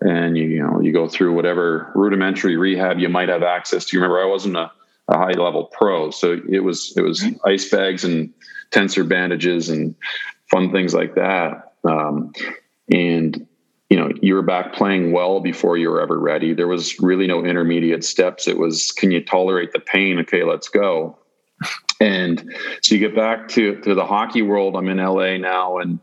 and 0.00 0.36
you, 0.36 0.44
you 0.44 0.62
know 0.62 0.80
you 0.80 0.92
go 0.92 1.06
through 1.06 1.34
whatever 1.34 1.92
rudimentary 1.94 2.56
rehab 2.56 2.98
you 2.98 3.08
might 3.08 3.28
have 3.28 3.42
access 3.42 3.84
to. 3.84 3.96
You 3.96 4.02
Remember, 4.02 4.22
I 4.22 4.26
wasn't 4.26 4.56
a 4.56 4.72
a 5.10 5.18
high 5.18 5.32
level 5.32 5.64
pro. 5.64 6.10
So 6.10 6.40
it 6.48 6.60
was 6.60 6.94
it 6.96 7.02
was 7.02 7.24
ice 7.44 7.68
bags 7.68 8.04
and 8.04 8.32
tensor 8.70 9.06
bandages 9.06 9.68
and 9.68 9.94
fun 10.50 10.72
things 10.72 10.94
like 10.94 11.16
that. 11.16 11.74
Um, 11.84 12.32
and 12.90 13.46
know 14.00 14.12
you 14.20 14.34
were 14.34 14.42
back 14.42 14.72
playing 14.72 15.12
well 15.12 15.40
before 15.40 15.76
you 15.76 15.90
were 15.90 16.00
ever 16.00 16.18
ready. 16.18 16.54
There 16.54 16.68
was 16.68 16.98
really 17.00 17.26
no 17.26 17.44
intermediate 17.44 18.04
steps. 18.04 18.48
It 18.48 18.58
was 18.58 18.92
can 18.92 19.10
you 19.10 19.24
tolerate 19.24 19.72
the 19.72 19.80
pain? 19.80 20.18
Okay, 20.20 20.44
let's 20.44 20.68
go. 20.68 21.18
And 22.00 22.54
so 22.80 22.94
you 22.94 23.00
get 23.00 23.14
back 23.14 23.48
to 23.48 23.76
to 23.82 23.94
the 23.94 24.06
hockey 24.06 24.42
world. 24.42 24.76
I'm 24.76 24.88
in 24.88 24.96
LA 24.96 25.36
now, 25.36 25.78
and 25.78 25.98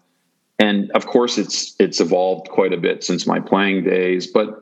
and 0.59 0.91
of 0.91 1.07
course 1.07 1.37
it's 1.37 1.75
it's 1.79 1.99
evolved 1.99 2.49
quite 2.49 2.73
a 2.73 2.77
bit 2.77 3.03
since 3.03 3.25
my 3.25 3.39
playing 3.39 3.83
days, 3.83 4.27
but 4.27 4.61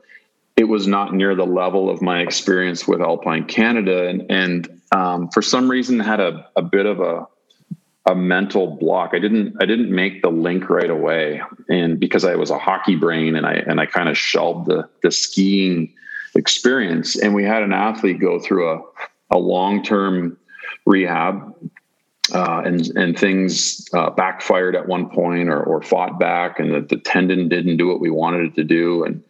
it 0.56 0.64
was 0.64 0.86
not 0.86 1.12
near 1.14 1.34
the 1.34 1.46
level 1.46 1.90
of 1.90 2.00
my 2.00 2.20
experience 2.20 2.88
with 2.88 3.00
Alpine 3.00 3.44
Canada, 3.44 4.08
and 4.08 4.24
and 4.30 4.80
um, 4.92 5.28
for 5.28 5.42
some 5.42 5.70
reason 5.70 6.00
had 6.00 6.20
a, 6.20 6.48
a 6.56 6.62
bit 6.62 6.86
of 6.86 7.00
a 7.00 7.26
a 8.06 8.14
mental 8.14 8.76
block. 8.76 9.10
I 9.12 9.18
didn't 9.18 9.56
I 9.60 9.66
didn't 9.66 9.90
make 9.90 10.22
the 10.22 10.30
link 10.30 10.70
right 10.70 10.90
away, 10.90 11.42
and 11.68 11.98
because 11.98 12.24
I 12.24 12.36
was 12.36 12.50
a 12.50 12.58
hockey 12.58 12.96
brain, 12.96 13.36
and 13.36 13.46
I 13.46 13.54
and 13.54 13.80
I 13.80 13.86
kind 13.86 14.08
of 14.08 14.16
shelved 14.16 14.66
the 14.68 14.88
the 15.02 15.10
skiing 15.10 15.92
experience. 16.34 17.16
And 17.16 17.34
we 17.34 17.44
had 17.44 17.62
an 17.62 17.72
athlete 17.72 18.20
go 18.20 18.38
through 18.38 18.70
a 18.70 18.82
a 19.30 19.38
long 19.38 19.82
term 19.82 20.36
rehab. 20.86 21.54
Uh, 22.34 22.60
and 22.64 22.88
and 22.96 23.16
things 23.16 23.86
uh, 23.92 24.10
backfired 24.10 24.74
at 24.74 24.88
one 24.88 25.08
point, 25.08 25.48
or, 25.48 25.62
or 25.62 25.80
fought 25.80 26.18
back, 26.18 26.58
and 26.58 26.74
the, 26.74 26.80
the 26.80 26.96
tendon 26.96 27.48
didn't 27.48 27.76
do 27.76 27.86
what 27.86 28.00
we 28.00 28.10
wanted 28.10 28.44
it 28.44 28.54
to 28.56 28.64
do, 28.64 29.04
and 29.04 29.22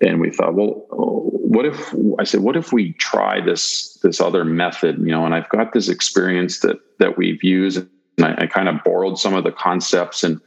and 0.00 0.20
we 0.20 0.28
thought, 0.28 0.54
well, 0.54 0.84
what 0.90 1.64
if 1.64 1.94
I 2.18 2.24
said, 2.24 2.40
what 2.40 2.56
if 2.56 2.72
we 2.72 2.94
try 2.94 3.40
this 3.40 3.96
this 4.02 4.20
other 4.20 4.44
method? 4.44 4.98
You 4.98 5.12
know, 5.12 5.24
and 5.24 5.36
I've 5.36 5.48
got 5.50 5.72
this 5.72 5.88
experience 5.88 6.58
that 6.60 6.80
that 6.98 7.16
we've 7.16 7.44
used, 7.44 7.86
and 8.18 8.26
I, 8.26 8.42
I 8.42 8.46
kind 8.46 8.68
of 8.68 8.82
borrowed 8.84 9.18
some 9.18 9.34
of 9.34 9.44
the 9.44 9.52
concepts 9.52 10.24
and 10.24 10.40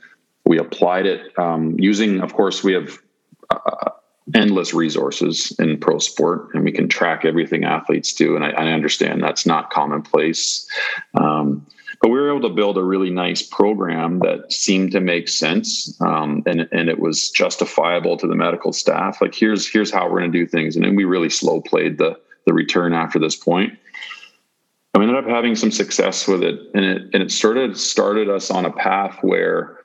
we 0.45 0.59
applied 0.59 1.05
it 1.05 1.38
um, 1.39 1.76
using. 1.80 2.22
Of 2.22 2.34
course, 2.34 2.63
we 2.63 2.74
have. 2.74 2.97
Uh, 3.49 3.91
endless 4.34 4.74
resources 4.74 5.55
in 5.59 5.78
pro 5.78 5.99
sport 5.99 6.49
and 6.55 6.63
we 6.63 6.72
can 6.72 6.88
track 6.88 7.26
everything 7.26 7.63
athletes 7.63 8.11
do 8.11 8.36
and 8.36 8.43
i, 8.43 8.49
I 8.49 8.72
understand 8.72 9.22
that's 9.22 9.45
not 9.45 9.70
commonplace 9.70 10.68
um, 11.13 11.63
but 12.01 12.09
we 12.09 12.20
were 12.20 12.30
able 12.30 12.49
to 12.49 12.55
build 12.55 12.78
a 12.78 12.84
really 12.84 13.11
nice 13.11 13.43
program 13.43 14.20
that 14.20 14.51
seemed 14.51 14.91
to 14.93 14.99
make 14.99 15.28
sense 15.28 15.95
um, 16.01 16.41
and, 16.47 16.68
and 16.72 16.89
it 16.89 16.99
was 16.99 17.30
justifiable 17.30 18.18
to 18.18 18.26
the 18.26 18.36
medical 18.36 18.74
staff 18.74 19.22
like 19.22 19.36
here's 19.36 19.72
here's 19.72 19.91
how 19.91 20.09
we're 20.09 20.20
going 20.20 20.32
to 20.32 20.39
do 20.39 20.47
things 20.47 20.76
and 20.76 20.84
then 20.84 20.95
we 20.95 21.03
really 21.03 21.30
slow 21.30 21.61
played 21.61 21.99
the 21.99 22.20
the 22.47 22.53
return 22.53 22.93
after 22.93 23.20
this 23.20 23.36
point 23.36 23.78
we 25.00 25.06
ended 25.06 25.24
up 25.24 25.30
having 25.30 25.56
some 25.56 25.72
success 25.72 26.28
with 26.28 26.43
it 26.43 26.60
and 26.74 26.86
it 26.86 27.02
and 27.14 27.24
it 27.24 27.32
started 27.32 27.78
started 27.78 28.30
us 28.30 28.50
on 28.52 28.66
a 28.66 28.72
path 28.72 29.18
where 29.22 29.78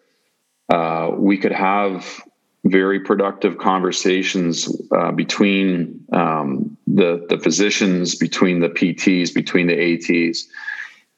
uh, 0.68 1.10
we 1.16 1.36
could 1.36 1.52
have 1.52 2.22
very 2.64 3.00
productive 3.00 3.58
conversations 3.58 4.68
uh, 4.92 5.10
between 5.12 6.04
um, 6.12 6.76
the 6.86 7.24
the 7.28 7.38
physicians, 7.38 8.14
between 8.14 8.60
the 8.60 8.68
PTs, 8.68 9.34
between 9.34 9.66
the 9.66 9.94
ATs, 9.94 10.46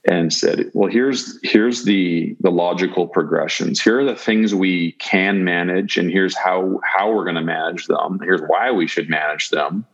and 0.06 0.32
said, 0.32 0.70
well, 0.72 0.90
here's 0.90 1.38
here's 1.42 1.84
the 1.84 2.36
the 2.40 2.50
logical 2.50 3.08
progressions. 3.08 3.80
Here 3.80 3.98
are 3.98 4.04
the 4.04 4.14
things 4.14 4.54
we 4.54 4.92
can 4.92 5.44
manage, 5.44 5.98
and 5.98 6.10
here's 6.10 6.36
how 6.36 6.80
how 6.84 7.12
we're 7.12 7.24
going 7.24 7.36
to 7.36 7.42
manage 7.42 7.86
them. 7.86 8.20
Here's 8.22 8.42
why 8.46 8.70
we 8.70 8.86
should 8.86 9.10
manage 9.10 9.50
them, 9.50 9.84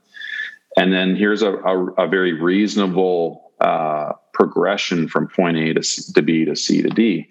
and 0.76 0.92
then 0.92 1.16
here's 1.16 1.42
a 1.42 1.54
a, 1.54 1.86
a 1.92 2.08
very 2.08 2.34
reasonable 2.34 3.47
uh, 3.60 4.12
progression 4.32 5.08
from 5.08 5.28
point 5.28 5.56
A 5.56 5.74
to, 5.74 5.82
C, 5.82 6.12
to 6.12 6.22
B 6.22 6.44
to 6.44 6.56
C 6.56 6.82
to 6.82 6.88
D, 6.88 7.28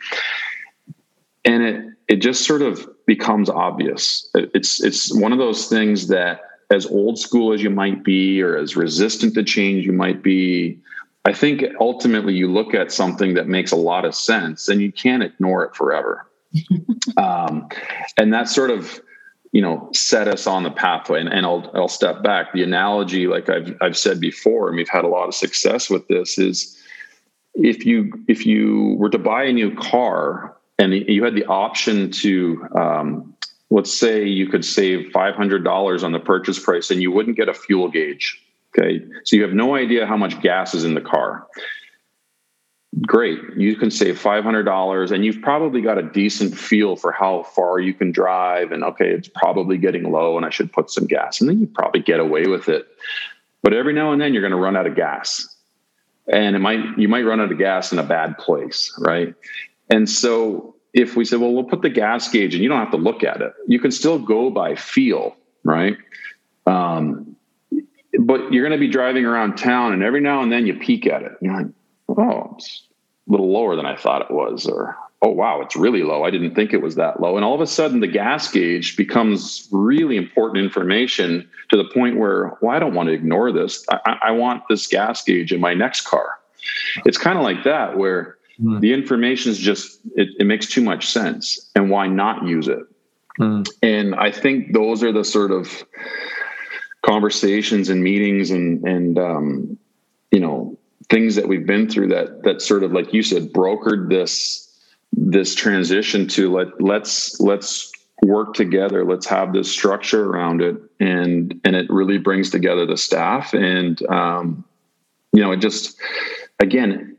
and 1.45 1.63
it 1.63 1.85
it 2.07 2.15
just 2.17 2.45
sort 2.45 2.61
of 2.61 2.87
becomes 3.05 3.49
obvious. 3.49 4.29
It's 4.35 4.83
it's 4.83 5.13
one 5.13 5.31
of 5.31 5.39
those 5.39 5.67
things 5.67 6.07
that 6.07 6.41
as 6.69 6.85
old 6.85 7.17
school 7.17 7.53
as 7.53 7.63
you 7.63 7.69
might 7.69 8.03
be, 8.03 8.41
or 8.41 8.57
as 8.57 8.75
resistant 8.75 9.33
to 9.35 9.43
change 9.43 9.85
you 9.85 9.93
might 9.93 10.21
be 10.21 10.79
I 11.27 11.33
think 11.33 11.65
ultimately 11.81 12.33
you 12.33 12.49
look 12.49 12.73
at 12.73 12.89
something 12.89 13.33
that 13.33 13.49
makes 13.49 13.73
a 13.73 13.75
lot 13.75 14.05
of 14.05 14.15
sense 14.15 14.69
and 14.69 14.81
you 14.81 14.93
can't 14.93 15.21
ignore 15.21 15.65
it 15.65 15.75
forever. 15.75 16.25
um, 17.17 17.67
and 18.15 18.31
that 18.31 18.47
sort 18.47 18.69
of, 18.71 19.01
you 19.57 19.63
know, 19.63 19.89
set 19.91 20.27
us 20.27 20.45
on 20.45 20.61
the 20.61 20.69
pathway. 20.69 21.19
And, 21.19 21.29
and 21.29 21.43
I'll, 21.43 21.67
I'll 21.73 21.87
step 21.87 22.21
back. 22.21 22.53
The 22.53 22.61
analogy, 22.61 23.25
like 23.25 23.49
I've, 23.49 23.75
I've 23.81 23.97
said 23.97 24.19
before, 24.19 24.67
and 24.67 24.77
we've 24.77 24.87
had 24.87 25.03
a 25.03 25.07
lot 25.07 25.27
of 25.27 25.33
success 25.33 25.89
with 25.89 26.07
this 26.07 26.37
is 26.37 26.77
if 27.55 27.83
you, 27.83 28.13
if 28.27 28.45
you 28.45 28.95
were 28.99 29.09
to 29.09 29.17
buy 29.17 29.45
a 29.45 29.51
new 29.51 29.73
car 29.73 30.55
and 30.77 30.93
you 30.93 31.23
had 31.23 31.33
the 31.33 31.45
option 31.45 32.11
to, 32.11 32.67
um, 32.75 33.35
let's 33.71 33.91
say 33.91 34.27
you 34.27 34.45
could 34.45 34.63
save 34.63 35.11
$500 35.11 36.03
on 36.03 36.11
the 36.11 36.19
purchase 36.19 36.59
price 36.59 36.91
and 36.91 37.01
you 37.01 37.11
wouldn't 37.11 37.35
get 37.35 37.49
a 37.49 37.53
fuel 37.55 37.89
gauge 37.89 38.39
Okay. 38.77 39.03
So 39.23 39.35
you 39.35 39.41
have 39.43 39.53
no 39.53 39.75
idea 39.75 40.05
how 40.05 40.17
much 40.17 40.39
gas 40.41 40.73
is 40.73 40.83
in 40.83 40.93
the 40.93 41.01
car. 41.01 41.47
Great. 43.05 43.39
You 43.55 43.75
can 43.75 43.91
save 43.91 44.19
$500 44.19 45.11
and 45.11 45.25
you've 45.25 45.41
probably 45.41 45.81
got 45.81 45.97
a 45.97 46.01
decent 46.01 46.57
feel 46.57 46.95
for 46.95 47.11
how 47.11 47.43
far 47.43 47.79
you 47.79 47.93
can 47.93 48.11
drive. 48.11 48.71
And 48.71 48.83
okay, 48.83 49.09
it's 49.09 49.27
probably 49.27 49.77
getting 49.77 50.11
low 50.11 50.37
and 50.37 50.45
I 50.45 50.49
should 50.49 50.71
put 50.71 50.89
some 50.89 51.05
gas. 51.05 51.39
And 51.39 51.49
then 51.49 51.59
you 51.59 51.67
probably 51.67 52.01
get 52.01 52.19
away 52.19 52.47
with 52.47 52.69
it. 52.69 52.87
But 53.61 53.73
every 53.73 53.93
now 53.93 54.13
and 54.13 54.21
then 54.21 54.33
you're 54.33 54.41
going 54.41 54.51
to 54.51 54.57
run 54.57 54.77
out 54.77 54.87
of 54.87 54.95
gas. 54.95 55.47
And 56.31 56.55
it 56.55 56.59
might, 56.59 56.97
you 56.97 57.07
might 57.07 57.23
run 57.23 57.39
out 57.39 57.51
of 57.51 57.57
gas 57.57 57.91
in 57.91 57.99
a 57.99 58.03
bad 58.03 58.37
place. 58.37 58.91
Right. 58.99 59.35
And 59.89 60.09
so 60.09 60.75
if 60.93 61.15
we 61.15 61.25
say, 61.25 61.37
well, 61.37 61.53
we'll 61.53 61.65
put 61.65 61.81
the 61.81 61.89
gas 61.89 62.29
gauge 62.29 62.55
and 62.55 62.63
you 62.63 62.69
don't 62.69 62.79
have 62.79 62.91
to 62.91 62.97
look 62.97 63.23
at 63.23 63.41
it, 63.41 63.53
you 63.67 63.79
can 63.79 63.91
still 63.91 64.17
go 64.17 64.49
by 64.49 64.75
feel. 64.75 65.35
Right. 65.63 65.97
Um, 66.65 67.35
but 68.19 68.51
you're 68.51 68.67
going 68.67 68.79
to 68.79 68.83
be 68.83 68.91
driving 68.91 69.25
around 69.25 69.57
town 69.57 69.93
and 69.93 70.01
every 70.03 70.21
now 70.21 70.41
and 70.41 70.51
then 70.51 70.65
you 70.65 70.73
peek 70.73 71.05
at 71.05 71.21
it. 71.21 71.33
You're 71.41 71.55
like, 71.55 71.67
oh, 72.17 72.55
it's 72.57 72.83
a 73.27 73.31
little 73.31 73.51
lower 73.51 73.75
than 73.75 73.85
I 73.85 73.95
thought 73.95 74.21
it 74.21 74.31
was. 74.31 74.65
Or, 74.65 74.97
oh, 75.21 75.29
wow, 75.29 75.61
it's 75.61 75.75
really 75.75 76.03
low. 76.03 76.23
I 76.23 76.31
didn't 76.31 76.55
think 76.55 76.73
it 76.73 76.81
was 76.81 76.95
that 76.95 77.19
low. 77.19 77.35
And 77.35 77.45
all 77.45 77.55
of 77.55 77.61
a 77.61 77.67
sudden, 77.67 77.99
the 77.99 78.07
gas 78.07 78.49
gauge 78.51 78.97
becomes 78.97 79.67
really 79.71 80.17
important 80.17 80.63
information 80.63 81.49
to 81.69 81.77
the 81.77 81.85
point 81.93 82.17
where, 82.17 82.57
well, 82.61 82.75
I 82.75 82.79
don't 82.79 82.93
want 82.93 83.07
to 83.07 83.13
ignore 83.13 83.51
this. 83.51 83.85
I, 83.91 84.17
I 84.23 84.31
want 84.31 84.63
this 84.69 84.87
gas 84.87 85.23
gauge 85.23 85.51
in 85.51 85.59
my 85.59 85.73
next 85.73 86.01
car. 86.01 86.39
It's 87.05 87.17
kind 87.17 87.37
of 87.37 87.43
like 87.43 87.63
that, 87.63 87.97
where 87.97 88.37
mm. 88.61 88.79
the 88.81 88.93
information 88.93 89.51
is 89.51 89.57
just 89.57 89.99
it, 90.15 90.29
it, 90.39 90.45
makes 90.45 90.67
too 90.67 90.81
much 90.81 91.07
sense 91.07 91.69
and 91.75 91.89
why 91.89 92.07
not 92.07 92.45
use 92.45 92.67
it 92.67 92.83
mm. 93.39 93.67
and 93.81 94.15
i 94.15 94.31
think 94.31 94.73
those 94.73 95.03
are 95.03 95.11
the 95.11 95.23
sort 95.23 95.51
of 95.51 95.83
conversations 97.05 97.89
and 97.89 98.03
meetings 98.03 98.51
and 98.51 98.83
and 98.87 99.17
um, 99.17 99.77
you 100.31 100.39
know 100.39 100.77
things 101.09 101.35
that 101.35 101.47
we've 101.47 101.65
been 101.65 101.89
through 101.89 102.07
that 102.07 102.43
that 102.43 102.61
sort 102.61 102.83
of 102.83 102.91
like 102.91 103.13
you 103.13 103.23
said 103.23 103.53
brokered 103.53 104.09
this 104.09 104.67
this 105.13 105.55
transition 105.55 106.27
to 106.27 106.51
let 106.51 106.81
let's 106.81 107.39
let's 107.39 107.91
work 108.23 108.53
together. 108.53 109.05
Let's 109.05 109.27
have 109.27 109.53
this 109.53 109.71
structure 109.71 110.29
around 110.29 110.61
it. 110.61 110.75
And 110.99 111.59
and 111.63 111.75
it 111.75 111.89
really 111.89 112.17
brings 112.17 112.49
together 112.49 112.85
the 112.85 112.97
staff. 112.97 113.53
And 113.53 114.01
um, 114.09 114.65
you 115.33 115.41
know 115.41 115.51
it 115.51 115.57
just 115.57 115.97
again 116.59 117.15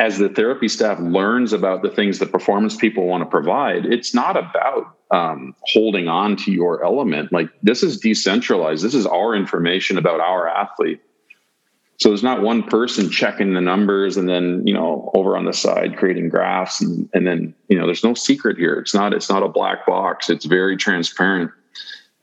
as 0.00 0.18
the 0.18 0.30
therapy 0.30 0.68
staff 0.68 0.98
learns 1.00 1.52
about 1.52 1.82
the 1.82 1.90
things 1.90 2.18
that 2.18 2.32
performance 2.32 2.76
people 2.76 3.06
want 3.06 3.22
to 3.22 3.28
provide 3.28 3.84
it's 3.84 4.14
not 4.14 4.34
about 4.34 4.96
um, 5.10 5.54
holding 5.60 6.08
on 6.08 6.36
to 6.36 6.52
your 6.52 6.84
element. 6.84 7.32
Like 7.32 7.50
this 7.62 7.82
is 7.82 7.98
decentralized. 7.98 8.84
This 8.84 8.94
is 8.94 9.06
our 9.06 9.34
information 9.34 9.98
about 9.98 10.20
our 10.20 10.48
athlete 10.48 11.00
so 11.98 12.10
there's 12.10 12.22
not 12.22 12.42
one 12.42 12.62
person 12.62 13.10
checking 13.10 13.54
the 13.54 13.60
numbers 13.60 14.16
and 14.16 14.28
then 14.28 14.66
you 14.66 14.74
know 14.74 15.10
over 15.14 15.36
on 15.36 15.44
the 15.44 15.52
side 15.52 15.96
creating 15.96 16.28
graphs 16.28 16.80
and, 16.80 17.08
and 17.14 17.26
then 17.26 17.54
you 17.68 17.78
know 17.78 17.86
there's 17.86 18.04
no 18.04 18.14
secret 18.14 18.58
here. 18.58 18.74
It's 18.74 18.94
not 18.94 19.12
it's 19.12 19.30
not 19.30 19.42
a 19.42 19.48
black 19.48 19.86
box. 19.86 20.28
It's 20.28 20.44
very 20.44 20.76
transparent. 20.76 21.50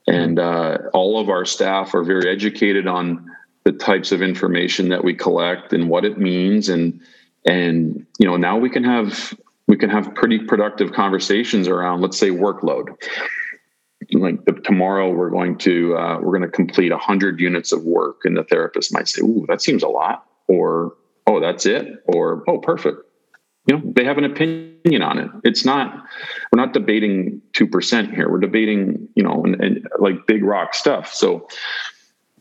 And 0.06 0.38
uh, 0.38 0.78
all 0.92 1.18
of 1.18 1.30
our 1.30 1.44
staff 1.44 1.94
are 1.94 2.04
very 2.04 2.30
educated 2.30 2.86
on 2.86 3.30
the 3.64 3.72
types 3.72 4.12
of 4.12 4.20
information 4.20 4.90
that 4.90 5.02
we 5.02 5.14
collect 5.14 5.72
and 5.72 5.88
what 5.88 6.04
it 6.04 6.18
means. 6.18 6.68
And 6.68 7.00
and 7.44 8.06
you 8.18 8.26
know 8.26 8.36
now 8.36 8.56
we 8.56 8.70
can 8.70 8.84
have 8.84 9.34
we 9.66 9.76
can 9.76 9.90
have 9.90 10.14
pretty 10.14 10.38
productive 10.38 10.92
conversations 10.92 11.68
around 11.68 12.00
let's 12.00 12.18
say 12.18 12.28
workload 12.28 12.94
like 14.12 14.44
the, 14.44 14.52
tomorrow 14.52 15.10
we're 15.10 15.30
going 15.30 15.56
to 15.58 15.96
uh, 15.96 16.18
we're 16.20 16.36
going 16.36 16.42
to 16.42 16.48
complete 16.48 16.90
100 16.90 17.40
units 17.40 17.72
of 17.72 17.82
work 17.84 18.20
and 18.24 18.36
the 18.36 18.44
therapist 18.44 18.92
might 18.92 19.08
say 19.08 19.22
ooh 19.22 19.44
that 19.48 19.62
seems 19.62 19.82
a 19.82 19.88
lot 19.88 20.26
or 20.48 20.94
oh 21.26 21.40
that's 21.40 21.66
it 21.66 22.02
or 22.06 22.44
oh 22.48 22.58
perfect. 22.58 22.98
You 23.66 23.76
know 23.76 23.82
they 23.96 24.04
have 24.04 24.18
an 24.18 24.24
opinion 24.24 25.02
on 25.02 25.18
it. 25.18 25.30
It's 25.42 25.64
not 25.64 26.04
we're 26.52 26.60
not 26.60 26.72
debating 26.72 27.40
2% 27.52 28.14
here. 28.14 28.30
We're 28.30 28.38
debating 28.38 29.08
you 29.14 29.22
know 29.22 29.44
and, 29.44 29.60
and 29.60 29.88
like 29.98 30.26
big 30.26 30.44
rock 30.44 30.74
stuff. 30.74 31.12
So 31.12 31.48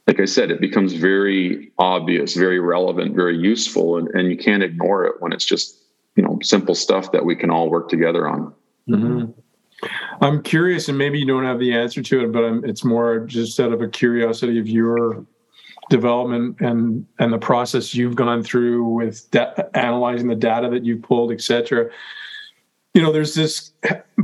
like 0.06 0.20
i 0.20 0.26
said 0.26 0.52
it 0.52 0.60
becomes 0.60 0.92
very 0.92 1.72
obvious 1.80 2.34
very 2.34 2.60
relevant 2.60 3.16
very 3.16 3.38
useful 3.38 3.96
and, 3.98 4.10
and 4.10 4.30
you 4.30 4.36
can't 4.38 4.62
ignore 4.62 5.06
it 5.06 5.14
when 5.22 5.32
it's 5.32 5.46
just 5.46 5.84
you 6.16 6.24
know 6.24 6.38
simple 6.42 6.76
stuff 6.76 7.12
that 7.12 7.26
we 7.26 7.36
can 7.36 7.50
all 7.50 7.70
work 7.70 7.90
together 7.90 8.28
on. 8.28 8.54
Mm-hmm. 8.90 9.32
I'm 10.24 10.42
curious, 10.42 10.88
and 10.88 10.98
maybe 10.98 11.20
you 11.20 11.26
don't 11.26 11.44
have 11.44 11.60
the 11.60 11.74
answer 11.74 12.02
to 12.02 12.24
it, 12.24 12.32
but 12.32 12.46
I'm, 12.46 12.64
it's 12.64 12.86
more 12.86 13.20
just 13.20 13.60
out 13.60 13.74
of 13.74 13.82
a 13.82 13.90
curiosity 13.90 14.58
of 14.58 14.68
your 14.68 15.26
development 15.90 16.62
and 16.62 17.06
and 17.20 17.34
the 17.34 17.38
process 17.38 17.94
you've 17.94 18.16
gone 18.16 18.42
through 18.42 18.86
with 18.86 19.28
analyzing 19.74 20.30
the 20.30 20.36
data 20.36 20.70
that 20.70 20.86
you've 20.86 21.02
pulled, 21.02 21.32
et 21.34 21.42
cetera. 21.42 21.90
You 22.94 23.02
know, 23.02 23.12
there's 23.12 23.34
this 23.34 23.74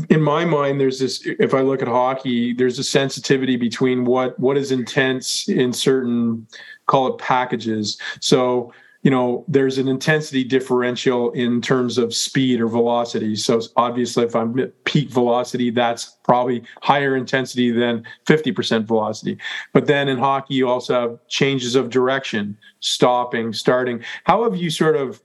in 0.10 0.22
my 0.22 0.46
mind. 0.46 0.80
There's 0.80 1.00
this. 1.00 1.22
If 1.26 1.54
I 1.54 1.62
look 1.62 1.82
at 1.82 1.90
hockey, 1.90 2.54
there's 2.54 2.80
a 2.80 2.84
sensitivity 2.84 3.58
between 3.58 4.06
what 4.06 4.40
what 4.40 4.56
is 4.58 4.72
intense 4.72 5.50
in 5.50 5.74
certain 5.74 6.48
call 6.86 7.08
it 7.08 7.18
packages. 7.18 8.00
So 8.22 8.72
you 9.02 9.12
know 9.12 9.46
there's 9.48 9.78
an 9.78 9.88
intensity 9.88 10.44
differential 10.44 11.32
in 11.32 11.62
terms 11.62 11.98
of 11.98 12.14
speed 12.14 12.60
or 12.60 12.68
velocity. 12.68 13.36
So 13.36 13.62
obviously 13.78 14.26
if 14.26 14.36
i'm 14.36 14.58
at 14.60 14.84
peak 14.86 15.10
velocity 15.10 15.72
that's 15.72 16.18
probably 16.24 16.64
higher 16.82 17.16
intensity 17.16 17.72
than 17.72 18.06
50% 18.28 18.86
velocity. 18.86 19.38
But 19.74 19.88
then 19.88 20.10
in 20.10 20.18
hockey 20.18 20.56
you 20.56 20.68
also 20.68 20.94
have 21.00 21.28
changes 21.28 21.76
of 21.76 21.90
direction 21.90 22.58
stopping 22.82 23.54
starting. 23.54 24.04
How 24.26 24.44
have 24.44 24.56
you 24.56 24.70
sort 24.70 24.96
of 24.96 25.22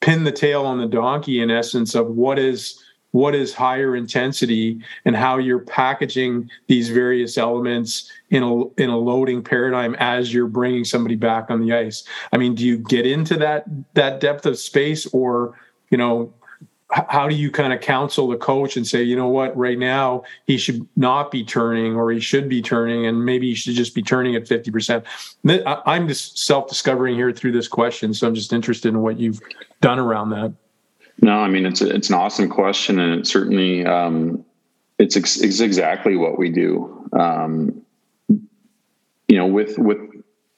pinned 0.00 0.26
the 0.26 0.32
tail 0.32 0.64
on 0.64 0.78
the 0.78 0.86
donkey 0.86 1.40
in 1.40 1.50
essence 1.50 1.94
of 1.94 2.08
what 2.08 2.38
is 2.38 2.82
what 3.12 3.34
is 3.34 3.54
higher 3.54 3.96
intensity 3.96 4.80
and 5.04 5.16
how 5.16 5.38
you're 5.38 5.60
packaging 5.60 6.50
these 6.66 6.90
various 6.90 7.38
elements 7.38 8.10
in 8.30 8.42
a 8.42 8.64
in 8.80 8.90
a 8.90 8.96
loading 8.96 9.42
paradigm 9.42 9.94
as 9.98 10.32
you're 10.32 10.46
bringing 10.46 10.84
somebody 10.84 11.16
back 11.16 11.50
on 11.50 11.60
the 11.60 11.72
ice. 11.72 12.04
I 12.32 12.36
mean 12.36 12.54
do 12.54 12.64
you 12.64 12.78
get 12.78 13.06
into 13.06 13.36
that 13.38 13.64
that 13.94 14.20
depth 14.20 14.46
of 14.46 14.58
space 14.58 15.06
or 15.06 15.58
you 15.90 15.98
know 15.98 16.32
how 16.90 17.28
do 17.28 17.34
you 17.34 17.50
kind 17.50 17.74
of 17.74 17.82
counsel 17.82 18.28
the 18.28 18.36
coach 18.38 18.78
and 18.78 18.86
say 18.86 19.02
you 19.02 19.14
know 19.14 19.28
what? 19.28 19.56
Right 19.56 19.78
now 19.78 20.24
he 20.46 20.58
should 20.58 20.86
not 20.96 21.30
be 21.30 21.44
turning 21.44 21.96
or 21.96 22.10
he 22.10 22.20
should 22.20 22.48
be 22.48 22.62
turning 22.62 23.06
and 23.06 23.24
maybe 23.24 23.48
he 23.48 23.54
should 23.54 23.74
just 23.74 23.94
be 23.94 24.02
turning 24.02 24.34
at 24.36 24.44
50% 24.44 25.04
i'm 25.86 26.08
just 26.08 26.38
self-discovering 26.38 27.14
here 27.14 27.32
through 27.32 27.52
this 27.52 27.68
question 27.68 28.12
so 28.12 28.26
i'm 28.26 28.34
just 28.34 28.52
interested 28.52 28.88
in 28.88 29.00
what 29.00 29.18
you've 29.18 29.40
done 29.80 29.98
around 29.98 30.30
that 30.30 30.52
no, 31.20 31.38
I 31.38 31.48
mean 31.48 31.66
it's 31.66 31.80
a, 31.80 31.90
it's 31.90 32.08
an 32.08 32.14
awesome 32.14 32.48
question, 32.48 32.98
and 32.98 33.20
it 33.20 33.26
certainly 33.26 33.84
um, 33.84 34.44
it's, 34.98 35.16
ex- 35.16 35.40
it's 35.40 35.60
exactly 35.60 36.16
what 36.16 36.38
we 36.38 36.50
do. 36.50 37.08
Um, 37.12 37.82
you 38.28 39.36
know, 39.36 39.46
with 39.46 39.78
with 39.78 39.98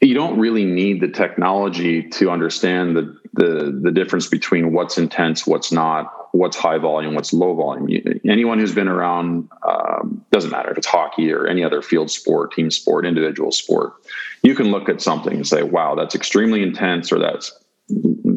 you 0.00 0.14
don't 0.14 0.38
really 0.38 0.64
need 0.64 1.00
the 1.00 1.08
technology 1.08 2.08
to 2.10 2.30
understand 2.30 2.96
the 2.96 3.18
the 3.32 3.78
the 3.82 3.90
difference 3.90 4.26
between 4.28 4.72
what's 4.72 4.98
intense, 4.98 5.46
what's 5.46 5.72
not, 5.72 6.12
what's 6.32 6.56
high 6.56 6.78
volume, 6.78 7.14
what's 7.14 7.32
low 7.32 7.54
volume. 7.54 7.88
You, 7.88 8.20
anyone 8.28 8.58
who's 8.58 8.74
been 8.74 8.88
around 8.88 9.48
um, 9.66 10.24
doesn't 10.30 10.50
matter 10.50 10.70
if 10.70 10.78
it's 10.78 10.86
hockey 10.86 11.32
or 11.32 11.46
any 11.46 11.64
other 11.64 11.82
field 11.82 12.10
sport, 12.10 12.52
team 12.52 12.70
sport, 12.70 13.06
individual 13.06 13.52
sport. 13.52 13.94
You 14.42 14.54
can 14.54 14.70
look 14.70 14.88
at 14.88 15.00
something 15.00 15.34
and 15.34 15.46
say, 15.46 15.62
"Wow, 15.62 15.94
that's 15.94 16.14
extremely 16.14 16.62
intense," 16.62 17.12
or 17.12 17.18
"That's 17.18 17.52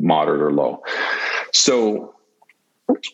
moderate 0.03 0.41
or 0.41 0.51
low." 0.51 0.83
So 1.53 2.13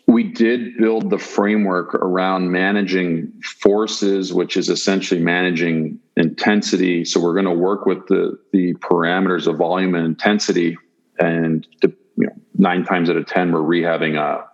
we 0.07 0.23
did 0.23 0.77
build 0.77 1.09
the 1.09 1.17
framework 1.17 1.93
around 1.95 2.51
managing 2.51 3.31
forces, 3.61 4.33
which 4.33 4.57
is 4.57 4.69
essentially 4.69 5.21
managing 5.21 5.99
intensity. 6.17 7.05
So 7.05 7.21
we're 7.21 7.33
going 7.33 7.45
to 7.45 7.51
work 7.51 7.85
with 7.85 8.07
the 8.07 8.37
the 8.51 8.73
parameters 8.75 9.47
of 9.47 9.57
volume 9.57 9.95
and 9.95 10.05
intensity, 10.05 10.77
and 11.19 11.67
you 11.83 11.93
know, 12.17 12.33
nine 12.55 12.83
times 12.83 13.09
out 13.09 13.17
of 13.17 13.25
ten, 13.25 13.51
we're 13.51 13.59
rehabbing 13.59 14.17
a 14.17 14.49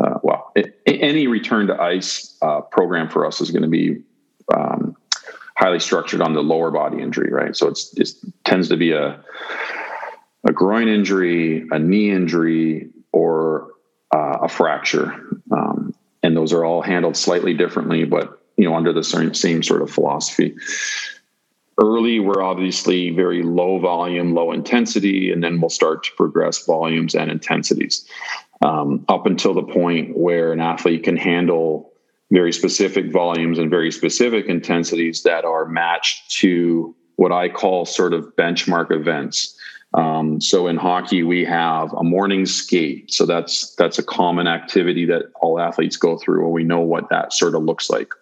uh, 0.00 0.18
well, 0.22 0.52
it, 0.54 0.80
any 0.86 1.26
return 1.26 1.66
to 1.66 1.80
ice 1.80 2.36
uh, 2.40 2.60
program 2.60 3.08
for 3.08 3.26
us 3.26 3.40
is 3.40 3.50
going 3.50 3.62
to 3.62 3.68
be 3.68 4.02
um, 4.54 4.96
highly 5.56 5.78
structured 5.78 6.22
on 6.22 6.32
the 6.32 6.42
lower 6.42 6.70
body 6.70 7.02
injury, 7.02 7.30
right? 7.30 7.54
So 7.54 7.68
it's 7.68 7.92
it 7.98 8.10
tends 8.44 8.68
to 8.68 8.76
be 8.76 8.92
a 8.92 9.22
a 10.46 10.52
groin 10.52 10.88
injury, 10.88 11.66
a 11.70 11.78
knee 11.78 12.10
injury, 12.10 12.90
or 13.12 13.72
uh, 14.14 14.38
a 14.42 14.48
fracture. 14.48 15.40
Um, 15.50 15.94
and 16.22 16.36
those 16.36 16.52
are 16.52 16.64
all 16.64 16.82
handled 16.82 17.16
slightly 17.16 17.54
differently, 17.54 18.04
but 18.04 18.40
you 18.56 18.64
know 18.64 18.74
under 18.74 18.92
the 18.92 19.04
same, 19.04 19.62
sort 19.62 19.82
of 19.82 19.90
philosophy. 19.90 20.54
Early, 21.80 22.20
we're 22.20 22.42
obviously 22.42 23.10
very 23.10 23.42
low 23.42 23.78
volume, 23.78 24.34
low 24.34 24.52
intensity, 24.52 25.32
and 25.32 25.42
then 25.42 25.60
we'll 25.60 25.70
start 25.70 26.04
to 26.04 26.10
progress 26.16 26.64
volumes 26.66 27.14
and 27.14 27.30
intensities 27.30 28.06
um, 28.60 29.04
up 29.08 29.26
until 29.26 29.54
the 29.54 29.62
point 29.62 30.16
where 30.16 30.52
an 30.52 30.60
athlete 30.60 31.04
can 31.04 31.16
handle 31.16 31.92
very 32.30 32.52
specific 32.52 33.10
volumes 33.10 33.58
and 33.58 33.70
very 33.70 33.90
specific 33.90 34.46
intensities 34.46 35.22
that 35.22 35.44
are 35.44 35.66
matched 35.66 36.30
to 36.30 36.94
what 37.16 37.32
I 37.32 37.48
call 37.48 37.84
sort 37.84 38.14
of 38.14 38.34
benchmark 38.36 38.90
events. 38.90 39.58
Um, 39.94 40.40
so 40.40 40.66
in 40.68 40.76
hockey, 40.76 41.22
we 41.22 41.44
have 41.44 41.92
a 41.92 42.02
morning 42.02 42.46
skate. 42.46 43.12
So 43.12 43.26
that's 43.26 43.74
that's 43.76 43.98
a 43.98 44.02
common 44.02 44.46
activity 44.46 45.04
that 45.06 45.24
all 45.40 45.60
athletes 45.60 45.96
go 45.96 46.16
through, 46.16 46.44
and 46.44 46.52
we 46.52 46.64
know 46.64 46.80
what 46.80 47.08
that 47.10 47.32
sort 47.32 47.54
of 47.54 47.62
looks 47.62 47.90
like. 47.90 48.12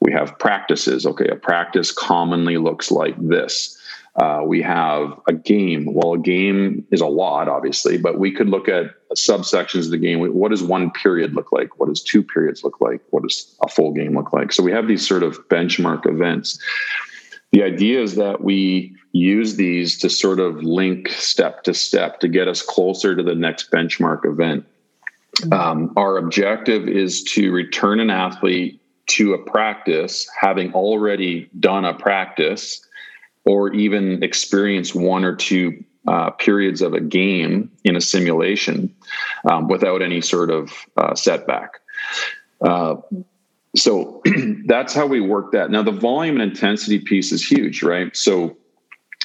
We 0.00 0.12
have 0.12 0.38
practices. 0.38 1.06
Okay, 1.06 1.28
a 1.28 1.36
practice 1.36 1.92
commonly 1.92 2.56
looks 2.56 2.90
like 2.90 3.14
this. 3.18 3.76
Uh, 4.16 4.42
we 4.44 4.60
have 4.60 5.18
a 5.28 5.32
game. 5.32 5.92
Well, 5.92 6.14
a 6.14 6.18
game 6.18 6.84
is 6.90 7.00
a 7.00 7.06
lot, 7.06 7.48
obviously, 7.48 7.96
but 7.96 8.18
we 8.18 8.32
could 8.32 8.48
look 8.48 8.68
at 8.68 8.86
subsections 9.16 9.84
of 9.84 9.90
the 9.90 9.98
game. 9.98 10.20
What 10.20 10.50
does 10.50 10.62
one 10.62 10.90
period 10.90 11.34
look 11.34 11.52
like? 11.52 11.78
What 11.78 11.88
does 11.88 12.02
two 12.02 12.22
periods 12.22 12.64
look 12.64 12.80
like? 12.80 13.00
What 13.10 13.22
does 13.22 13.54
a 13.62 13.68
full 13.68 13.92
game 13.92 14.16
look 14.16 14.32
like? 14.32 14.52
So 14.52 14.62
we 14.62 14.72
have 14.72 14.88
these 14.88 15.06
sort 15.06 15.22
of 15.22 15.36
benchmark 15.48 16.08
events. 16.08 16.58
The 17.52 17.62
idea 17.62 18.02
is 18.02 18.16
that 18.16 18.42
we 18.42 18.96
use 19.12 19.56
these 19.56 19.98
to 19.98 20.10
sort 20.10 20.40
of 20.40 20.62
link 20.62 21.08
step 21.08 21.64
to 21.64 21.74
step 21.74 22.20
to 22.20 22.28
get 22.28 22.48
us 22.48 22.62
closer 22.62 23.16
to 23.16 23.22
the 23.22 23.34
next 23.34 23.70
benchmark 23.70 24.24
event. 24.24 24.64
Um, 25.52 25.92
our 25.96 26.16
objective 26.16 26.88
is 26.88 27.22
to 27.24 27.50
return 27.50 28.00
an 28.00 28.10
athlete 28.10 28.80
to 29.08 29.34
a 29.34 29.38
practice 29.38 30.28
having 30.40 30.72
already 30.74 31.50
done 31.58 31.84
a 31.84 31.94
practice 31.94 32.86
or 33.44 33.72
even 33.72 34.22
experience 34.22 34.94
one 34.94 35.24
or 35.24 35.34
two 35.34 35.82
uh, 36.06 36.30
periods 36.30 36.82
of 36.82 36.94
a 36.94 37.00
game 37.00 37.70
in 37.84 37.96
a 37.96 38.00
simulation 38.00 38.94
um, 39.44 39.68
without 39.68 40.02
any 40.02 40.20
sort 40.20 40.50
of 40.50 40.72
uh, 40.96 41.14
setback. 41.14 41.80
Uh, 42.60 42.96
so 43.76 44.22
that's 44.66 44.94
how 44.94 45.06
we 45.06 45.20
work 45.20 45.52
that. 45.52 45.70
Now, 45.70 45.82
the 45.82 45.92
volume 45.92 46.40
and 46.40 46.50
intensity 46.50 46.98
piece 46.98 47.32
is 47.32 47.46
huge, 47.46 47.82
right? 47.82 48.14
So 48.16 48.56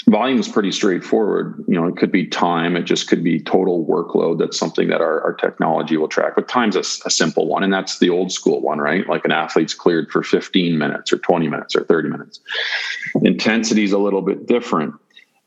volume 0.08 0.40
is 0.40 0.48
pretty 0.48 0.72
straightforward. 0.72 1.64
You 1.68 1.76
know, 1.76 1.88
it 1.88 1.98
could 1.98 2.12
be 2.12 2.28
time, 2.28 2.76
it 2.76 2.84
just 2.84 3.08
could 3.08 3.24
be 3.24 3.40
total 3.40 3.86
workload. 3.86 4.40
That's 4.40 4.58
something 4.58 4.88
that 4.90 5.02
our, 5.02 5.22
our 5.22 5.34
technology 5.34 5.98
will 5.98 6.08
track. 6.08 6.34
But 6.36 6.48
time's 6.48 6.76
a, 6.76 6.80
a 6.80 7.10
simple 7.10 7.48
one, 7.48 7.64
and 7.64 7.74
that's 7.74 8.00
the 8.00 8.10
old 8.10 8.32
school 8.32 8.62
one, 8.62 8.80
right? 8.80 9.08
Like 9.08 9.26
an 9.26 9.32
athlete's 9.32 9.74
cleared 9.74 10.12
for 10.12 10.24
15 10.24 10.78
minutes 10.78 11.12
or 11.12 11.18
20 11.18 11.48
minutes 11.48 11.76
or 11.76 11.84
30 11.84 12.10
minutes. 12.10 12.40
Intensity 13.22 13.84
is 13.84 13.92
a 13.92 14.00
little 14.00 14.22
bit 14.22 14.46
different. 14.48 14.94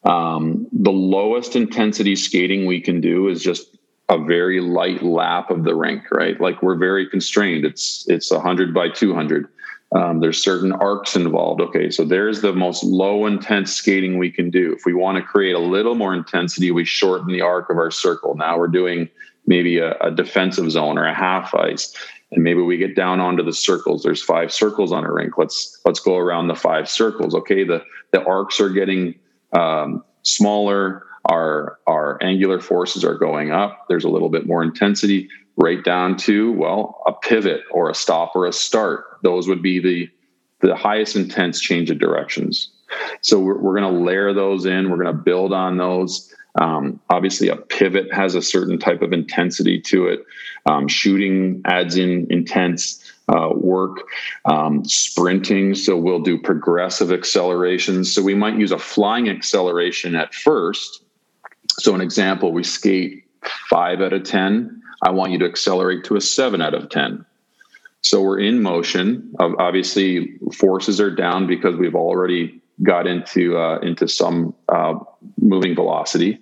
Um, 0.04 0.66
the 0.72 0.92
lowest 0.92 1.56
intensity 1.56 2.16
skating 2.16 2.66
we 2.66 2.80
can 2.80 3.00
do 3.00 3.28
is 3.28 3.42
just 3.42 3.76
a 4.08 4.18
very 4.18 4.60
light 4.60 5.02
lap 5.02 5.50
of 5.50 5.64
the 5.64 5.74
rink, 5.74 6.04
right? 6.10 6.40
Like 6.40 6.62
we're 6.62 6.76
very 6.76 7.08
constrained. 7.08 7.64
It's 7.64 8.06
it's 8.08 8.30
100 8.30 8.72
by 8.72 8.88
200. 8.88 9.48
Um, 9.92 10.20
there's 10.20 10.42
certain 10.42 10.72
arcs 10.72 11.16
involved. 11.16 11.62
Okay, 11.62 11.90
so 11.90 12.04
there's 12.04 12.42
the 12.42 12.52
most 12.52 12.84
low 12.84 13.26
intense 13.26 13.72
skating 13.72 14.18
we 14.18 14.30
can 14.30 14.50
do. 14.50 14.74
If 14.74 14.84
we 14.84 14.92
want 14.92 15.16
to 15.16 15.22
create 15.22 15.54
a 15.54 15.60
little 15.60 15.94
more 15.94 16.14
intensity, 16.14 16.70
we 16.70 16.84
shorten 16.84 17.32
the 17.32 17.40
arc 17.40 17.70
of 17.70 17.78
our 17.78 17.90
circle. 17.90 18.34
Now 18.36 18.58
we're 18.58 18.68
doing 18.68 19.08
maybe 19.46 19.78
a, 19.78 19.96
a 19.98 20.10
defensive 20.10 20.70
zone 20.70 20.98
or 20.98 21.06
a 21.06 21.14
half 21.14 21.54
ice, 21.54 21.96
and 22.30 22.44
maybe 22.44 22.60
we 22.60 22.76
get 22.76 22.96
down 22.96 23.18
onto 23.18 23.42
the 23.42 23.52
circles. 23.52 24.02
There's 24.02 24.22
five 24.22 24.52
circles 24.52 24.92
on 24.92 25.04
a 25.04 25.12
rink. 25.12 25.38
Let's 25.38 25.80
let's 25.86 26.00
go 26.00 26.16
around 26.16 26.48
the 26.48 26.54
five 26.54 26.88
circles. 26.88 27.34
Okay, 27.34 27.64
the 27.64 27.82
the 28.12 28.22
arcs 28.24 28.60
are 28.60 28.68
getting 28.68 29.14
um, 29.54 30.04
smaller. 30.22 31.06
Our 31.24 31.78
our 31.86 32.22
angular 32.22 32.60
forces 32.60 33.04
are 33.04 33.14
going 33.14 33.52
up. 33.52 33.86
There's 33.88 34.04
a 34.04 34.10
little 34.10 34.28
bit 34.28 34.46
more 34.46 34.62
intensity 34.62 35.30
right 35.58 35.84
down 35.84 36.16
to 36.16 36.52
well 36.52 37.02
a 37.06 37.12
pivot 37.12 37.62
or 37.70 37.90
a 37.90 37.94
stop 37.94 38.32
or 38.34 38.46
a 38.46 38.52
start. 38.52 39.04
Those 39.22 39.48
would 39.48 39.62
be 39.62 39.80
the 39.80 40.08
the 40.60 40.74
highest 40.74 41.14
intense 41.14 41.60
change 41.60 41.90
of 41.90 41.98
directions. 41.98 42.70
So 43.20 43.38
we're, 43.38 43.58
we're 43.58 43.78
going 43.78 43.94
to 43.94 44.00
layer 44.00 44.32
those 44.32 44.66
in. 44.66 44.90
We're 44.90 45.02
going 45.02 45.16
to 45.16 45.22
build 45.22 45.52
on 45.52 45.76
those. 45.76 46.34
Um, 46.60 46.98
obviously 47.10 47.48
a 47.48 47.54
pivot 47.54 48.12
has 48.12 48.34
a 48.34 48.42
certain 48.42 48.78
type 48.78 49.00
of 49.02 49.12
intensity 49.12 49.80
to 49.82 50.08
it. 50.08 50.24
Um, 50.66 50.88
shooting 50.88 51.62
adds 51.64 51.96
in 51.96 52.26
intense 52.30 53.00
uh, 53.28 53.50
work. 53.54 53.98
Um, 54.46 54.84
sprinting 54.84 55.76
so 55.76 55.96
we'll 55.96 56.22
do 56.22 56.40
progressive 56.40 57.12
accelerations 57.12 58.12
so 58.12 58.22
we 58.22 58.34
might 58.34 58.56
use 58.56 58.72
a 58.72 58.78
flying 58.78 59.28
acceleration 59.28 60.16
at 60.16 60.34
first. 60.34 61.04
So 61.78 61.94
an 61.94 62.00
example 62.00 62.52
we 62.52 62.64
skate 62.64 63.24
five 63.70 64.00
out 64.00 64.12
of 64.12 64.24
ten 64.24 64.82
I 65.02 65.10
want 65.10 65.32
you 65.32 65.38
to 65.38 65.44
accelerate 65.44 66.04
to 66.04 66.16
a 66.16 66.20
seven 66.20 66.60
out 66.60 66.74
of 66.74 66.88
10. 66.88 67.24
So 68.00 68.22
we're 68.22 68.40
in 68.40 68.62
motion. 68.62 69.34
Obviously, 69.38 70.38
forces 70.54 71.00
are 71.00 71.10
down 71.10 71.46
because 71.46 71.76
we've 71.76 71.94
already 71.94 72.60
got 72.82 73.06
into 73.06 73.58
uh, 73.58 73.78
into 73.80 74.06
some 74.06 74.54
uh, 74.68 74.94
moving 75.40 75.74
velocity, 75.74 76.38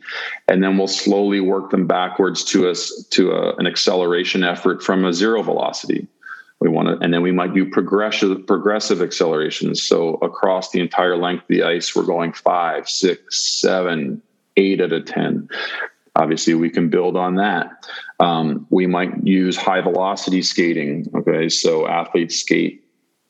and 0.49 0.63
then 0.63 0.77
we'll 0.77 0.87
slowly 0.87 1.41
work 1.41 1.71
them 1.71 1.87
backwards 1.87 2.45
to 2.45 2.69
us 2.69 3.07
to 3.11 3.33
a, 3.33 3.57
an 3.57 3.67
acceleration 3.67 4.45
effort 4.45 4.83
from 4.83 5.05
a 5.05 5.15
zero 5.15 5.43
velocity. 5.43 6.07
We 6.61 6.69
want 6.69 6.89
to, 6.89 7.05
and 7.05 7.13
then 7.13 7.23
we 7.23 7.33
might 7.33 7.55
do 7.55 7.69
progressive 7.71 8.47
progressive 8.47 9.01
accelerations. 9.01 9.83
So 9.83 10.15
across 10.17 10.71
the 10.71 10.81
entire 10.81 11.17
length 11.17 11.43
of 11.43 11.49
the 11.49 11.63
ice, 11.63 11.97
we're 11.97 12.05
going 12.05 12.33
five, 12.33 12.89
six, 12.89 13.61
seven, 13.61 14.23
eight 14.57 14.81
out 14.81 14.93
of 14.93 15.07
ten 15.07 15.49
obviously 16.17 16.55
we 16.55 16.71
can 16.71 16.89
build 16.89 17.17
on 17.17 17.37
that. 17.37 17.87
Um, 18.19 18.67
we 18.71 18.87
might 18.87 19.27
use 19.27 19.57
high 19.57 19.81
velocity 19.81 20.43
skating 20.43 21.07
okay? 21.15 21.49
So 21.49 21.87
athletes 21.87 22.37
skate 22.37 22.85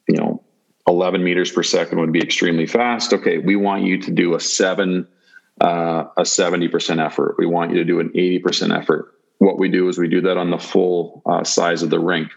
you 0.08 0.16
know 0.16 0.42
11 0.88 1.22
meters 1.22 1.50
per 1.50 1.62
second 1.62 1.98
would 1.98 2.12
be 2.12 2.22
extremely 2.22 2.66
fast. 2.66 3.12
Okay 3.12 3.38
we 3.38 3.56
want 3.56 3.82
you 3.82 4.00
to 4.00 4.10
do 4.10 4.34
a 4.34 4.40
seven 4.40 5.06
uh, 5.60 6.04
a 6.18 6.22
70% 6.22 7.02
effort. 7.04 7.36
We 7.38 7.46
want 7.46 7.70
you 7.70 7.78
to 7.78 7.84
do 7.84 7.98
an 7.98 8.10
80% 8.10 8.78
effort. 8.78 9.14
What 9.38 9.58
we 9.58 9.70
do 9.70 9.88
is 9.88 9.96
we 9.96 10.06
do 10.06 10.20
that 10.20 10.36
on 10.36 10.50
the 10.50 10.58
full 10.58 11.22
uh, 11.24 11.44
size 11.44 11.82
of 11.82 11.88
the 11.88 11.98
rink. 11.98 12.30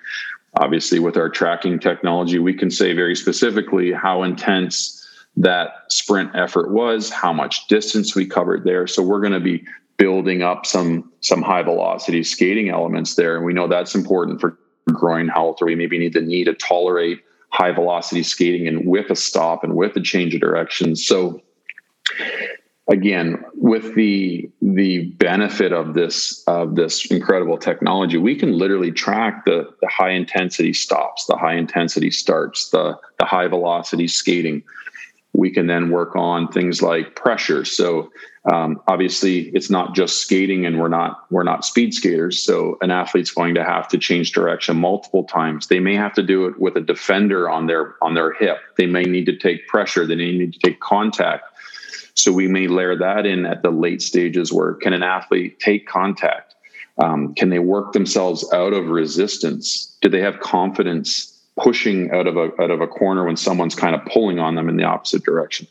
Obviously 0.57 0.99
with 0.99 1.17
our 1.17 1.29
tracking 1.29 1.79
technology 1.79 2.39
we 2.39 2.53
can 2.53 2.71
say 2.71 2.93
very 2.93 3.15
specifically 3.15 3.91
how 3.91 4.23
intense 4.23 4.95
that 5.37 5.69
sprint 5.89 6.31
effort 6.35 6.71
was, 6.71 7.09
how 7.09 7.31
much 7.31 7.67
distance 7.67 8.15
we 8.15 8.25
covered 8.25 8.63
there. 8.63 8.87
So 8.87 9.01
we're 9.01 9.21
going 9.21 9.33
to 9.33 9.39
be 9.39 9.65
building 9.99 10.41
up 10.41 10.65
some 10.65 11.11
some 11.19 11.43
high 11.43 11.61
velocity 11.61 12.23
skating 12.23 12.69
elements 12.69 13.13
there. 13.13 13.35
And 13.35 13.45
we 13.45 13.53
know 13.53 13.67
that's 13.67 13.93
important 13.93 14.41
for 14.41 14.57
groin 14.91 15.27
health 15.27 15.57
or 15.61 15.65
we 15.65 15.75
maybe 15.75 15.99
need 15.99 16.13
the 16.13 16.21
knee 16.21 16.43
to 16.45 16.53
tolerate 16.55 17.19
high 17.49 17.71
velocity 17.71 18.23
skating 18.23 18.67
and 18.67 18.87
with 18.87 19.11
a 19.11 19.15
stop 19.15 19.63
and 19.63 19.75
with 19.75 19.95
a 19.95 20.01
change 20.01 20.33
of 20.33 20.41
direction. 20.41 20.95
So 20.95 21.41
again 22.89 23.43
with 23.53 23.93
the 23.95 24.49
the 24.61 25.05
benefit 25.19 25.71
of 25.71 25.93
this 25.93 26.43
of 26.47 26.75
this 26.75 27.05
incredible 27.11 27.57
technology 27.57 28.17
we 28.17 28.35
can 28.35 28.57
literally 28.57 28.91
track 28.91 29.45
the 29.45 29.69
the 29.81 29.87
high 29.87 30.09
intensity 30.09 30.73
stops 30.73 31.25
the 31.27 31.37
high 31.37 31.55
intensity 31.55 32.09
starts 32.09 32.69
the 32.69 32.97
the 33.19 33.25
high 33.25 33.47
velocity 33.47 34.07
skating 34.07 34.63
we 35.33 35.49
can 35.51 35.67
then 35.67 35.89
work 35.89 36.15
on 36.15 36.47
things 36.47 36.81
like 36.81 37.15
pressure. 37.15 37.63
So 37.63 38.11
um, 38.51 38.81
obviously 38.87 39.49
it's 39.49 39.69
not 39.69 39.93
just 39.93 40.21
skating 40.21 40.65
and 40.65 40.79
we're 40.79 40.89
not 40.89 41.25
we're 41.29 41.43
not 41.43 41.63
speed 41.63 41.93
skaters. 41.93 42.41
So 42.41 42.77
an 42.81 42.91
athlete's 42.91 43.31
going 43.31 43.55
to 43.55 43.63
have 43.63 43.87
to 43.89 43.97
change 43.97 44.31
direction 44.31 44.77
multiple 44.77 45.23
times. 45.23 45.67
They 45.67 45.79
may 45.79 45.95
have 45.95 46.13
to 46.15 46.23
do 46.23 46.45
it 46.45 46.59
with 46.59 46.75
a 46.75 46.81
defender 46.81 47.49
on 47.49 47.67
their 47.67 47.95
on 48.03 48.15
their 48.15 48.33
hip. 48.33 48.57
They 48.77 48.87
may 48.87 49.03
need 49.03 49.25
to 49.27 49.37
take 49.37 49.67
pressure. 49.67 50.05
They 50.05 50.15
may 50.15 50.37
need 50.37 50.53
to 50.53 50.59
take 50.59 50.79
contact. 50.79 51.45
So 52.15 52.33
we 52.33 52.47
may 52.47 52.67
layer 52.67 52.97
that 52.97 53.25
in 53.25 53.45
at 53.45 53.61
the 53.61 53.71
late 53.71 54.01
stages 54.01 54.51
where 54.51 54.73
can 54.73 54.93
an 54.93 55.03
athlete 55.03 55.59
take 55.59 55.87
contact? 55.87 56.55
Um, 56.97 57.33
can 57.33 57.49
they 57.49 57.59
work 57.59 57.93
themselves 57.93 58.45
out 58.51 58.73
of 58.73 58.89
resistance? 58.89 59.95
Do 60.01 60.09
they 60.09 60.21
have 60.21 60.41
confidence 60.41 61.28
pushing 61.59 62.11
out 62.11 62.27
of 62.27 62.37
a 62.37 62.49
out 62.61 62.71
of 62.71 62.81
a 62.81 62.87
corner 62.87 63.25
when 63.25 63.37
someone's 63.37 63.75
kind 63.75 63.95
of 63.95 64.05
pulling 64.05 64.39
on 64.39 64.55
them 64.55 64.69
in 64.69 64.77
the 64.77 64.83
opposite 64.83 65.23
direction. 65.23 65.67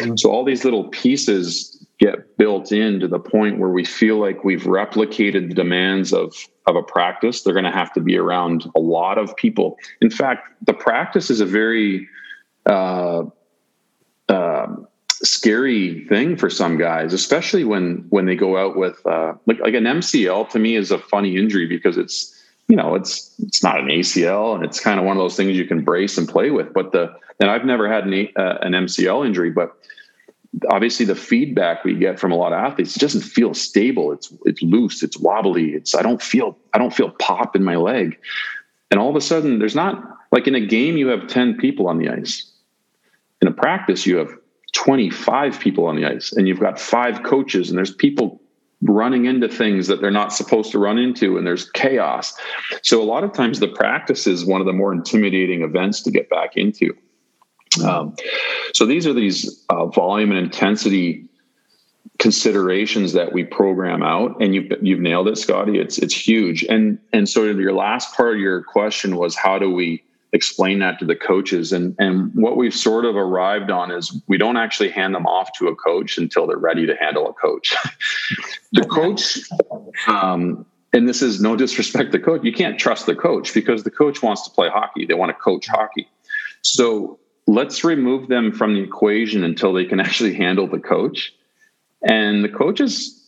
Mm-hmm. 0.00 0.16
So 0.16 0.30
all 0.30 0.44
these 0.44 0.64
little 0.64 0.84
pieces 0.88 1.74
get 1.98 2.36
built 2.36 2.70
in 2.70 3.00
to 3.00 3.08
the 3.08 3.18
point 3.18 3.58
where 3.58 3.70
we 3.70 3.84
feel 3.84 4.18
like 4.18 4.44
we've 4.44 4.62
replicated 4.62 5.48
the 5.48 5.54
demands 5.54 6.12
of 6.12 6.34
of 6.66 6.76
a 6.76 6.82
practice. 6.82 7.42
They're 7.42 7.54
going 7.54 7.64
to 7.64 7.70
have 7.70 7.92
to 7.94 8.00
be 8.00 8.16
around 8.16 8.70
a 8.76 8.80
lot 8.80 9.18
of 9.18 9.36
people. 9.36 9.76
In 10.00 10.10
fact, 10.10 10.48
the 10.66 10.74
practice 10.74 11.30
is 11.30 11.40
a 11.40 11.46
very 11.46 12.06
uh, 12.66 13.24
uh, 14.28 14.66
scary 15.22 16.04
thing 16.06 16.36
for 16.36 16.50
some 16.50 16.78
guys, 16.78 17.12
especially 17.12 17.64
when 17.64 18.06
when 18.10 18.26
they 18.26 18.36
go 18.36 18.56
out 18.56 18.76
with 18.76 19.04
uh, 19.06 19.34
like 19.46 19.60
like 19.60 19.74
an 19.74 19.84
MCL. 19.84 20.50
To 20.50 20.58
me, 20.58 20.76
is 20.76 20.90
a 20.90 20.98
funny 20.98 21.36
injury 21.36 21.66
because 21.66 21.96
it's 21.96 22.37
you 22.68 22.76
know, 22.76 22.94
it's 22.94 23.34
it's 23.38 23.62
not 23.62 23.80
an 23.80 23.86
ACL, 23.86 24.54
and 24.54 24.64
it's 24.64 24.78
kind 24.78 25.00
of 25.00 25.06
one 25.06 25.16
of 25.16 25.22
those 25.22 25.36
things 25.36 25.56
you 25.56 25.64
can 25.64 25.82
brace 25.82 26.18
and 26.18 26.28
play 26.28 26.50
with. 26.50 26.72
But 26.72 26.92
the 26.92 27.14
and 27.40 27.50
I've 27.50 27.64
never 27.64 27.90
had 27.90 28.04
an 28.04 28.28
uh, 28.36 28.58
an 28.60 28.72
MCL 28.72 29.26
injury, 29.26 29.50
but 29.50 29.74
obviously 30.70 31.06
the 31.06 31.14
feedback 31.14 31.84
we 31.84 31.94
get 31.94 32.20
from 32.20 32.32
a 32.32 32.36
lot 32.36 32.52
of 32.52 32.58
athletes 32.58 32.96
it 32.96 33.00
doesn't 33.00 33.22
feel 33.22 33.54
stable. 33.54 34.12
It's 34.12 34.32
it's 34.44 34.62
loose, 34.62 35.02
it's 35.02 35.18
wobbly. 35.18 35.70
It's 35.70 35.94
I 35.94 36.02
don't 36.02 36.22
feel 36.22 36.58
I 36.74 36.78
don't 36.78 36.94
feel 36.94 37.10
pop 37.10 37.56
in 37.56 37.64
my 37.64 37.76
leg, 37.76 38.18
and 38.90 39.00
all 39.00 39.08
of 39.08 39.16
a 39.16 39.20
sudden 39.20 39.58
there's 39.58 39.74
not 39.74 40.02
like 40.30 40.46
in 40.46 40.54
a 40.54 40.64
game 40.64 40.98
you 40.98 41.08
have 41.08 41.26
ten 41.26 41.56
people 41.56 41.88
on 41.88 41.98
the 41.98 42.10
ice. 42.10 42.50
In 43.40 43.48
a 43.48 43.52
practice 43.52 44.04
you 44.04 44.16
have 44.16 44.30
25 44.74 45.60
people 45.60 45.86
on 45.86 45.96
the 45.96 46.04
ice 46.04 46.32
and 46.32 46.46
you've 46.46 46.60
got 46.60 46.78
five 46.78 47.22
coaches 47.22 47.70
and 47.70 47.78
there's 47.78 47.94
people 47.94 48.40
running 48.82 49.24
into 49.24 49.48
things 49.48 49.88
that 49.88 50.00
they're 50.00 50.10
not 50.10 50.32
supposed 50.32 50.70
to 50.70 50.78
run 50.78 50.98
into 50.98 51.36
and 51.36 51.46
there's 51.46 51.68
chaos. 51.70 52.34
So 52.82 53.02
a 53.02 53.04
lot 53.04 53.24
of 53.24 53.32
times 53.32 53.58
the 53.58 53.68
practice 53.68 54.26
is 54.26 54.44
one 54.44 54.60
of 54.60 54.66
the 54.66 54.72
more 54.72 54.92
intimidating 54.92 55.62
events 55.62 56.02
to 56.02 56.10
get 56.10 56.30
back 56.30 56.56
into. 56.56 56.96
Um, 57.84 58.14
so 58.72 58.86
these 58.86 59.06
are 59.06 59.12
these 59.12 59.64
uh, 59.68 59.86
volume 59.86 60.30
and 60.30 60.38
intensity 60.38 61.28
considerations 62.18 63.12
that 63.12 63.32
we 63.32 63.44
program 63.44 64.02
out 64.02 64.40
and 64.40 64.54
you've, 64.54 64.72
you've 64.82 65.00
nailed 65.00 65.28
it 65.28 65.38
scotty. 65.38 65.78
It's 65.78 65.98
it's 65.98 66.14
huge. 66.14 66.64
And 66.64 66.98
and 67.12 67.28
so 67.28 67.44
your 67.44 67.74
last 67.74 68.16
part 68.16 68.34
of 68.34 68.40
your 68.40 68.62
question 68.62 69.16
was 69.16 69.36
how 69.36 69.58
do 69.58 69.70
we 69.70 70.02
explain 70.32 70.78
that 70.80 70.98
to 70.98 71.04
the 71.04 71.16
coaches. 71.16 71.72
And 71.72 71.94
and 71.98 72.34
what 72.34 72.56
we've 72.56 72.74
sort 72.74 73.04
of 73.04 73.16
arrived 73.16 73.70
on 73.70 73.90
is 73.90 74.20
we 74.26 74.38
don't 74.38 74.56
actually 74.56 74.90
hand 74.90 75.14
them 75.14 75.26
off 75.26 75.50
to 75.58 75.68
a 75.68 75.76
coach 75.76 76.18
until 76.18 76.46
they're 76.46 76.58
ready 76.58 76.86
to 76.86 76.96
handle 76.96 77.28
a 77.28 77.32
coach. 77.32 77.74
The 78.72 78.84
coach 78.84 79.38
um, 80.06 80.66
and 80.92 81.08
this 81.08 81.22
is 81.22 81.40
no 81.40 81.56
disrespect 81.56 82.12
to 82.12 82.18
coach 82.18 82.42
you 82.44 82.52
can't 82.52 82.78
trust 82.78 83.06
the 83.06 83.14
coach 83.14 83.54
because 83.54 83.82
the 83.82 83.90
coach 83.90 84.22
wants 84.22 84.42
to 84.42 84.50
play 84.50 84.68
hockey. 84.68 85.06
They 85.06 85.14
want 85.14 85.30
to 85.30 85.34
coach 85.42 85.66
hockey. 85.66 86.06
So 86.60 87.18
let's 87.46 87.82
remove 87.82 88.28
them 88.28 88.52
from 88.52 88.74
the 88.74 88.80
equation 88.80 89.42
until 89.42 89.72
they 89.72 89.86
can 89.86 90.00
actually 90.06 90.34
handle 90.34 90.66
the 90.66 90.78
coach. 90.78 91.32
And 92.06 92.44
the 92.44 92.48
coaches 92.48 93.18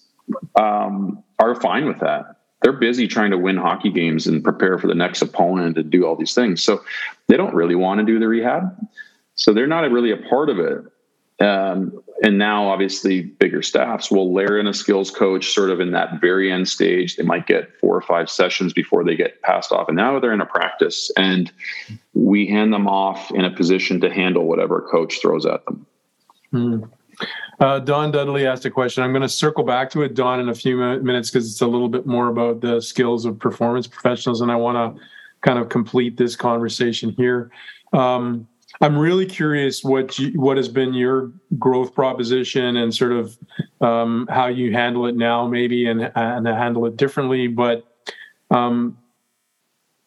um, 0.57 1.25
are 1.39 1.55
fine 1.55 1.87
with 1.87 2.01
that. 2.01 2.37
They're 2.63 2.73
busy 2.73 3.09
trying 3.09 3.31
to 3.31 3.39
win 3.39 3.57
hockey 3.57 3.91
games 3.91 4.27
and 4.27 4.45
prepare 4.45 4.79
for 4.79 4.87
the 4.87 4.95
next 4.95 5.23
opponent 5.23 5.79
and 5.79 5.91
do 5.91 6.05
all 6.07 6.17
these 6.17 6.35
things. 6.35 6.63
So 6.63 6.83
they 7.27 7.37
don't 7.37 7.55
really 7.55 7.75
want 7.75 8.01
to 8.01 8.05
do 8.05 8.19
the 8.19 8.29
rehab. 8.29 8.77
So 9.35 9.53
they're 9.55 9.67
not 9.67 9.91
really 9.91 10.11
a 10.11 10.17
part 10.17 10.51
of 10.51 10.59
it. 10.59 10.85
Um, 11.41 12.03
and 12.23 12.37
now, 12.37 12.69
obviously, 12.69 13.23
bigger 13.23 13.63
staffs 13.63 14.11
will 14.11 14.35
layer 14.35 14.59
in 14.59 14.67
a 14.67 14.75
skills 14.75 15.11
coach 15.11 15.53
sort 15.53 15.71
of 15.71 15.81
in 15.81 15.93
that 15.93 16.21
very 16.21 16.53
end 16.53 16.69
stage. 16.69 17.17
They 17.17 17.23
might 17.23 17.47
get 17.47 17.79
four 17.81 17.97
or 17.97 18.03
five 18.03 18.29
sessions 18.29 18.75
before 18.75 19.05
they 19.05 19.17
get 19.17 19.41
passed 19.41 19.73
off. 19.73 19.89
And 19.89 19.97
now 19.97 20.21
they're 20.21 20.35
in 20.35 20.43
a 20.43 20.47
practice, 20.47 21.11
and 21.17 21.51
we 22.13 22.47
hand 22.47 22.75
them 22.75 22.87
off 22.87 23.31
in 23.31 23.47
a 23.47 23.51
position 23.51 24.03
to 24.03 24.13
handle 24.13 24.45
whatever 24.47 24.87
coach 24.91 25.19
throws 25.23 25.47
at 25.47 25.65
them. 25.65 25.87
Hmm. 26.51 26.85
Uh, 27.61 27.79
Don 27.79 28.11
Dudley 28.11 28.47
asked 28.47 28.65
a 28.65 28.71
question. 28.71 29.03
I'm 29.03 29.13
going 29.13 29.23
to 29.23 29.29
circle 29.29 29.65
back 29.65 29.91
to 29.91 30.03
it, 30.03 30.15
Don, 30.15 30.41
in 30.41 30.49
a 30.49 30.55
few 30.55 30.77
minutes 30.77 31.31
because 31.31 31.51
it's 31.51 31.61
a 31.61 31.67
little 31.67 31.89
bit 31.89 32.07
more 32.07 32.29
about 32.29 32.61
the 32.61 32.81
skills 32.81 33.27
of 33.27 33.39
performance 33.39 33.87
professionals, 33.87 34.41
and 34.41 34.51
I 34.51 34.57
want 34.57 34.97
to 34.97 35.03
kind 35.43 35.59
of 35.59 35.69
complete 35.69 36.17
this 36.17 36.37
conversation 36.37 37.11
here. 37.11 37.51
Um, 37.93 38.47
I'm 38.81 38.97
really 38.97 39.27
curious 39.27 39.85
what 39.85 40.19
you, 40.19 40.41
what 40.41 40.57
has 40.57 40.69
been 40.69 40.95
your 40.95 41.33
growth 41.59 41.95
proposition 41.95 42.77
and 42.77 42.95
sort 42.95 43.13
of 43.13 43.37
um, 43.81 44.27
how 44.31 44.47
you 44.47 44.73
handle 44.73 45.07
it 45.07 45.17
now, 45.17 45.47
maybe, 45.47 45.87
and 45.87 46.11
and 46.15 46.47
handle 46.47 46.87
it 46.87 46.97
differently. 46.97 47.47
But 47.47 47.85
um, 48.51 48.97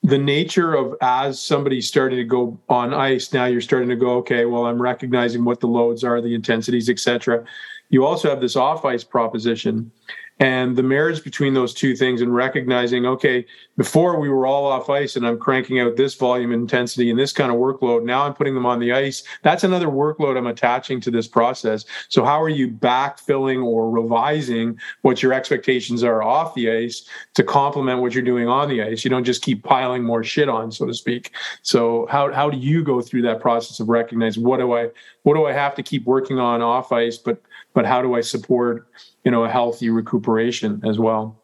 the 0.04 0.18
nature 0.18 0.74
of 0.74 0.96
as 1.02 1.42
somebody's 1.42 1.88
starting 1.88 2.18
to 2.18 2.26
go 2.26 2.60
on 2.68 2.94
ice 2.94 3.32
now, 3.32 3.46
you're 3.46 3.62
starting 3.62 3.88
to 3.90 3.96
go, 3.96 4.18
okay, 4.18 4.44
well, 4.46 4.66
I'm 4.66 4.82
recognizing 4.82 5.46
what 5.46 5.62
the 5.62 5.68
loads 5.68 6.04
are, 6.04 6.20
the 6.20 6.36
intensities, 6.36 6.90
etc. 6.90 7.46
You 7.90 8.06
also 8.06 8.30
have 8.30 8.42
this 8.42 8.58
off 8.58 8.84
ice 8.84 9.04
proposition 9.04 9.92
and 10.40 10.76
the 10.76 10.84
marriage 10.84 11.24
between 11.24 11.54
those 11.54 11.74
two 11.74 11.96
things 11.96 12.22
and 12.22 12.34
recognizing 12.34 13.06
okay 13.06 13.46
before 13.78 14.20
we 14.20 14.30
were 14.30 14.46
all 14.46 14.66
off 14.66 14.90
ice 14.90 15.16
and 15.16 15.26
i'm 15.26 15.40
cranking 15.40 15.80
out 15.80 15.96
this 15.96 16.16
volume 16.16 16.52
intensity 16.52 17.10
and 17.10 17.20
this 17.20 17.32
kind 17.32 17.52
of 17.52 17.58
workload 17.58 18.04
now 18.04 18.24
i'm 18.26 18.34
putting 18.34 18.54
them 18.54 18.66
on 18.66 18.80
the 18.80 18.92
ice. 18.92 19.24
That's 19.42 19.64
another 19.64 19.88
workload 19.88 20.38
i'm 20.38 20.48
attaching 20.48 21.00
to 21.02 21.12
this 21.12 21.28
process. 21.28 21.86
So 22.10 22.24
how 22.24 22.42
are 22.42 22.50
you 22.50 22.68
backfilling 22.68 23.64
or 23.64 23.90
revising 23.90 24.78
what 25.02 25.22
your 25.22 25.34
expectations 25.34 26.04
are 26.04 26.24
off 26.24 26.54
the 26.56 26.72
ice 26.72 27.08
to 27.36 27.44
complement 27.44 28.02
what 28.02 28.14
you're 28.14 28.24
doing 28.24 28.48
on 28.48 28.70
the 28.70 28.82
ice? 28.82 29.04
You 29.04 29.10
don't 29.10 29.24
just 29.24 29.42
keep 29.42 29.64
piling 29.64 30.04
more 30.04 30.24
shit 30.24 30.50
on 30.50 30.72
so 30.72 30.86
to 30.86 30.94
speak. 30.94 31.32
So 31.62 32.08
how, 32.10 32.32
how 32.32 32.50
do 32.50 32.58
you 32.58 32.84
go 32.84 33.02
through 33.02 33.24
that 33.24 33.40
process 33.40 33.80
of 33.80 33.90
recognizing 33.90 34.44
what 34.44 34.58
do 34.58 34.74
i 34.74 34.90
what 35.24 35.36
do 35.36 35.46
i 35.46 35.54
have 35.54 35.76
to 35.76 35.84
keep 35.84 36.06
working 36.06 36.40
on 36.40 36.62
off 36.62 36.92
ice 36.92 37.18
but 37.18 37.42
but 37.74 37.86
how 37.86 38.02
do 38.02 38.16
i 38.16 38.22
support 38.22 38.88
you 39.24 39.32
know 39.32 39.44
a 39.44 39.50
healthy 39.50 39.90
recuperation 39.90 40.82
as 40.86 41.00
well? 41.00 41.40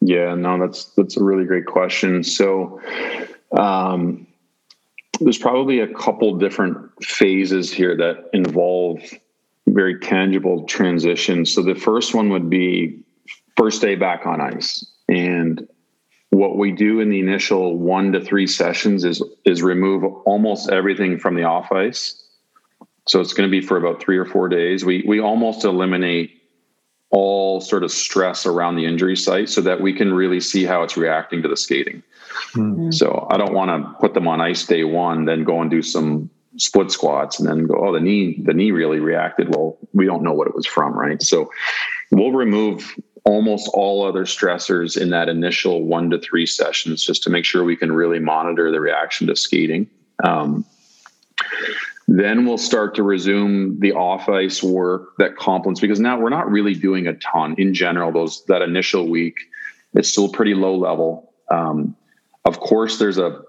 Yeah 0.00 0.34
no 0.34 0.58
that's 0.58 0.86
that's 0.96 1.16
a 1.16 1.24
really 1.24 1.44
great 1.44 1.66
question. 1.66 2.24
So 2.24 2.80
um, 3.56 4.26
there's 5.20 5.38
probably 5.38 5.80
a 5.80 5.88
couple 5.88 6.38
different 6.38 6.90
phases 7.04 7.72
here 7.72 7.96
that 7.96 8.30
involve 8.32 9.00
very 9.66 9.98
tangible 9.98 10.64
transitions. 10.64 11.52
So 11.52 11.62
the 11.62 11.74
first 11.74 12.14
one 12.14 12.30
would 12.30 12.48
be 12.48 13.02
first 13.56 13.82
day 13.82 13.94
back 13.94 14.26
on 14.26 14.40
ice. 14.40 14.84
And 15.08 15.68
what 16.30 16.56
we 16.56 16.72
do 16.72 17.00
in 17.00 17.10
the 17.10 17.20
initial 17.20 17.76
one 17.76 18.12
to 18.12 18.20
three 18.20 18.46
sessions 18.46 19.04
is 19.04 19.22
is 19.44 19.62
remove 19.62 20.04
almost 20.24 20.70
everything 20.70 21.18
from 21.18 21.34
the 21.34 21.44
off 21.44 21.70
ice. 21.72 22.16
So 23.08 23.20
it's 23.20 23.32
going 23.32 23.48
to 23.48 23.50
be 23.50 23.60
for 23.60 23.76
about 23.76 24.00
three 24.00 24.16
or 24.16 24.24
four 24.24 24.48
days. 24.48 24.84
We 24.84 25.04
we 25.06 25.20
almost 25.20 25.64
eliminate 25.64 26.39
all 27.10 27.60
sort 27.60 27.82
of 27.82 27.90
stress 27.90 28.46
around 28.46 28.76
the 28.76 28.86
injury 28.86 29.16
site 29.16 29.48
so 29.48 29.60
that 29.60 29.80
we 29.80 29.92
can 29.92 30.12
really 30.12 30.40
see 30.40 30.64
how 30.64 30.82
it's 30.82 30.96
reacting 30.96 31.42
to 31.42 31.48
the 31.48 31.56
skating. 31.56 32.02
Mm-hmm. 32.54 32.92
So 32.92 33.26
I 33.30 33.36
don't 33.36 33.52
want 33.52 33.70
to 33.70 33.92
put 34.00 34.14
them 34.14 34.28
on 34.28 34.40
ice 34.40 34.64
day 34.64 34.84
one, 34.84 35.24
then 35.24 35.44
go 35.44 35.60
and 35.60 35.70
do 35.70 35.82
some 35.82 36.30
split 36.56 36.90
squats 36.90 37.38
and 37.38 37.48
then 37.48 37.66
go, 37.66 37.74
oh, 37.74 37.92
the 37.92 38.00
knee, 38.00 38.40
the 38.44 38.54
knee 38.54 38.70
really 38.70 39.00
reacted. 39.00 39.54
Well, 39.54 39.78
we 39.92 40.06
don't 40.06 40.22
know 40.22 40.32
what 40.32 40.46
it 40.46 40.54
was 40.54 40.66
from, 40.66 40.94
right? 40.94 41.20
So 41.22 41.50
we'll 42.12 42.32
remove 42.32 42.94
almost 43.24 43.68
all 43.74 44.06
other 44.06 44.24
stressors 44.24 45.00
in 45.00 45.10
that 45.10 45.28
initial 45.28 45.84
one 45.84 46.10
to 46.10 46.18
three 46.18 46.46
sessions 46.46 47.04
just 47.04 47.22
to 47.24 47.30
make 47.30 47.44
sure 47.44 47.64
we 47.64 47.76
can 47.76 47.92
really 47.92 48.18
monitor 48.18 48.70
the 48.70 48.80
reaction 48.80 49.26
to 49.26 49.36
skating. 49.36 49.88
Um, 50.24 50.64
then 52.12 52.44
we'll 52.44 52.58
start 52.58 52.96
to 52.96 53.04
resume 53.04 53.78
the 53.78 53.92
off 53.92 54.28
ice 54.28 54.64
work 54.64 55.16
that 55.18 55.36
complements 55.36 55.80
because 55.80 56.00
now 56.00 56.18
we're 56.18 56.28
not 56.28 56.50
really 56.50 56.74
doing 56.74 57.06
a 57.06 57.12
ton 57.14 57.54
in 57.56 57.72
general. 57.72 58.10
Those 58.10 58.44
that 58.46 58.62
initial 58.62 59.08
week, 59.08 59.36
it's 59.94 60.08
still 60.08 60.28
pretty 60.28 60.54
low 60.54 60.76
level. 60.76 61.32
Um, 61.52 61.94
of 62.44 62.58
course, 62.58 62.98
there's 62.98 63.18
a, 63.18 63.40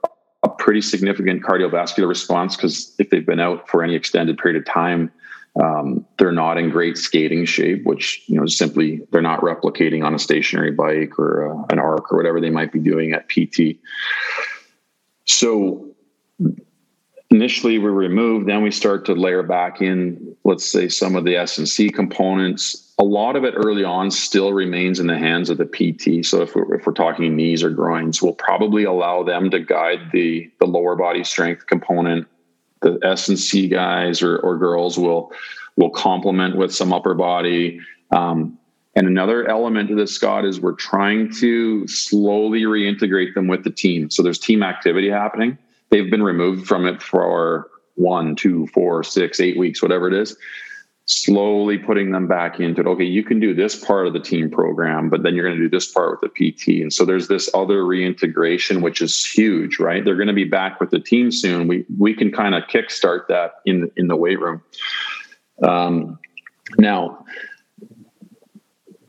a 0.43 0.49
pretty 0.49 0.81
significant 0.81 1.41
cardiovascular 1.41 2.07
response 2.07 2.55
because 2.55 2.93
if 2.99 3.09
they've 3.09 3.25
been 3.25 3.39
out 3.39 3.67
for 3.67 3.83
any 3.83 3.95
extended 3.95 4.37
period 4.37 4.61
of 4.61 4.71
time, 4.71 5.11
um, 5.59 6.05
they're 6.19 6.31
not 6.31 6.59
in 6.59 6.69
great 6.69 6.99
skating 6.99 7.45
shape, 7.45 7.83
which 7.83 8.23
you 8.27 8.39
know 8.39 8.45
simply 8.45 9.01
they're 9.09 9.23
not 9.23 9.41
replicating 9.41 10.05
on 10.05 10.13
a 10.13 10.19
stationary 10.19 10.71
bike 10.71 11.17
or 11.17 11.51
uh, 11.51 11.65
an 11.71 11.79
arc 11.79 12.13
or 12.13 12.17
whatever 12.17 12.39
they 12.39 12.51
might 12.51 12.71
be 12.71 12.79
doing 12.79 13.13
at 13.13 13.27
PT. 13.27 13.79
So 15.25 15.87
initially 17.31 17.79
we 17.79 17.89
remove 17.89 18.45
then 18.45 18.61
we 18.61 18.69
start 18.69 19.05
to 19.05 19.13
layer 19.13 19.41
back 19.41 19.81
in 19.81 20.35
let's 20.43 20.69
say 20.69 20.87
some 20.87 21.15
of 21.15 21.23
the 21.23 21.35
s&c 21.35 21.89
components. 21.89 22.93
A 22.99 23.03
lot 23.03 23.35
of 23.35 23.43
it 23.43 23.53
early 23.55 23.83
on 23.83 24.11
still 24.11 24.53
remains 24.53 24.99
in 24.99 25.07
the 25.07 25.17
hands 25.17 25.49
of 25.49 25.57
the 25.57 25.65
pt 25.65 26.25
so 26.25 26.41
if 26.41 26.53
we're, 26.55 26.75
if 26.75 26.85
we're 26.85 26.93
talking 26.93 27.35
knees 27.35 27.63
or 27.63 27.69
groins 27.69 28.21
we'll 28.21 28.33
probably 28.33 28.83
allow 28.83 29.23
them 29.23 29.49
to 29.49 29.59
guide 29.59 30.11
the 30.11 30.51
the 30.59 30.67
lower 30.67 30.95
body 30.95 31.23
strength 31.23 31.65
component. 31.65 32.27
The 32.81 32.99
s&c 33.03 33.67
guys 33.67 34.21
or, 34.21 34.37
or 34.37 34.57
girls 34.57 34.97
will 34.97 35.31
will 35.77 35.91
complement 35.91 36.57
with 36.57 36.73
some 36.73 36.91
upper 36.91 37.13
body. 37.13 37.79
Um, 38.11 38.57
and 38.95 39.07
another 39.07 39.47
element 39.47 39.89
of 39.89 39.97
this, 39.97 40.13
Scott, 40.13 40.43
is 40.43 40.59
we're 40.59 40.73
trying 40.73 41.31
to 41.35 41.87
slowly 41.87 42.63
reintegrate 42.63 43.35
them 43.35 43.47
with 43.47 43.63
the 43.63 43.69
team. 43.69 44.09
So 44.09 44.21
there's 44.21 44.37
team 44.37 44.63
activity 44.63 45.09
happening 45.09 45.57
they've 45.91 46.09
been 46.09 46.23
removed 46.23 46.65
from 46.65 46.87
it 46.87 47.01
for 47.01 47.69
one, 47.95 48.35
two, 48.35 48.65
four, 48.67 49.03
six, 49.03 49.39
eight 49.39 49.57
weeks, 49.57 49.81
whatever 49.81 50.07
it 50.07 50.13
is. 50.13 50.35
Slowly 51.05 51.77
putting 51.77 52.11
them 52.11 52.27
back 52.27 52.59
into 52.59 52.81
it. 52.81 52.87
Okay, 52.87 53.03
you 53.03 53.23
can 53.23 53.39
do 53.39 53.53
this 53.53 53.75
part 53.75 54.07
of 54.07 54.13
the 54.13 54.19
team 54.19 54.49
program, 54.49 55.09
but 55.09 55.23
then 55.23 55.35
you're 55.35 55.45
going 55.45 55.57
to 55.57 55.63
do 55.63 55.69
this 55.69 55.91
part 55.91 56.11
with 56.11 56.31
the 56.31 56.51
PT. 56.51 56.81
And 56.81 56.93
so 56.93 57.03
there's 57.03 57.27
this 57.27 57.49
other 57.53 57.85
reintegration, 57.85 58.81
which 58.81 59.01
is 59.01 59.25
huge, 59.25 59.79
right? 59.79 60.05
They're 60.05 60.15
going 60.15 60.27
to 60.27 60.33
be 60.33 60.45
back 60.45 60.79
with 60.79 60.89
the 60.89 60.99
team 60.99 61.31
soon. 61.31 61.67
We 61.67 61.85
we 61.99 62.13
can 62.13 62.31
kind 62.31 62.55
of 62.55 62.63
kickstart 62.63 63.27
that 63.27 63.55
in 63.65 63.91
in 63.97 64.07
the 64.07 64.15
weight 64.15 64.39
room. 64.39 64.61
Um, 65.63 66.19
now, 66.77 67.25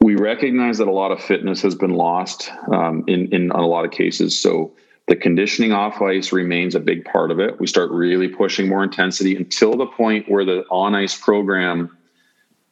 we 0.01 0.17
recognize 0.17 0.79
that 0.79 0.89
a 0.89 0.93
lot 0.93 1.13
of 1.13 1.23
fitness 1.23 1.63
has 1.63 1.77
been 1.77 1.93
lost 1.95 2.51
um, 2.73 3.05
in 3.07 3.33
in 3.33 3.51
a 3.53 3.65
lot 3.65 3.85
of 3.85 3.93
cases. 3.93 4.41
So 4.41 4.75
the 5.13 5.17
conditioning 5.17 5.73
off 5.73 6.01
ice 6.01 6.33
remains 6.33 6.75
a 6.75 6.81
big 6.81 7.05
part 7.05 7.31
of 7.31 7.39
it. 7.39 7.61
We 7.61 7.67
start 7.67 7.91
really 7.91 8.29
pushing 8.29 8.67
more 8.67 8.83
intensity 8.83 9.37
until 9.37 9.77
the 9.77 9.85
point 9.85 10.27
where 10.27 10.47
the 10.47 10.65
on 10.71 10.95
ice 10.95 11.15
program 11.15 11.95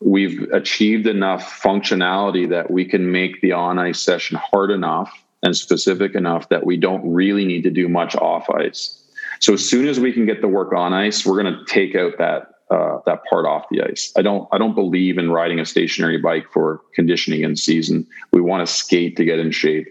we've 0.01 0.51
achieved 0.51 1.07
enough 1.07 1.61
functionality 1.62 2.49
that 2.49 2.70
we 2.70 2.86
can 2.86 3.12
make 3.12 3.43
the 3.43 3.53
on 3.53 3.78
ice 3.78 4.01
session 4.01 4.38
hard 4.38 4.70
enough 4.70 5.12
and 5.43 5.55
specific 5.55 6.14
enough 6.14 6.49
that 6.49 6.64
we 6.64 6.78
don't 6.78 7.07
really 7.12 7.45
need 7.45 7.64
to 7.64 7.70
do 7.70 7.91
much 7.91 8.16
off 8.16 8.49
ice. 8.49 9.05
So 9.41 9.53
as 9.53 9.68
soon 9.68 9.86
as 9.86 10.01
we 10.01 10.11
can 10.11 10.24
get 10.24 10.41
the 10.41 10.49
work 10.49 10.72
on 10.72 10.95
ice, 10.95 11.26
we're 11.26 11.43
going 11.43 11.55
to 11.55 11.64
take 11.66 11.95
out 11.95 12.16
that 12.16 12.49
uh, 12.70 12.98
that 13.04 13.24
part 13.24 13.46
off 13.46 13.66
the 13.70 13.82
ice. 13.82 14.12
I 14.16 14.22
don't 14.22 14.48
I 14.52 14.58
don't 14.58 14.74
believe 14.74 15.18
in 15.18 15.30
riding 15.30 15.58
a 15.58 15.66
stationary 15.66 16.18
bike 16.18 16.46
for 16.52 16.82
conditioning 16.94 17.42
in 17.42 17.56
season. 17.56 18.06
We 18.32 18.40
want 18.40 18.66
to 18.66 18.72
skate 18.72 19.16
to 19.16 19.24
get 19.24 19.38
in 19.38 19.50
shape. 19.50 19.88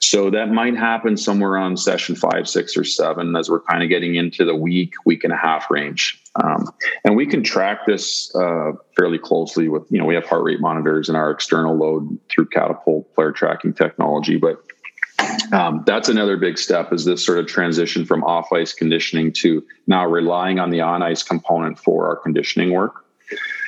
So 0.00 0.30
that 0.30 0.50
might 0.50 0.76
happen 0.76 1.16
somewhere 1.16 1.56
on 1.56 1.76
session 1.76 2.14
five, 2.14 2.48
six, 2.48 2.76
or 2.76 2.84
seven 2.84 3.34
as 3.34 3.48
we're 3.48 3.62
kind 3.62 3.82
of 3.82 3.88
getting 3.88 4.16
into 4.16 4.44
the 4.44 4.54
week, 4.54 4.92
week 5.04 5.24
and 5.24 5.32
a 5.32 5.36
half 5.36 5.70
range. 5.70 6.22
Um, 6.42 6.68
and 7.04 7.16
we 7.16 7.26
can 7.26 7.42
track 7.42 7.86
this 7.86 8.34
uh, 8.34 8.72
fairly 8.94 9.18
closely 9.18 9.68
with 9.68 9.84
you 9.90 9.98
know 9.98 10.04
we 10.04 10.14
have 10.14 10.26
heart 10.26 10.44
rate 10.44 10.60
monitors 10.60 11.08
and 11.08 11.16
our 11.16 11.30
external 11.30 11.76
load 11.76 12.18
through 12.28 12.46
Catapult 12.46 13.14
player 13.14 13.32
tracking 13.32 13.72
technology, 13.72 14.36
but 14.36 14.62
um, 15.52 15.82
that's 15.86 16.08
another 16.08 16.36
big 16.36 16.58
step 16.58 16.92
is 16.92 17.04
this 17.04 17.24
sort 17.24 17.38
of 17.38 17.46
transition 17.46 18.04
from 18.04 18.24
off 18.24 18.52
ice 18.52 18.72
conditioning 18.72 19.32
to 19.32 19.64
now 19.86 20.06
relying 20.06 20.58
on 20.58 20.70
the 20.70 20.80
on 20.80 21.02
ice 21.02 21.22
component 21.22 21.78
for 21.78 22.06
our 22.06 22.16
conditioning 22.16 22.72
work. 22.72 23.04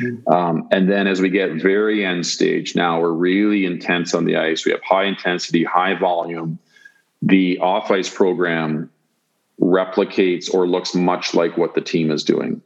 Mm-hmm. 0.02 0.32
Um, 0.32 0.68
and 0.70 0.90
then 0.90 1.06
as 1.06 1.20
we 1.20 1.30
get 1.30 1.54
very 1.54 2.04
end 2.04 2.26
stage, 2.26 2.76
now 2.76 3.00
we're 3.00 3.12
really 3.12 3.64
intense 3.64 4.14
on 4.14 4.24
the 4.24 4.36
ice. 4.36 4.64
We 4.64 4.72
have 4.72 4.82
high 4.82 5.04
intensity, 5.04 5.64
high 5.64 5.94
volume. 5.94 6.58
The 7.22 7.58
off 7.58 7.90
ice 7.90 8.08
program 8.08 8.90
replicates 9.60 10.52
or 10.52 10.68
looks 10.68 10.94
much 10.94 11.34
like 11.34 11.56
what 11.56 11.74
the 11.74 11.80
team 11.80 12.10
is 12.10 12.22
doing. 12.22 12.62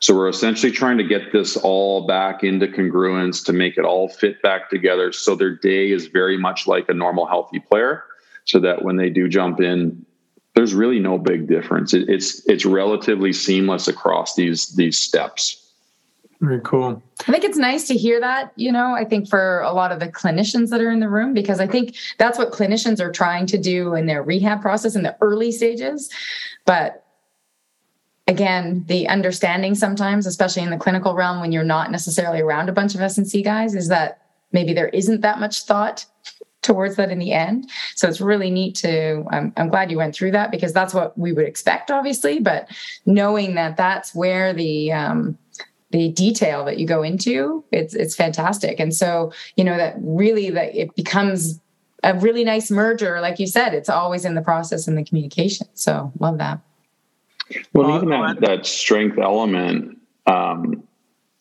So 0.00 0.14
we're 0.14 0.28
essentially 0.28 0.72
trying 0.72 0.96
to 0.98 1.04
get 1.04 1.32
this 1.32 1.58
all 1.58 2.06
back 2.06 2.42
into 2.42 2.66
congruence 2.66 3.44
to 3.44 3.52
make 3.52 3.76
it 3.76 3.84
all 3.84 4.08
fit 4.08 4.40
back 4.40 4.70
together 4.70 5.12
so 5.12 5.34
their 5.34 5.54
day 5.54 5.90
is 5.90 6.06
very 6.06 6.38
much 6.38 6.66
like 6.66 6.88
a 6.88 6.94
normal 6.94 7.26
healthy 7.26 7.58
player 7.58 8.04
so 8.52 8.60
that 8.60 8.84
when 8.84 8.96
they 8.96 9.08
do 9.08 9.28
jump 9.28 9.60
in 9.60 10.04
there's 10.54 10.74
really 10.74 10.98
no 10.98 11.16
big 11.16 11.48
difference. 11.48 11.94
It, 11.94 12.08
it's 12.08 12.46
it's 12.46 12.66
relatively 12.66 13.32
seamless 13.32 13.88
across 13.88 14.34
these 14.34 14.74
these 14.76 14.98
steps. 14.98 15.58
Very 16.40 16.60
cool. 16.60 17.02
I 17.20 17.32
think 17.32 17.44
it's 17.44 17.56
nice 17.56 17.86
to 17.86 17.94
hear 17.94 18.20
that, 18.20 18.52
you 18.56 18.72
know, 18.72 18.94
I 18.94 19.04
think 19.04 19.28
for 19.28 19.60
a 19.60 19.72
lot 19.72 19.92
of 19.92 20.00
the 20.00 20.08
clinicians 20.08 20.70
that 20.70 20.80
are 20.80 20.90
in 20.90 20.98
the 20.98 21.08
room, 21.08 21.34
because 21.34 21.60
I 21.60 21.68
think 21.68 21.94
that's 22.18 22.36
what 22.36 22.50
clinicians 22.50 23.00
are 23.00 23.12
trying 23.12 23.46
to 23.46 23.58
do 23.58 23.94
in 23.94 24.06
their 24.06 24.24
rehab 24.24 24.60
process 24.60 24.96
in 24.96 25.04
the 25.04 25.16
early 25.20 25.52
stages. 25.52 26.10
But 26.66 27.06
again, 28.26 28.84
the 28.88 29.06
understanding 29.06 29.76
sometimes, 29.76 30.26
especially 30.26 30.64
in 30.64 30.70
the 30.70 30.76
clinical 30.76 31.14
realm, 31.14 31.40
when 31.40 31.52
you're 31.52 31.62
not 31.62 31.92
necessarily 31.92 32.40
around 32.40 32.68
a 32.68 32.72
bunch 32.72 32.96
of 32.96 33.00
S&C 33.00 33.40
guys, 33.42 33.76
is 33.76 33.86
that 33.86 34.22
maybe 34.50 34.74
there 34.74 34.88
isn't 34.88 35.20
that 35.20 35.38
much 35.38 35.62
thought 35.62 36.06
towards 36.62 36.96
that 36.96 37.10
in 37.10 37.18
the 37.18 37.32
end. 37.32 37.68
So 37.94 38.08
it's 38.08 38.20
really 38.20 38.50
neat 38.50 38.74
to, 38.76 39.24
I'm, 39.30 39.52
I'm 39.56 39.68
glad 39.68 39.90
you 39.90 39.96
went 39.98 40.14
through 40.14 40.30
that 40.30 40.50
because 40.50 40.72
that's 40.72 40.94
what 40.94 41.16
we 41.18 41.32
would 41.32 41.46
expect, 41.46 41.90
obviously, 41.90 42.38
but 42.38 42.68
knowing 43.04 43.54
that 43.56 43.76
that's 43.76 44.14
where 44.14 44.52
the, 44.52 44.92
um, 44.92 45.36
the 45.90 46.08
detail 46.10 46.64
that 46.64 46.78
you 46.78 46.86
go 46.86 47.02
into, 47.02 47.64
it's, 47.70 47.94
it's 47.94 48.14
fantastic. 48.14 48.80
And 48.80 48.94
so, 48.94 49.32
you 49.56 49.64
know, 49.64 49.76
that 49.76 49.96
really 49.98 50.50
that 50.50 50.74
it 50.74 50.94
becomes 50.94 51.60
a 52.02 52.18
really 52.18 52.44
nice 52.44 52.70
merger. 52.70 53.20
Like 53.20 53.38
you 53.38 53.46
said, 53.46 53.74
it's 53.74 53.88
always 53.88 54.24
in 54.24 54.34
the 54.34 54.40
process 54.40 54.88
and 54.88 54.96
the 54.96 55.04
communication. 55.04 55.66
So 55.74 56.12
love 56.18 56.38
that. 56.38 56.60
Well, 57.74 57.94
even 57.96 58.08
that, 58.08 58.40
that 58.40 58.66
strength 58.66 59.18
element, 59.18 59.98
um, 60.26 60.82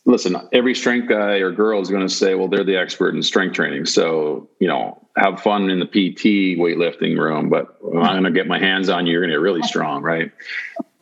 listen, 0.05 0.35
every 0.51 0.73
strength 0.73 1.07
guy 1.07 1.37
or 1.37 1.51
girl 1.51 1.81
is 1.81 1.89
going 1.89 2.07
to 2.07 2.13
say, 2.13 2.35
well, 2.35 2.47
they're 2.47 2.63
the 2.63 2.75
expert 2.75 3.13
in 3.15 3.21
strength 3.21 3.53
training. 3.53 3.85
So, 3.85 4.49
you 4.59 4.67
know, 4.67 5.05
have 5.15 5.41
fun 5.41 5.69
in 5.69 5.79
the 5.79 5.85
PT 5.85 6.57
weightlifting 6.57 7.17
room, 7.17 7.49
but 7.49 7.77
I'm 7.83 8.21
going 8.21 8.23
to 8.23 8.31
get 8.31 8.47
my 8.47 8.59
hands 8.59 8.89
on 8.89 9.05
you, 9.05 9.13
you're 9.13 9.21
going 9.21 9.29
to 9.29 9.35
get 9.35 9.41
really 9.41 9.61
strong, 9.63 10.01
right? 10.01 10.31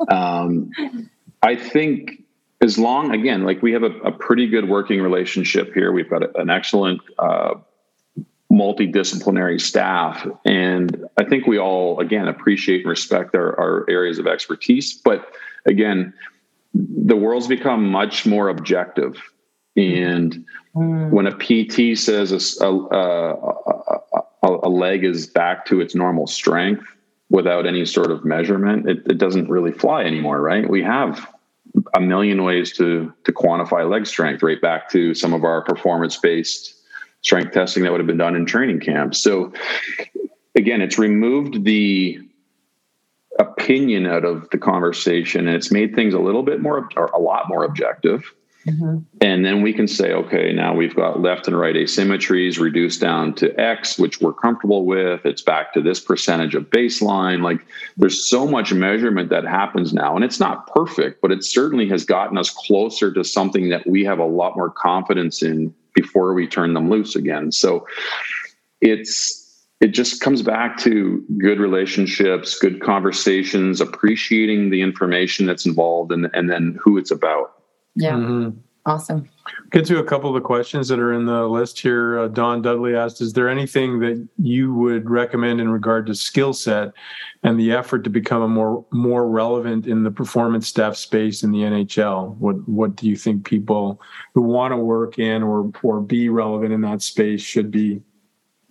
Um, 0.09 0.71
I 1.41 1.55
think 1.55 2.23
as 2.61 2.77
long, 2.77 3.11
again, 3.11 3.43
like 3.43 3.61
we 3.61 3.71
have 3.71 3.83
a, 3.83 3.91
a, 3.99 4.11
pretty 4.11 4.47
good 4.47 4.67
working 4.67 5.01
relationship 5.01 5.73
here. 5.73 5.91
We've 5.91 6.09
got 6.09 6.37
an 6.37 6.49
excellent 6.49 7.01
uh, 7.17 7.55
multidisciplinary 8.51 9.61
staff. 9.61 10.27
And 10.45 11.05
I 11.17 11.23
think 11.23 11.47
we 11.47 11.57
all, 11.57 11.99
again, 11.99 12.27
appreciate 12.27 12.81
and 12.81 12.89
respect 12.89 13.35
our, 13.35 13.57
our 13.59 13.85
areas 13.89 14.19
of 14.19 14.27
expertise. 14.27 14.93
But 14.93 15.33
again, 15.65 16.13
the 16.73 17.15
world's 17.15 17.47
become 17.47 17.89
much 17.89 18.25
more 18.25 18.49
objective. 18.49 19.21
And 19.75 20.45
mm. 20.75 21.09
when 21.09 21.27
a 21.27 21.31
PT 21.31 21.97
says 21.97 22.31
a, 22.31 22.65
a, 22.65 23.33
a, 24.43 24.49
a, 24.63 24.69
leg 24.69 25.03
is 25.03 25.27
back 25.27 25.65
to 25.67 25.81
its 25.81 25.95
normal 25.95 26.27
strength 26.27 26.85
without 27.29 27.65
any 27.65 27.85
sort 27.85 28.11
of 28.11 28.25
measurement, 28.25 28.89
it, 28.89 28.99
it 29.07 29.17
doesn't 29.17 29.49
really 29.49 29.71
fly 29.71 30.03
anymore, 30.03 30.41
right? 30.41 30.69
We 30.69 30.83
have 30.83 31.27
a 31.95 32.01
million 32.01 32.43
ways 32.43 32.75
to 32.77 33.13
to 33.23 33.31
quantify 33.31 33.89
leg 33.89 34.07
strength, 34.07 34.43
right 34.43 34.61
back 34.61 34.89
to 34.89 35.13
some 35.13 35.33
of 35.33 35.43
our 35.43 35.61
performance 35.61 36.17
based 36.17 36.75
strength 37.21 37.53
testing 37.53 37.83
that 37.83 37.91
would 37.91 37.99
have 37.99 38.07
been 38.07 38.17
done 38.17 38.35
in 38.35 38.45
training 38.45 38.79
camps. 38.79 39.19
So 39.19 39.53
again, 40.55 40.81
it's 40.81 40.97
removed 40.97 41.63
the 41.63 42.19
opinion 43.39 44.05
out 44.05 44.25
of 44.25 44.49
the 44.51 44.57
conversation 44.57 45.47
and 45.47 45.55
it's 45.55 45.71
made 45.71 45.95
things 45.95 46.13
a 46.13 46.19
little 46.19 46.43
bit 46.43 46.61
more 46.61 46.89
or 46.95 47.05
a 47.07 47.19
lot 47.19 47.47
more 47.47 47.63
objective. 47.63 48.33
Mm-hmm. 48.67 48.97
and 49.21 49.45
then 49.45 49.61
we 49.61 49.71
can 49.71 49.87
say 49.87 50.11
okay 50.11 50.51
now 50.51 50.75
we've 50.75 50.93
got 50.93 51.21
left 51.21 51.47
and 51.47 51.57
right 51.57 51.75
asymmetries 51.75 52.59
reduced 52.59 52.99
down 52.99 53.33
to 53.35 53.57
x 53.57 53.97
which 53.97 54.19
we're 54.19 54.33
comfortable 54.33 54.85
with. 54.85 55.25
It's 55.25 55.41
back 55.41 55.71
to 55.73 55.81
this 55.81 56.01
percentage 56.01 56.55
of 56.55 56.69
baseline. 56.69 57.41
Like 57.41 57.65
there's 57.95 58.29
so 58.29 58.45
much 58.45 58.73
measurement 58.73 59.29
that 59.29 59.45
happens 59.45 59.93
now 59.93 60.13
and 60.17 60.25
it's 60.25 60.41
not 60.41 60.67
perfect 60.67 61.21
but 61.21 61.31
it 61.31 61.45
certainly 61.45 61.87
has 61.87 62.03
gotten 62.03 62.37
us 62.37 62.49
closer 62.49 63.13
to 63.13 63.23
something 63.23 63.69
that 63.69 63.87
we 63.87 64.03
have 64.03 64.19
a 64.19 64.25
lot 64.25 64.57
more 64.57 64.69
confidence 64.69 65.41
in 65.41 65.73
before 65.93 66.33
we 66.33 66.45
turn 66.45 66.73
them 66.73 66.89
loose 66.89 67.15
again. 67.15 67.53
So 67.53 67.87
it's 68.81 69.38
it 69.81 69.89
just 69.89 70.19
comes 70.21 70.41
back 70.41 70.77
to 70.79 71.23
good 71.37 71.59
relationships, 71.59 72.57
good 72.59 72.81
conversations, 72.81 73.79
appreciating 73.79 74.69
the 74.69 74.81
information 74.81 75.45
that's 75.45 75.65
involved, 75.65 76.11
and 76.11 76.29
and 76.33 76.49
then 76.49 76.77
who 76.81 76.97
it's 76.97 77.11
about. 77.11 77.63
Yeah, 77.95 78.13
mm-hmm. 78.13 78.57
awesome. 78.85 79.29
Get 79.71 79.85
to 79.85 79.99
a 79.99 80.03
couple 80.03 80.29
of 80.29 80.35
the 80.35 80.45
questions 80.45 80.89
that 80.89 80.99
are 80.99 81.13
in 81.13 81.25
the 81.25 81.47
list 81.47 81.79
here. 81.79 82.19
Uh, 82.19 82.27
Don 82.27 82.61
Dudley 82.61 82.93
asked, 82.93 83.21
"Is 83.21 83.33
there 83.33 83.47
anything 83.47 83.99
that 83.99 84.27
you 84.37 84.73
would 84.73 85.09
recommend 85.09 85.61
in 85.61 85.69
regard 85.69 86.05
to 86.07 86.15
skill 86.15 86.51
set 86.51 86.91
and 87.43 87.57
the 87.57 87.71
effort 87.71 88.03
to 88.03 88.09
become 88.09 88.41
a 88.41 88.49
more 88.49 88.85
more 88.91 89.29
relevant 89.29 89.87
in 89.87 90.03
the 90.03 90.11
performance 90.11 90.67
staff 90.67 90.97
space 90.97 91.41
in 91.41 91.51
the 91.51 91.59
NHL? 91.59 92.35
What 92.35 92.67
what 92.67 92.97
do 92.97 93.07
you 93.07 93.15
think 93.15 93.45
people 93.45 94.01
who 94.33 94.41
want 94.41 94.73
to 94.73 94.77
work 94.77 95.19
in 95.19 95.41
or 95.41 95.71
or 95.83 96.01
be 96.01 96.27
relevant 96.27 96.73
in 96.73 96.81
that 96.81 97.01
space 97.01 97.41
should 97.41 97.71
be?" 97.71 98.01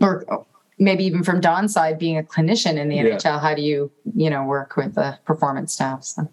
Or 0.01 0.47
maybe 0.79 1.05
even 1.05 1.23
from 1.23 1.41
Don's 1.41 1.73
side, 1.73 1.99
being 1.99 2.19
a 2.19 2.23
clinician 2.23 2.77
in 2.77 2.89
the 2.89 2.97
yeah. 2.97 3.05
NHL, 3.05 3.41
how 3.41 3.55
do 3.55 3.63
you, 3.63 3.91
you 4.15 4.31
know, 4.31 4.45
work 4.45 4.77
with 4.77 4.95
the 4.95 5.19
performance 5.25 5.73
staff? 5.73 6.05
So. 6.05 6.29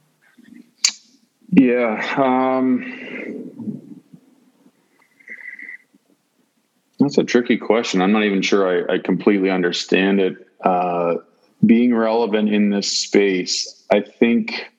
Yeah. 1.52 2.16
Um, 2.18 4.02
that's 7.00 7.18
a 7.18 7.24
tricky 7.24 7.58
question. 7.58 8.02
I'm 8.02 8.12
not 8.12 8.24
even 8.24 8.42
sure 8.42 8.90
I, 8.90 8.96
I 8.96 9.00
completely 9.00 9.50
understand 9.50 10.20
it. 10.20 10.48
Uh, 10.64 11.16
being 11.66 11.96
relevant 11.96 12.50
in 12.50 12.70
this 12.70 12.90
space, 12.90 13.84
I 13.92 14.02
think. 14.02 14.72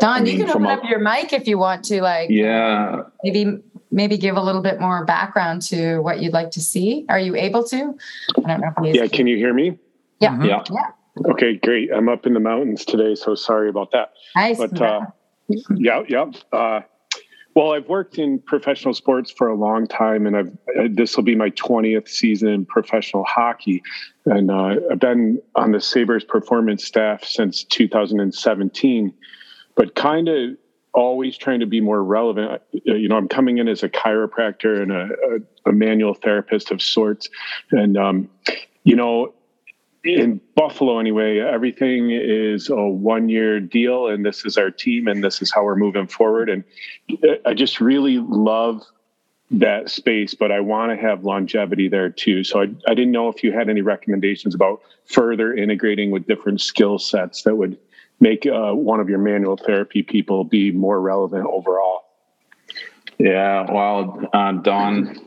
Don, 0.00 0.10
I 0.10 0.20
mean, 0.20 0.38
you 0.38 0.44
can 0.44 0.50
open 0.50 0.66
a, 0.66 0.68
up 0.68 0.84
your 0.84 0.98
mic 0.98 1.32
if 1.32 1.46
you 1.46 1.58
want 1.58 1.84
to, 1.86 2.02
like, 2.02 2.28
yeah, 2.28 3.02
maybe 3.24 3.62
maybe 3.96 4.16
give 4.18 4.36
a 4.36 4.42
little 4.42 4.62
bit 4.62 4.78
more 4.78 5.04
background 5.04 5.62
to 5.62 5.98
what 6.00 6.20
you'd 6.20 6.34
like 6.34 6.52
to 6.52 6.60
see? 6.60 7.06
Are 7.08 7.18
you 7.18 7.34
able 7.34 7.64
to? 7.64 7.98
I 8.44 8.56
don't 8.56 8.60
know. 8.60 8.72
yeah, 8.84 9.08
can 9.08 9.26
you 9.26 9.36
hear 9.36 9.52
me? 9.52 9.78
Yeah. 10.20 10.32
Mm-hmm. 10.32 10.44
Yeah. 10.44 10.64
yeah. 10.70 11.30
Okay, 11.30 11.56
great. 11.56 11.90
I'm 11.92 12.08
up 12.10 12.26
in 12.26 12.34
the 12.34 12.40
mountains 12.40 12.84
today, 12.84 13.14
so 13.14 13.34
sorry 13.34 13.70
about 13.70 13.90
that. 13.92 14.12
Nice. 14.36 14.58
But 14.58 14.80
uh, 14.80 15.00
yeah, 15.74 16.02
yeah. 16.08 16.26
Uh, 16.52 16.80
well, 17.54 17.72
I've 17.72 17.88
worked 17.88 18.18
in 18.18 18.38
professional 18.38 18.92
sports 18.92 19.30
for 19.30 19.48
a 19.48 19.54
long 19.54 19.86
time, 19.86 20.26
and 20.26 20.36
I've 20.36 20.52
uh, 20.78 20.88
this 20.90 21.16
will 21.16 21.24
be 21.24 21.34
my 21.34 21.48
20th 21.50 22.06
season 22.06 22.48
in 22.50 22.66
professional 22.66 23.24
hockey, 23.24 23.82
and 24.26 24.50
uh, 24.50 24.74
I've 24.90 25.00
been 25.00 25.40
on 25.54 25.72
the 25.72 25.80
Sabres 25.80 26.22
performance 26.22 26.84
staff 26.84 27.24
since 27.24 27.64
2017. 27.64 29.14
But 29.74 29.94
kind 29.94 30.28
of 30.28 30.56
always 30.96 31.36
trying 31.36 31.60
to 31.60 31.66
be 31.66 31.80
more 31.80 32.02
relevant. 32.02 32.50
Uh, 32.50 32.94
you 32.94 33.08
know, 33.08 33.16
I'm 33.16 33.28
coming 33.28 33.58
in 33.58 33.68
as 33.68 33.82
a 33.82 33.88
chiropractor 33.88 34.80
and 34.82 34.90
a, 34.90 35.08
a, 35.66 35.70
a 35.70 35.72
manual 35.72 36.14
therapist 36.14 36.70
of 36.70 36.82
sorts. 36.82 37.28
And, 37.70 37.96
um, 37.96 38.28
you 38.82 38.96
know, 38.96 39.34
in 40.02 40.40
Buffalo, 40.54 40.98
anyway, 40.98 41.38
everything 41.38 42.10
is 42.10 42.70
a 42.70 42.76
one 42.76 43.28
year 43.28 43.60
deal, 43.60 44.06
and 44.06 44.24
this 44.24 44.44
is 44.44 44.56
our 44.56 44.70
team, 44.70 45.06
and 45.06 45.22
this 45.22 45.42
is 45.42 45.52
how 45.52 45.64
we're 45.64 45.76
moving 45.76 46.06
forward. 46.06 46.48
And 46.48 46.64
I 47.44 47.54
just 47.54 47.80
really 47.80 48.18
love 48.18 48.82
that 49.50 49.90
space, 49.90 50.34
but 50.34 50.50
I 50.50 50.60
want 50.60 50.92
to 50.92 50.96
have 50.96 51.24
longevity 51.24 51.88
there 51.88 52.08
too. 52.08 52.42
So 52.42 52.62
I, 52.62 52.64
I 52.88 52.94
didn't 52.94 53.12
know 53.12 53.28
if 53.28 53.44
you 53.44 53.52
had 53.52 53.68
any 53.68 53.80
recommendations 53.80 54.54
about 54.54 54.80
further 55.04 55.54
integrating 55.54 56.10
with 56.10 56.26
different 56.26 56.60
skill 56.60 56.98
sets 56.98 57.42
that 57.42 57.56
would 57.56 57.78
make 58.20 58.46
uh, 58.46 58.72
one 58.72 59.00
of 59.00 59.08
your 59.08 59.18
manual 59.18 59.56
therapy 59.56 60.02
people 60.02 60.44
be 60.44 60.70
more 60.70 61.00
relevant 61.00 61.46
overall. 61.46 62.04
Yeah, 63.18 63.70
well, 63.70 64.28
uh, 64.32 64.52
Don, 64.52 65.18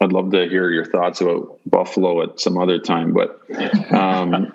I'd 0.00 0.12
love 0.12 0.30
to 0.32 0.48
hear 0.48 0.70
your 0.70 0.84
thoughts 0.84 1.20
about 1.20 1.58
Buffalo 1.66 2.22
at 2.22 2.40
some 2.40 2.58
other 2.58 2.78
time, 2.78 3.14
but 3.14 3.40
um, 3.92 4.52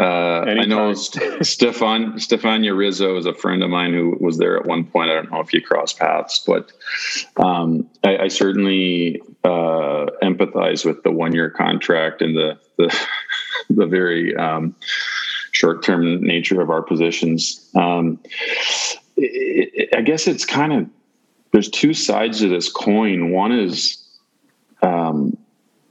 uh, 0.00 0.04
I 0.04 0.64
know 0.64 0.94
Stefan 0.94 2.14
Stefania 2.14 2.76
Rizzo 2.76 3.16
is 3.16 3.26
a 3.26 3.34
friend 3.34 3.62
of 3.62 3.70
mine 3.70 3.92
who 3.92 4.16
was 4.20 4.38
there 4.38 4.56
at 4.58 4.66
one 4.66 4.84
point. 4.84 5.10
I 5.10 5.14
don't 5.14 5.30
know 5.30 5.40
if 5.40 5.52
you 5.52 5.60
cross 5.60 5.92
paths, 5.92 6.42
but 6.46 6.72
um, 7.36 7.88
I, 8.02 8.16
I, 8.18 8.28
certainly 8.28 9.20
uh, 9.44 10.06
empathize 10.22 10.84
with 10.84 11.02
the 11.02 11.10
one 11.10 11.34
year 11.34 11.50
contract 11.50 12.22
and 12.22 12.34
the 12.36 12.58
the, 12.76 13.06
the 13.68 13.86
very 13.86 14.34
um, 14.34 14.74
short 15.54 15.82
term 15.82 16.22
nature 16.22 16.60
of 16.60 16.70
our 16.70 16.82
positions. 16.82 17.70
Um, 17.74 18.18
it, 19.16 19.70
it, 19.74 19.96
I 19.96 20.02
guess 20.02 20.26
it's 20.26 20.44
kind 20.44 20.72
of 20.72 20.86
there's 21.52 21.70
two 21.70 21.94
sides 21.94 22.40
to 22.40 22.48
this 22.48 22.70
coin. 22.70 23.30
One 23.30 23.52
is 23.52 23.98
um, 24.82 25.36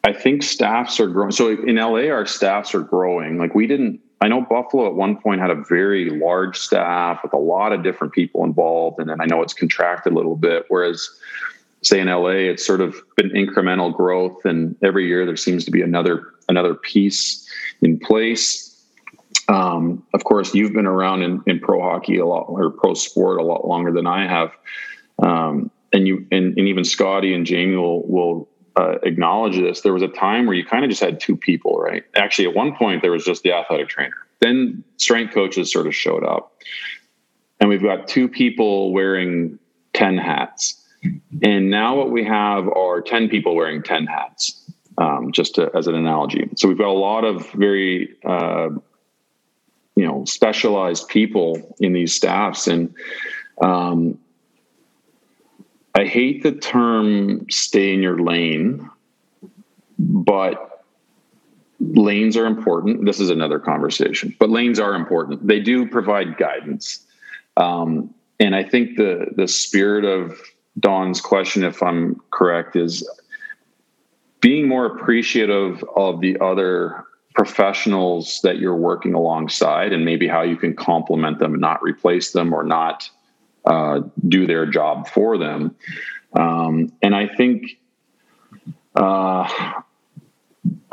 I 0.04 0.14
think 0.14 0.44
staffs 0.44 1.00
are 1.00 1.08
growing. 1.08 1.32
So 1.32 1.50
in 1.50 1.78
LA, 1.78 2.10
our 2.10 2.26
staffs 2.26 2.76
are 2.76 2.82
growing. 2.82 3.38
Like 3.38 3.56
we 3.56 3.66
didn't 3.68 4.02
I 4.24 4.30
know 4.30 4.42
Buffalo 4.42 4.88
at 4.88 4.96
one 4.96 5.18
point 5.18 5.42
had 5.42 5.50
a 5.50 5.64
very 5.68 6.10
large 6.10 6.58
staff 6.58 7.22
with 7.24 7.34
a 7.34 7.38
lot 7.38 7.74
of 7.74 7.84
different 7.84 8.14
people 8.14 8.46
involved, 8.46 9.00
and 9.00 9.10
then 9.10 9.20
I 9.20 9.26
know 9.26 9.42
it's 9.42 9.54
contracted 9.54 10.14
a 10.14 10.16
little 10.16 10.38
bit. 10.38 10.64
Whereas, 10.70 11.10
say 11.82 12.00
in 12.00 12.08
LA, 12.08 12.30
it's 12.30 12.66
sort 12.66 12.80
of 12.80 12.96
been 13.18 13.32
incremental 13.32 13.94
growth, 13.94 14.46
and 14.46 14.78
every 14.82 15.08
year 15.08 15.26
there 15.26 15.36
seems 15.36 15.66
to 15.66 15.72
be 15.72 15.82
another 15.82 16.26
another 16.48 16.74
piece 16.74 17.46
in 17.82 18.00
place. 18.00 18.73
Um, 19.50 20.06
of 20.14 20.24
course, 20.24 20.56
you've 20.56 20.74
been 20.74 20.86
around 20.86 21.22
in, 21.24 21.42
in 21.48 21.60
pro 21.60 21.82
hockey 21.82 22.18
a 22.18 22.26
lot 22.26 22.46
or 22.48 22.70
pro 22.70 22.94
sport 22.94 23.40
a 23.40 23.44
lot 23.44 23.68
longer 23.68 23.92
than 23.92 24.08
I 24.08 24.28
have, 24.28 24.52
um, 25.22 25.70
and 25.92 26.08
you 26.08 26.26
and, 26.32 26.58
and 26.58 26.68
even 26.68 26.84
Scotty 26.84 27.34
and 27.34 27.46
Jamie 27.46 27.76
will 27.76 28.08
will 28.08 28.50
uh, 28.76 28.96
acknowledge 29.04 29.58
this. 29.58 29.82
There 29.82 29.94
was 29.94 30.02
a 30.02 30.08
time 30.08 30.46
where 30.46 30.56
you 30.56 30.66
kind 30.66 30.84
of 30.86 30.90
just 30.90 31.02
had 31.02 31.20
two 31.20 31.36
people, 31.36 31.78
right? 31.78 32.04
Actually, 32.16 32.48
at 32.48 32.56
one 32.56 32.76
point 32.76 33.02
there 33.02 33.12
was 33.12 33.26
just 33.26 33.44
the 33.44 33.52
athletic 33.52 33.90
trainer. 33.90 34.16
Then 34.40 34.84
strength 34.98 35.34
coaches 35.34 35.72
sort 35.72 35.88
of 35.88 35.96
showed 35.96 36.24
up, 36.24 36.54
and 37.60 37.70
we've 37.70 37.84
got 37.84 38.08
two 38.08 38.28
people 38.28 38.94
wearing 38.94 39.60
ten 39.94 40.18
hats. 40.18 40.80
And 41.42 41.70
now 41.70 41.98
what 41.98 42.12
we 42.12 42.24
have 42.24 42.70
are 42.70 43.02
ten 43.02 43.28
people 43.28 43.56
wearing 43.56 43.84
ten 43.84 44.06
hats. 44.06 44.60
Um, 44.96 45.32
just 45.32 45.56
to, 45.56 45.72
as 45.76 45.88
an 45.88 45.96
analogy. 45.96 46.52
So 46.56 46.68
we've 46.68 46.78
got 46.78 46.90
a 46.90 46.92
lot 46.92 47.24
of 47.24 47.50
very 47.54 48.16
uh, 48.24 48.70
you 49.96 50.06
know 50.06 50.24
specialized 50.26 51.08
people 51.08 51.76
in 51.80 51.94
these 51.94 52.14
staffs. 52.14 52.68
And 52.68 52.94
um, 53.62 54.18
i 55.96 56.06
hate 56.06 56.42
the 56.42 56.52
term 56.52 57.46
stay 57.52 57.94
in 57.94 58.02
your 58.02 58.20
lane 58.20 58.90
but 60.00 60.86
lanes 61.80 62.36
are 62.36 62.48
important. 62.48 63.06
This 63.06 63.20
is 63.20 63.30
another 63.30 63.60
conversation 63.60 64.36
but 64.40 64.50
lanes 64.50 64.80
are 64.80 64.96
important. 64.96 65.48
They 65.48 65.60
do 65.60 65.88
provide 65.88 66.38
guidance. 66.38 67.06
Um, 67.58 68.14
and 68.40 68.56
i 68.56 68.64
think 68.64 68.98
the 68.98 69.28
the 69.36 69.48
spirit 69.48 70.06
of 70.06 70.40
don's 70.80 71.22
question 71.22 71.64
if 71.64 71.82
i'm 71.82 72.20
correct 72.32 72.76
is 72.76 73.08
being 74.42 74.68
more 74.68 74.86
appreciative 74.86 75.84
of 75.96 76.20
the 76.20 76.38
other 76.40 77.06
professionals 77.34 78.40
that 78.44 78.58
you're 78.58 78.76
working 78.76 79.14
alongside 79.14 79.92
and 79.92 80.06
maybe 80.06 80.28
how 80.28 80.42
you 80.42 80.56
can 80.56 80.76
complement 80.76 81.40
them 81.40 81.54
and 81.54 81.62
not 81.62 81.82
replace 81.82 82.32
them 82.32 82.54
or 82.54 82.64
not 82.64 83.10
uh, 83.66 84.02
do 84.28 84.46
their 84.46 84.66
job 84.66 85.08
for 85.08 85.38
them. 85.38 85.76
Um, 86.34 86.92
and 87.02 87.16
I 87.16 87.28
think, 87.28 87.80
uh, 88.96 89.48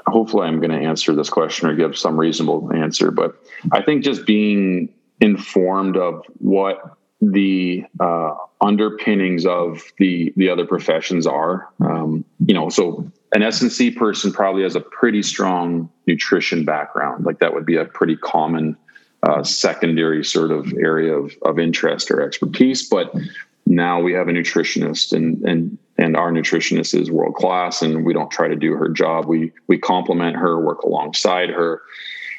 hopefully, 0.06 0.46
I'm 0.46 0.60
going 0.60 0.70
to 0.70 0.86
answer 0.86 1.14
this 1.14 1.28
question 1.28 1.68
or 1.68 1.74
give 1.74 1.96
some 1.98 2.18
reasonable 2.18 2.72
answer, 2.74 3.10
but 3.10 3.36
I 3.72 3.82
think 3.82 4.04
just 4.04 4.26
being 4.26 4.92
informed 5.20 5.96
of 5.96 6.24
what 6.38 6.96
the 7.20 7.84
uh, 7.98 8.34
underpinnings 8.60 9.44
of 9.44 9.82
the 9.98 10.32
the 10.36 10.48
other 10.48 10.66
professions 10.66 11.26
are. 11.26 11.68
Um, 11.80 12.24
you 12.46 12.54
know, 12.54 12.68
so 12.70 13.10
an 13.32 13.42
S&C 13.42 13.92
person 13.92 14.32
probably 14.32 14.62
has 14.62 14.74
a 14.74 14.80
pretty 14.80 15.22
strong 15.22 15.88
nutrition 16.06 16.64
background. 16.64 17.24
Like 17.24 17.38
that 17.38 17.54
would 17.54 17.66
be 17.66 17.76
a 17.76 17.84
pretty 17.84 18.16
common 18.16 18.76
uh, 19.22 19.44
secondary 19.44 20.24
sort 20.24 20.50
of 20.50 20.72
area 20.74 21.14
of, 21.14 21.32
of 21.42 21.58
interest 21.58 22.10
or 22.10 22.20
expertise. 22.20 22.88
But 22.88 23.14
now 23.66 24.00
we 24.00 24.12
have 24.12 24.28
a 24.28 24.32
nutritionist 24.32 25.12
and 25.12 25.42
and 25.44 25.78
and 25.96 26.16
our 26.16 26.32
nutritionist 26.32 26.98
is 26.98 27.10
world 27.10 27.34
class 27.34 27.82
and 27.82 28.04
we 28.04 28.12
don't 28.12 28.30
try 28.30 28.48
to 28.48 28.56
do 28.56 28.72
her 28.72 28.88
job. 28.88 29.26
We 29.26 29.52
we 29.68 29.78
complement 29.78 30.36
her, 30.36 30.60
work 30.60 30.82
alongside 30.82 31.50
her. 31.50 31.82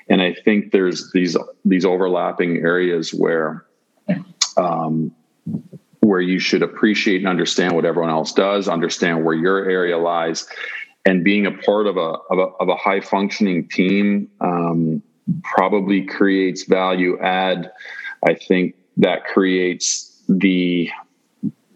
And 0.09 0.21
I 0.21 0.33
think 0.33 0.71
there's 0.71 1.11
these 1.13 1.37
these 1.63 1.85
overlapping 1.85 2.57
areas 2.57 3.13
where 3.13 3.65
um, 4.57 5.13
where 6.01 6.19
you 6.19 6.39
should 6.39 6.63
appreciate 6.63 7.17
and 7.17 7.27
understand 7.27 7.73
what 7.73 7.85
everyone 7.85 8.09
else 8.09 8.33
does, 8.33 8.67
understand 8.67 9.23
where 9.23 9.35
your 9.35 9.69
area 9.69 9.97
lies, 9.97 10.47
and 11.05 11.23
being 11.23 11.45
a 11.45 11.51
part 11.51 11.87
of 11.87 11.97
a 11.97 12.17
of 12.29 12.37
a, 12.37 12.47
of 12.59 12.69
a 12.69 12.75
high 12.75 13.01
functioning 13.01 13.67
team 13.67 14.29
um, 14.39 15.01
probably 15.43 16.05
creates 16.05 16.65
value 16.65 17.19
add. 17.19 17.71
I 18.25 18.35
think 18.35 18.75
that 18.97 19.25
creates 19.25 20.21
the 20.29 20.89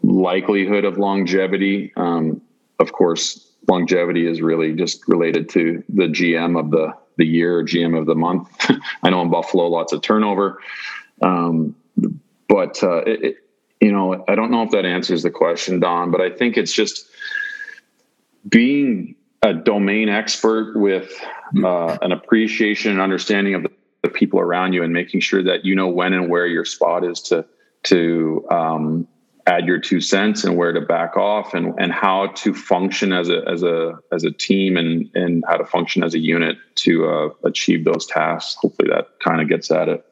likelihood 0.02 0.84
of 0.84 0.98
longevity. 0.98 1.92
Um, 1.96 2.40
of 2.78 2.92
course, 2.92 3.50
longevity 3.68 4.26
is 4.26 4.40
really 4.40 4.74
just 4.74 5.06
related 5.08 5.48
to 5.50 5.82
the 5.88 6.04
GM 6.04 6.58
of 6.58 6.70
the 6.70 6.94
the 7.16 7.24
year, 7.24 7.64
GM 7.64 7.98
of 7.98 8.06
the 8.06 8.14
month. 8.14 8.48
I 9.02 9.10
know 9.10 9.22
in 9.22 9.30
Buffalo, 9.30 9.66
lots 9.68 9.92
of 9.92 10.02
turnover, 10.02 10.60
um, 11.22 11.74
but 12.48 12.82
uh, 12.82 12.98
it, 12.98 13.24
it, 13.24 13.36
you 13.80 13.90
know, 13.90 14.24
I 14.28 14.34
don't 14.34 14.50
know 14.50 14.62
if 14.62 14.70
that 14.70 14.84
answers 14.84 15.22
the 15.22 15.30
question, 15.30 15.80
Don. 15.80 16.10
But 16.10 16.20
I 16.20 16.30
think 16.30 16.56
it's 16.56 16.72
just 16.72 17.08
being 18.48 19.16
a 19.42 19.54
domain 19.54 20.08
expert 20.08 20.76
with 20.76 21.12
uh, 21.62 21.98
an 22.02 22.12
appreciation 22.12 22.90
and 22.92 23.00
understanding 23.00 23.54
of 23.54 23.62
the, 23.62 23.70
the, 24.02 24.08
people 24.08 24.40
around 24.40 24.72
you 24.72 24.82
and 24.82 24.92
making 24.92 25.20
sure 25.20 25.42
that 25.42 25.64
you 25.64 25.74
know 25.74 25.88
when 25.88 26.12
and 26.12 26.30
where 26.30 26.46
your 26.46 26.64
spot 26.64 27.04
is 27.04 27.20
to 27.20 27.44
to 27.82 28.46
um, 28.50 29.06
add 29.46 29.66
your 29.66 29.78
two 29.78 30.00
cents 30.00 30.42
and 30.42 30.56
where 30.56 30.72
to 30.72 30.80
back 30.80 31.16
off 31.16 31.54
and 31.54 31.74
and 31.78 31.92
how 31.92 32.26
to 32.28 32.54
function 32.54 33.12
as 33.12 33.28
a 33.28 33.42
as 33.48 33.62
a 33.62 33.92
as 34.12 34.24
a 34.24 34.30
team 34.30 34.76
and 34.76 35.10
and 35.14 35.44
how 35.48 35.56
to 35.56 35.64
function 35.64 36.02
as 36.02 36.14
a 36.14 36.18
unit 36.18 36.56
to 36.74 37.08
uh, 37.08 37.28
achieve 37.44 37.84
those 37.84 38.06
tasks. 38.06 38.56
Hopefully 38.60 38.88
that 38.90 39.08
kind 39.24 39.40
of 39.40 39.48
gets 39.48 39.70
at 39.70 39.88
it 39.88 40.04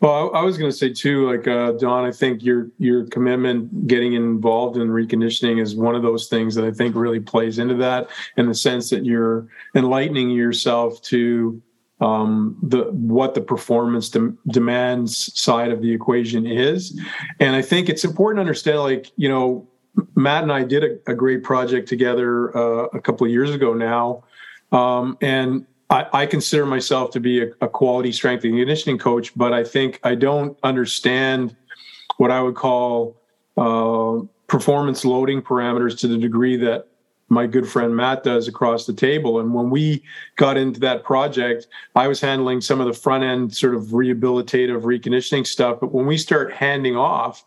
well, 0.00 0.34
I 0.34 0.42
was 0.42 0.56
going 0.56 0.70
to 0.70 0.76
say 0.76 0.92
too, 0.92 1.30
like 1.30 1.46
uh, 1.46 1.72
Don, 1.72 2.04
I 2.04 2.10
think 2.10 2.42
your 2.42 2.70
your 2.78 3.06
commitment, 3.06 3.86
getting 3.86 4.14
involved 4.14 4.76
in 4.76 4.88
reconditioning, 4.88 5.60
is 5.60 5.76
one 5.76 5.94
of 5.94 6.02
those 6.02 6.28
things 6.28 6.54
that 6.54 6.64
I 6.64 6.70
think 6.70 6.96
really 6.96 7.20
plays 7.20 7.58
into 7.58 7.74
that, 7.76 8.08
in 8.36 8.46
the 8.46 8.54
sense 8.54 8.90
that 8.90 9.04
you're 9.04 9.46
enlightening 9.74 10.30
yourself 10.30 11.00
to 11.02 11.60
um, 12.00 12.56
the 12.62 12.84
what 12.92 13.34
the 13.34 13.42
performance 13.42 14.08
de- 14.08 14.34
demands 14.48 15.30
side 15.38 15.70
of 15.70 15.82
the 15.82 15.92
equation 15.92 16.46
is, 16.46 16.98
and 17.38 17.54
I 17.54 17.62
think 17.62 17.88
it's 17.88 18.04
important 18.04 18.38
to 18.38 18.40
understand, 18.40 18.80
like 18.80 19.12
you 19.16 19.28
know, 19.28 19.68
Matt 20.14 20.42
and 20.42 20.52
I 20.52 20.64
did 20.64 20.82
a, 20.82 21.10
a 21.10 21.14
great 21.14 21.42
project 21.42 21.88
together 21.88 22.56
uh, 22.56 22.86
a 22.94 23.00
couple 23.00 23.26
of 23.26 23.32
years 23.32 23.54
ago 23.54 23.74
now, 23.74 24.24
um, 24.72 25.18
and 25.20 25.66
I, 25.90 26.06
I, 26.12 26.26
consider 26.26 26.64
myself 26.64 27.10
to 27.10 27.20
be 27.20 27.42
a, 27.42 27.50
a, 27.60 27.68
quality 27.68 28.12
strength 28.12 28.44
and 28.44 28.56
conditioning 28.56 28.96
coach, 28.96 29.36
but 29.36 29.52
I 29.52 29.64
think 29.64 29.98
I 30.04 30.14
don't 30.14 30.56
understand 30.62 31.56
what 32.16 32.30
I 32.30 32.40
would 32.40 32.54
call 32.54 33.16
uh, 33.56 34.20
performance 34.46 35.04
loading 35.04 35.42
parameters 35.42 35.98
to 36.00 36.08
the 36.08 36.16
degree 36.16 36.56
that 36.58 36.86
my 37.28 37.46
good 37.46 37.68
friend 37.68 37.96
Matt 37.96 38.24
does 38.24 38.48
across 38.48 38.86
the 38.86 38.92
table. 38.92 39.38
And 39.38 39.54
when 39.54 39.70
we 39.70 40.02
got 40.36 40.56
into 40.56 40.80
that 40.80 41.04
project, 41.04 41.68
I 41.94 42.08
was 42.08 42.20
handling 42.20 42.60
some 42.60 42.80
of 42.80 42.86
the 42.86 42.92
front 42.92 43.22
end 43.22 43.54
sort 43.54 43.74
of 43.74 43.84
rehabilitative 43.84 44.82
reconditioning 44.82 45.46
stuff. 45.46 45.78
But 45.80 45.92
when 45.92 46.06
we 46.06 46.18
start 46.18 46.52
handing 46.52 46.96
off, 46.96 47.44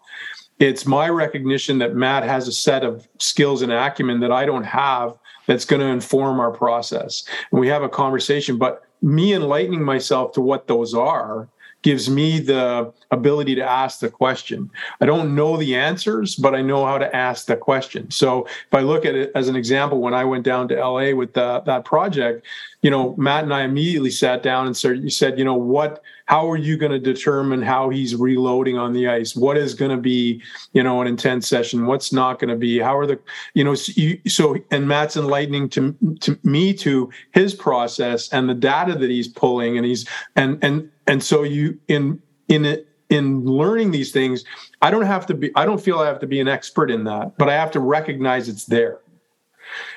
it's 0.59 0.85
my 0.85 1.09
recognition 1.09 1.77
that 1.79 1.95
Matt 1.95 2.23
has 2.23 2.47
a 2.47 2.51
set 2.51 2.83
of 2.83 3.07
skills 3.19 3.61
and 3.61 3.71
acumen 3.71 4.19
that 4.21 4.31
I 4.31 4.45
don't 4.45 4.63
have 4.63 5.17
that's 5.45 5.65
going 5.65 5.81
to 5.81 5.87
inform 5.87 6.39
our 6.39 6.51
process. 6.51 7.23
And 7.51 7.59
we 7.59 7.67
have 7.67 7.83
a 7.83 7.89
conversation, 7.89 8.57
but 8.57 8.83
me 9.01 9.33
enlightening 9.33 9.83
myself 9.83 10.31
to 10.33 10.41
what 10.41 10.67
those 10.67 10.93
are 10.93 11.49
gives 11.81 12.09
me 12.09 12.39
the 12.39 12.91
ability 13.11 13.55
to 13.55 13.61
ask 13.61 13.99
the 13.99 14.09
question. 14.09 14.71
I 15.01 15.05
don't 15.05 15.35
know 15.35 15.57
the 15.57 15.75
answers, 15.75 16.35
but 16.35 16.55
I 16.55 16.61
know 16.61 16.85
how 16.85 16.97
to 16.97 17.13
ask 17.13 17.45
the 17.45 17.57
question. 17.57 18.09
So 18.09 18.45
if 18.45 18.73
I 18.73 18.79
look 18.79 19.05
at 19.05 19.15
it 19.15 19.31
as 19.35 19.49
an 19.49 19.57
example, 19.57 19.99
when 19.99 20.13
I 20.13 20.23
went 20.23 20.45
down 20.45 20.69
to 20.69 20.75
LA 20.75 21.13
with 21.13 21.33
the, 21.33 21.61
that 21.65 21.83
project, 21.83 22.45
you 22.81 22.89
know, 22.89 23.15
Matt 23.17 23.43
and 23.43 23.53
I 23.53 23.63
immediately 23.63 24.11
sat 24.11 24.41
down 24.41 24.65
and 24.65 24.75
said, 24.75 25.03
you 25.03 25.09
said, 25.09 25.37
you 25.37 25.43
know, 25.43 25.55
what 25.55 26.01
how 26.25 26.49
are 26.49 26.57
you 26.57 26.77
going 26.77 26.91
to 26.91 26.99
determine 26.99 27.61
how 27.61 27.89
he's 27.89 28.15
reloading 28.15 28.77
on 28.77 28.93
the 28.93 29.07
ice? 29.07 29.35
What 29.35 29.57
is 29.57 29.73
going 29.73 29.91
to 29.91 29.97
be 29.97 30.41
you 30.73 30.83
know 30.83 31.01
an 31.01 31.07
intense 31.07 31.47
session? 31.47 31.85
What's 31.85 32.13
not 32.13 32.39
going 32.39 32.49
to 32.49 32.55
be? 32.55 32.79
How 32.79 32.97
are 32.97 33.05
the 33.05 33.19
you 33.53 33.63
know 33.63 33.75
so 33.75 34.57
and 34.71 34.87
matt's 34.87 35.17
enlightening 35.17 35.69
to 35.69 35.95
to 36.21 36.39
me 36.43 36.73
to 36.75 37.09
his 37.31 37.53
process 37.53 38.29
and 38.29 38.49
the 38.49 38.53
data 38.53 38.95
that 38.95 39.09
he's 39.09 39.27
pulling 39.27 39.77
and 39.77 39.85
he's 39.85 40.07
and 40.35 40.57
and 40.63 40.89
and 41.07 41.23
so 41.23 41.43
you 41.43 41.77
in 41.87 42.21
in 42.47 42.65
it 42.65 42.87
in 43.09 43.45
learning 43.45 43.91
these 43.91 44.11
things 44.11 44.43
i 44.81 44.89
don't 44.89 45.05
have 45.05 45.25
to 45.25 45.33
be 45.33 45.51
i 45.55 45.65
don't 45.65 45.81
feel 45.81 45.99
i 45.99 46.07
have 46.07 46.19
to 46.19 46.27
be 46.27 46.39
an 46.39 46.47
expert 46.47 46.89
in 46.89 47.03
that 47.03 47.37
but 47.37 47.49
i 47.49 47.53
have 47.53 47.69
to 47.69 47.79
recognize 47.79 48.47
it's 48.47 48.65
there 48.65 48.99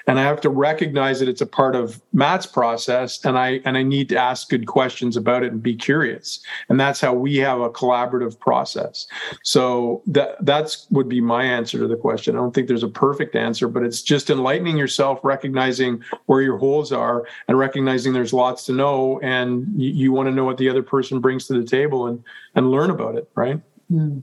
and 0.06 0.18
I 0.18 0.22
have 0.22 0.40
to 0.42 0.50
recognize 0.50 1.20
that 1.20 1.28
it's 1.28 1.40
a 1.40 1.46
part 1.46 1.74
of 1.74 2.00
Matt's 2.12 2.46
process, 2.46 3.24
and 3.24 3.38
I 3.38 3.60
and 3.64 3.76
I 3.76 3.82
need 3.82 4.08
to 4.10 4.16
ask 4.16 4.48
good 4.48 4.66
questions 4.66 5.16
about 5.16 5.42
it 5.42 5.52
and 5.52 5.62
be 5.62 5.74
curious, 5.74 6.40
and 6.68 6.78
that's 6.78 7.00
how 7.00 7.12
we 7.12 7.36
have 7.36 7.60
a 7.60 7.70
collaborative 7.70 8.38
process. 8.38 9.06
So 9.42 10.02
that 10.06 10.36
that's 10.44 10.86
would 10.90 11.08
be 11.08 11.20
my 11.20 11.44
answer 11.44 11.78
to 11.78 11.86
the 11.86 11.96
question. 11.96 12.36
I 12.36 12.38
don't 12.38 12.54
think 12.54 12.68
there's 12.68 12.82
a 12.82 12.88
perfect 12.88 13.34
answer, 13.36 13.68
but 13.68 13.82
it's 13.82 14.02
just 14.02 14.30
enlightening 14.30 14.76
yourself, 14.76 15.20
recognizing 15.22 16.02
where 16.26 16.42
your 16.42 16.58
holes 16.58 16.92
are, 16.92 17.26
and 17.48 17.58
recognizing 17.58 18.12
there's 18.12 18.32
lots 18.32 18.64
to 18.66 18.72
know, 18.72 19.20
and 19.22 19.66
you, 19.80 19.90
you 19.90 20.12
want 20.12 20.28
to 20.28 20.34
know 20.34 20.44
what 20.44 20.58
the 20.58 20.68
other 20.68 20.82
person 20.82 21.20
brings 21.20 21.46
to 21.46 21.54
the 21.54 21.66
table 21.66 22.06
and 22.06 22.22
and 22.54 22.70
learn 22.70 22.90
about 22.90 23.16
it, 23.16 23.28
right? 23.34 23.60
Mm. 23.90 24.22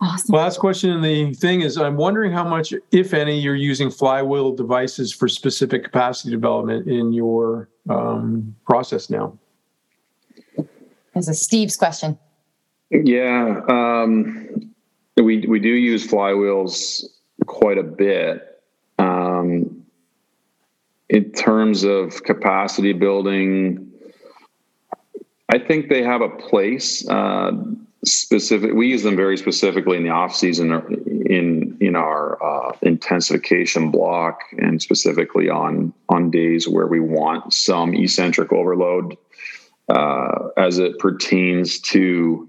Awesome. 0.00 0.34
Last 0.34 0.58
question 0.58 0.90
in 0.90 1.00
the 1.00 1.32
thing 1.34 1.62
is 1.62 1.78
I'm 1.78 1.96
wondering 1.96 2.30
how 2.30 2.46
much, 2.46 2.74
if 2.92 3.14
any, 3.14 3.38
you're 3.38 3.54
using 3.54 3.90
flywheel 3.90 4.52
devices 4.52 5.12
for 5.12 5.26
specific 5.26 5.84
capacity 5.84 6.30
development 6.30 6.86
in 6.86 7.12
your 7.12 7.68
um, 7.88 8.54
process 8.66 9.08
now. 9.08 9.38
This 11.14 11.28
is 11.28 11.40
Steve's 11.40 11.76
question. 11.76 12.18
Yeah, 12.90 13.62
um, 13.68 14.70
we 15.16 15.46
we 15.46 15.58
do 15.58 15.70
use 15.70 16.06
flywheels 16.06 17.04
quite 17.46 17.78
a 17.78 17.82
bit. 17.82 18.62
Um, 18.98 19.82
in 21.08 21.32
terms 21.32 21.84
of 21.84 22.22
capacity 22.24 22.92
building, 22.92 23.90
I 25.48 25.58
think 25.58 25.88
they 25.88 26.02
have 26.02 26.20
a 26.20 26.28
place. 26.28 27.08
Uh, 27.08 27.52
specific 28.06 28.72
we 28.72 28.86
use 28.86 29.02
them 29.02 29.16
very 29.16 29.36
specifically 29.36 29.96
in 29.96 30.04
the 30.04 30.10
off 30.10 30.34
season 30.34 30.72
in 31.26 31.76
in 31.80 31.96
our 31.96 32.42
uh, 32.42 32.76
intensification 32.82 33.90
block 33.90 34.40
and 34.58 34.80
specifically 34.80 35.48
on 35.48 35.92
on 36.08 36.30
days 36.30 36.68
where 36.68 36.86
we 36.86 37.00
want 37.00 37.52
some 37.52 37.94
eccentric 37.94 38.52
overload 38.52 39.16
uh, 39.88 40.48
as 40.56 40.78
it 40.78 40.98
pertains 40.98 41.80
to 41.80 42.48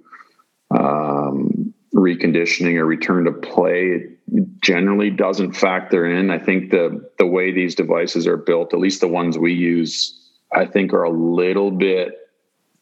um, 0.71 1.73
reconditioning 1.95 2.75
or 2.75 2.85
return 2.85 3.25
to 3.25 3.31
play 3.31 3.87
it 3.87 4.19
generally 4.61 5.09
doesn't 5.09 5.53
factor 5.53 6.05
in. 6.05 6.29
I 6.29 6.37
think 6.37 6.69
the 6.69 7.09
the 7.17 7.25
way 7.25 7.51
these 7.51 7.73
devices 7.73 8.27
are 8.27 8.37
built 8.37 8.73
at 8.73 8.79
least 8.79 9.01
the 9.01 9.07
ones 9.07 9.37
we 9.37 9.53
use 9.53 10.13
i 10.53 10.65
think 10.65 10.93
are 10.93 11.03
a 11.03 11.09
little 11.09 11.71
bit 11.71 12.15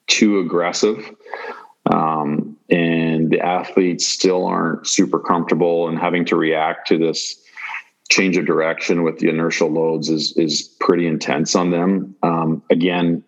too 0.08 0.40
aggressive. 0.40 1.12
Um, 1.92 2.45
the 3.36 3.46
athletes 3.46 4.06
still 4.06 4.46
aren't 4.46 4.88
super 4.88 5.20
comfortable 5.20 5.90
and 5.90 6.00
having 6.00 6.24
to 6.24 6.38
react 6.38 6.88
to 6.88 6.98
this 6.98 7.42
change 8.10 8.38
of 8.38 8.46
direction 8.46 9.04
with 9.04 9.20
the 9.20 9.28
inertial 9.28 9.70
loads 9.70 10.10
is 10.10 10.32
is 10.38 10.62
pretty 10.80 11.06
intense 11.06 11.54
on 11.54 11.70
them. 11.70 12.16
Um, 12.24 12.64
again, 12.70 13.24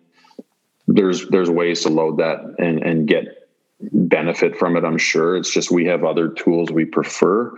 there's 0.86 1.28
there's 1.28 1.50
ways 1.50 1.82
to 1.82 1.90
load 1.90 2.16
that 2.18 2.38
and 2.58 2.82
and 2.82 3.06
get 3.06 3.50
benefit 3.80 4.56
from 4.56 4.76
it. 4.76 4.84
I'm 4.84 4.98
sure 4.98 5.36
it's 5.36 5.50
just 5.50 5.70
we 5.70 5.84
have 5.86 6.04
other 6.04 6.28
tools 6.28 6.70
we 6.70 6.86
prefer. 6.86 7.52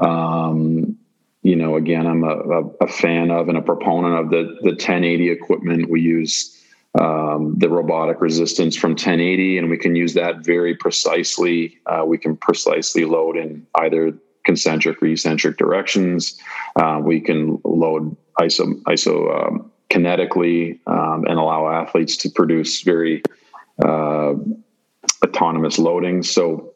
Um, 0.00 0.96
you 1.42 1.56
know, 1.56 1.76
again, 1.76 2.06
I'm 2.06 2.22
a, 2.22 2.28
a, 2.28 2.64
a, 2.82 2.86
fan 2.86 3.30
of 3.30 3.48
and 3.48 3.58
a 3.58 3.62
proponent 3.62 4.14
of 4.14 4.30
the 4.30 4.56
the 4.60 4.70
1080 4.70 5.30
equipment 5.30 5.90
we 5.90 6.00
use 6.00 6.57
um, 6.98 7.54
the 7.56 7.68
robotic 7.68 8.20
resistance 8.20 8.76
from 8.76 8.92
1080, 8.92 9.58
and 9.58 9.70
we 9.70 9.78
can 9.78 9.94
use 9.94 10.14
that 10.14 10.44
very 10.44 10.74
precisely. 10.74 11.78
Uh, 11.86 12.04
we 12.04 12.18
can 12.18 12.36
precisely 12.36 13.04
load 13.04 13.36
in 13.36 13.66
either 13.76 14.12
concentric 14.44 15.00
or 15.02 15.06
eccentric 15.06 15.56
directions. 15.58 16.40
Uh, 16.76 17.00
we 17.02 17.20
can 17.20 17.60
load 17.64 18.16
iso 18.40 18.80
iso 18.84 19.14
um, 19.36 19.70
kinetically 19.90 20.78
um, 20.86 21.24
and 21.28 21.38
allow 21.38 21.68
athletes 21.68 22.16
to 22.16 22.30
produce 22.30 22.82
very 22.82 23.22
uh, 23.84 24.34
autonomous 25.24 25.78
loading. 25.78 26.22
So. 26.22 26.74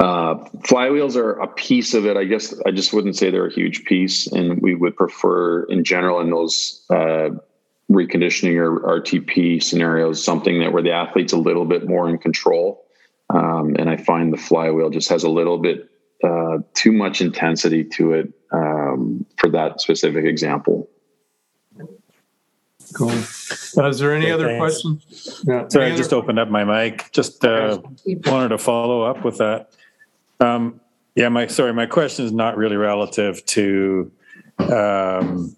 Uh, 0.00 0.36
flywheels 0.60 1.16
are 1.16 1.32
a 1.40 1.48
piece 1.48 1.92
of 1.92 2.06
it. 2.06 2.16
I 2.16 2.22
guess 2.22 2.54
I 2.64 2.70
just 2.70 2.92
wouldn't 2.92 3.16
say 3.16 3.30
they're 3.30 3.48
a 3.48 3.52
huge 3.52 3.84
piece, 3.84 4.28
and 4.30 4.62
we 4.62 4.76
would 4.76 4.94
prefer, 4.96 5.64
in 5.64 5.82
general, 5.82 6.20
in 6.20 6.30
those 6.30 6.84
uh, 6.88 7.30
reconditioning 7.90 8.56
or 8.56 9.00
RTP 9.00 9.62
scenarios, 9.62 10.22
something 10.22 10.60
that 10.60 10.72
where 10.72 10.82
the 10.82 10.92
athlete's 10.92 11.32
a 11.32 11.38
little 11.38 11.64
bit 11.64 11.88
more 11.88 12.08
in 12.08 12.18
control. 12.18 12.84
Um, 13.30 13.76
and 13.78 13.90
I 13.90 13.96
find 13.96 14.32
the 14.32 14.38
flywheel 14.38 14.90
just 14.90 15.08
has 15.10 15.22
a 15.22 15.30
little 15.30 15.58
bit 15.58 15.88
uh, 16.24 16.58
too 16.74 16.92
much 16.92 17.20
intensity 17.20 17.84
to 17.84 18.12
it 18.12 18.32
um, 18.52 19.24
for 19.36 19.50
that 19.50 19.80
specific 19.80 20.24
example. 20.24 20.88
Cool. 22.94 23.10
Uh, 23.10 23.88
is 23.88 23.98
there 23.98 24.14
any 24.14 24.26
okay, 24.26 24.32
other 24.32 24.46
thanks. 24.46 24.60
questions? 24.60 25.44
Yeah. 25.46 25.68
Sorry, 25.68 25.92
I 25.92 25.96
just 25.96 26.12
opened 26.12 26.38
up 26.38 26.48
my 26.48 26.64
mic. 26.64 27.10
Just 27.12 27.44
uh, 27.44 27.80
wanted 28.24 28.48
to 28.48 28.58
follow 28.58 29.02
up 29.02 29.24
with 29.24 29.38
that. 29.38 29.70
Um, 30.40 30.80
yeah, 31.14 31.28
my 31.28 31.48
sorry, 31.48 31.72
my 31.74 31.86
question 31.86 32.24
is 32.24 32.32
not 32.32 32.56
really 32.56 32.76
relative 32.76 33.44
to 33.46 34.10
um, 34.58 35.54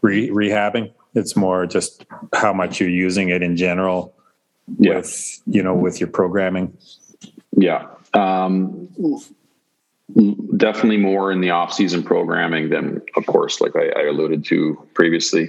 re- 0.00 0.30
rehabbing. 0.30 0.92
It's 1.14 1.36
more 1.36 1.66
just 1.66 2.04
how 2.34 2.52
much 2.52 2.80
you're 2.80 2.88
using 2.88 3.28
it 3.28 3.42
in 3.42 3.56
general 3.56 4.14
yeah. 4.78 4.96
with 4.96 5.40
you 5.46 5.62
know 5.62 5.74
with 5.74 6.00
your 6.00 6.08
programming. 6.08 6.76
Yeah. 7.56 7.86
Um, 8.14 8.88
definitely 10.56 10.98
more 10.98 11.32
in 11.32 11.40
the 11.40 11.50
off-season 11.50 12.02
programming 12.02 12.68
than 12.68 13.00
of 13.16 13.24
course 13.26 13.60
like 13.60 13.74
I, 13.76 13.88
I 13.96 14.02
alluded 14.08 14.44
to 14.46 14.78
previously 14.94 15.48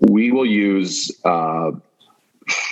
we 0.00 0.32
will 0.32 0.46
use 0.46 1.10
uh, 1.24 1.70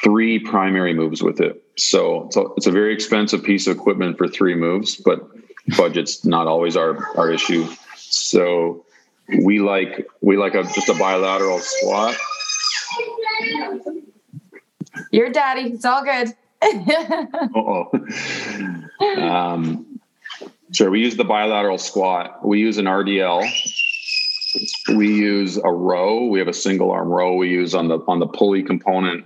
three 0.02 0.40
primary 0.40 0.92
moves 0.92 1.22
with 1.22 1.40
it 1.40 1.62
so, 1.76 2.28
so 2.32 2.52
it's 2.56 2.66
a 2.66 2.72
very 2.72 2.92
expensive 2.92 3.44
piece 3.44 3.68
of 3.68 3.76
equipment 3.76 4.18
for 4.18 4.26
three 4.26 4.56
moves 4.56 4.96
but 4.96 5.20
budget's 5.76 6.24
not 6.24 6.48
always 6.48 6.76
our 6.76 7.16
our 7.16 7.30
issue 7.30 7.68
so 7.96 8.84
we 9.42 9.60
like 9.60 10.06
we 10.20 10.36
like 10.36 10.54
a 10.54 10.62
just 10.62 10.88
a 10.88 10.94
bilateral 10.94 11.58
squat. 11.58 12.16
Your 15.10 15.30
daddy. 15.30 15.72
It's 15.72 15.84
all 15.84 16.04
good. 16.04 16.34
oh. 17.54 17.90
Um, 19.16 20.00
sure. 20.72 20.90
We 20.90 21.00
use 21.00 21.16
the 21.16 21.24
bilateral 21.24 21.78
squat. 21.78 22.44
We 22.44 22.60
use 22.60 22.78
an 22.78 22.84
RDL. 22.84 23.48
We 24.96 25.14
use 25.14 25.56
a 25.56 25.70
row. 25.70 26.26
We 26.26 26.38
have 26.38 26.48
a 26.48 26.52
single 26.52 26.90
arm 26.90 27.08
row. 27.08 27.34
We 27.34 27.48
use 27.48 27.74
on 27.74 27.88
the 27.88 27.98
on 28.08 28.18
the 28.18 28.26
pulley 28.26 28.62
component 28.62 29.24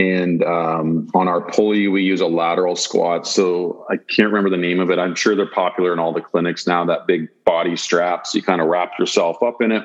and 0.00 0.42
um, 0.44 1.10
on 1.14 1.28
our 1.28 1.42
pulley, 1.42 1.86
we 1.86 2.02
use 2.02 2.22
a 2.22 2.26
lateral 2.26 2.74
squat. 2.74 3.26
So 3.26 3.84
I 3.90 3.98
can't 3.98 4.28
remember 4.28 4.48
the 4.48 4.56
name 4.56 4.80
of 4.80 4.90
it. 4.90 4.98
I'm 4.98 5.14
sure 5.14 5.36
they're 5.36 5.44
popular 5.44 5.92
in 5.92 5.98
all 5.98 6.14
the 6.14 6.22
clinics 6.22 6.66
now. 6.66 6.86
That 6.86 7.06
big 7.06 7.28
body 7.44 7.76
strap. 7.76 8.26
So 8.26 8.38
you 8.38 8.42
kind 8.42 8.62
of 8.62 8.68
wrap 8.68 8.92
yourself 8.98 9.42
up 9.42 9.60
in 9.60 9.72
it. 9.72 9.84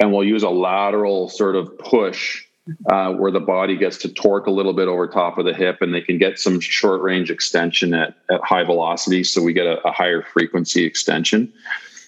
And 0.00 0.12
we'll 0.12 0.24
use 0.24 0.44
a 0.44 0.48
lateral 0.48 1.28
sort 1.28 1.56
of 1.56 1.76
push 1.78 2.42
uh, 2.88 3.12
where 3.12 3.30
the 3.30 3.40
body 3.40 3.76
gets 3.76 3.98
to 3.98 4.08
torque 4.08 4.46
a 4.46 4.50
little 4.50 4.72
bit 4.72 4.88
over 4.88 5.06
top 5.06 5.36
of 5.36 5.44
the 5.44 5.52
hip 5.52 5.82
and 5.82 5.92
they 5.92 6.00
can 6.00 6.16
get 6.16 6.38
some 6.38 6.58
short 6.58 7.02
range 7.02 7.30
extension 7.30 7.92
at, 7.92 8.14
at 8.30 8.40
high 8.42 8.64
velocity. 8.64 9.24
So 9.24 9.42
we 9.42 9.52
get 9.52 9.66
a, 9.66 9.78
a 9.86 9.92
higher 9.92 10.22
frequency 10.22 10.84
extension. 10.84 11.52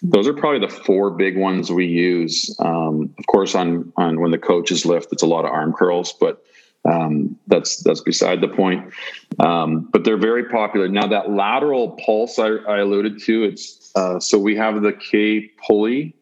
Those 0.03 0.27
are 0.27 0.33
probably 0.33 0.67
the 0.67 0.73
four 0.73 1.11
big 1.11 1.37
ones 1.37 1.71
we 1.71 1.85
use. 1.85 2.55
Um, 2.61 3.15
of 3.19 3.27
course, 3.27 3.55
on 3.55 3.93
on 3.99 4.21
when 4.21 4.31
the 4.31 4.39
coaches 4.39 4.87
lift, 4.87 5.13
it's 5.13 5.23
a 5.23 5.27
lot 5.27 5.45
of 5.45 5.51
arm 5.51 5.75
curls, 5.75 6.15
but 6.19 6.43
um, 6.85 7.39
that's 7.47 7.83
that's 7.83 8.01
beside 8.01 8.41
the 8.41 8.49
point. 8.49 8.93
Um, 9.39 9.89
but 9.93 10.05
they're 10.05 10.17
very 10.17 10.45
popular 10.45 10.89
now. 10.89 11.07
That 11.07 11.31
lateral 11.31 11.93
pulse 12.05 12.39
I, 12.39 12.49
I 12.49 12.79
alluded 12.79 13.21
to, 13.23 13.45
it's 13.45 13.91
uh, 13.95 14.19
so 14.21 14.39
we 14.39 14.57
have 14.57 14.83
the 14.83 14.93
K 14.93 15.51
pulley. 15.67 16.15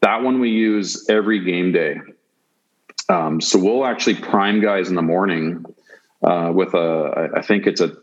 That 0.00 0.22
one 0.22 0.40
we 0.40 0.50
use 0.50 1.06
every 1.08 1.44
game 1.44 1.72
day. 1.72 2.00
Um, 3.08 3.40
so 3.40 3.58
we'll 3.58 3.84
actually 3.84 4.16
prime 4.16 4.60
guys 4.60 4.88
in 4.88 4.96
the 4.96 5.02
morning 5.02 5.64
uh, 6.22 6.50
with 6.54 6.74
a, 6.74 7.30
I 7.36 7.42
think 7.42 7.66
it's 7.66 7.80
a, 7.80 7.96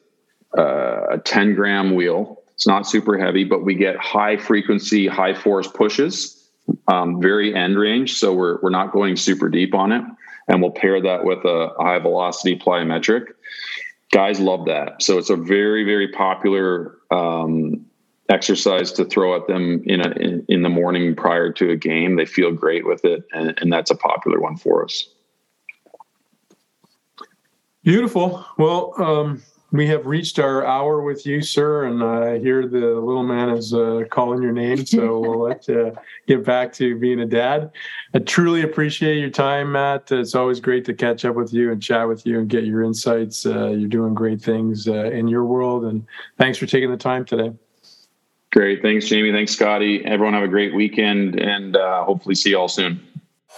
a 0.54 1.18
10 1.24 1.56
gram 1.56 1.95
wheel. 1.95 2.41
It's 2.54 2.68
not 2.68 2.88
super 2.88 3.18
heavy, 3.18 3.43
but 3.43 3.66
we 3.66 3.76
get 3.76 3.97
high 3.97 4.38
frequency, 4.38 5.08
high 5.08 5.34
force 5.34 5.68
pushes, 5.68 6.50
um, 6.88 7.22
very 7.22 7.56
end 7.56 7.78
range. 7.78 8.16
So 8.16 8.34
we're, 8.34 8.60
we're 8.62 8.70
not 8.70 8.91
going 8.91 9.16
super 9.16 9.50
deep 9.50 9.74
on 9.74 9.91
it 9.91 10.04
and 10.50 10.62
we'll 10.62 10.72
pair 10.72 11.02
that 11.02 11.24
with 11.24 11.45
a 11.45 11.70
high 11.80 12.00
velocity 12.00 12.58
plyometric. 12.58 13.28
Guys 14.12 14.39
love 14.39 14.66
that. 14.66 15.02
So 15.02 15.20
it's 15.20 15.30
a 15.30 15.36
very, 15.36 15.84
very 15.86 16.08
popular 16.12 16.97
um, 17.12 17.86
exercise 18.28 18.91
to 18.93 19.06
throw 19.06 19.36
at 19.36 19.47
them 19.47 19.84
in, 19.86 20.02
a, 20.02 20.10
in, 20.12 20.45
in 20.50 20.64
the 20.64 20.70
morning 20.70 21.16
prior 21.16 21.54
to 21.54 21.70
a 21.70 21.76
game. 21.76 22.16
They 22.16 22.26
feel 22.26 22.51
great 22.51 22.86
with 22.86 23.05
it, 23.05 23.24
and, 23.32 23.54
and 23.62 23.71
that's 23.71 23.92
a 23.92 23.96
popular 23.96 24.39
one 24.39 24.58
for 24.58 24.84
us. 24.84 25.08
Beautiful. 27.84 28.43
Well, 28.58 28.93
um, 28.97 29.43
we 29.71 29.86
have 29.87 30.05
reached 30.05 30.39
our 30.39 30.66
hour 30.66 31.01
with 31.01 31.25
you, 31.25 31.41
sir, 31.41 31.86
and 31.86 32.04
I 32.04 32.39
hear 32.39 32.67
the 32.67 32.96
little 32.96 33.24
man 33.24 33.50
is 33.50 33.74
uh, 33.74 34.04
calling 34.09 34.41
your 34.41 34.51
name. 34.51 34.86
So 34.86 35.20
we'll 35.20 35.39
let 35.39 35.67
you 35.67 35.96
get 36.28 36.43
back 36.43 36.74
to 36.74 36.97
being 36.97 37.20
a 37.20 37.25
dad. 37.25 37.71
I 38.13 38.20
truly 38.20 38.63
appreciate 38.63 39.20
your 39.20 39.29
time, 39.29 39.71
Matt. 39.71 40.12
It's 40.12 40.33
always 40.33 40.59
great 40.59 40.86
to 40.86 40.93
catch 40.93 41.24
up 41.24 41.36
with 41.36 41.54
you 41.54 41.71
and 41.71 41.82
chat 41.82 42.08
with 42.08 42.25
you 42.25 42.39
and 42.39 42.50
get 42.50 42.63
your 42.63 42.83
insights. 42.83 43.46
Uh, 43.46 43.70
you're 43.70 43.89
doing 43.89 44.13
great 44.13 44.41
things 44.41 44.87
uh, 44.87 45.05
in 45.05 45.28
your 45.28 45.46
world, 45.46 45.86
and 45.86 46.05
thanks 46.37 46.58
for 46.58 46.66
taking 46.66 46.89
the 46.89 46.97
time 46.97 47.24
today. 47.25 47.54
Great. 48.51 48.82
Thanks, 48.82 49.05
Jamie. 49.05 49.32
Thanks, 49.32 49.51
Scotty. 49.51 50.04
Everyone 50.04 50.33
have 50.33 50.43
a 50.43 50.47
great 50.47 50.74
weekend 50.74 51.39
and 51.39 51.78
uh, 51.78 52.04
hopefully 52.04 52.33
see 52.33 52.50
you 52.50 52.58
all 52.58 52.67
soon. 52.67 53.00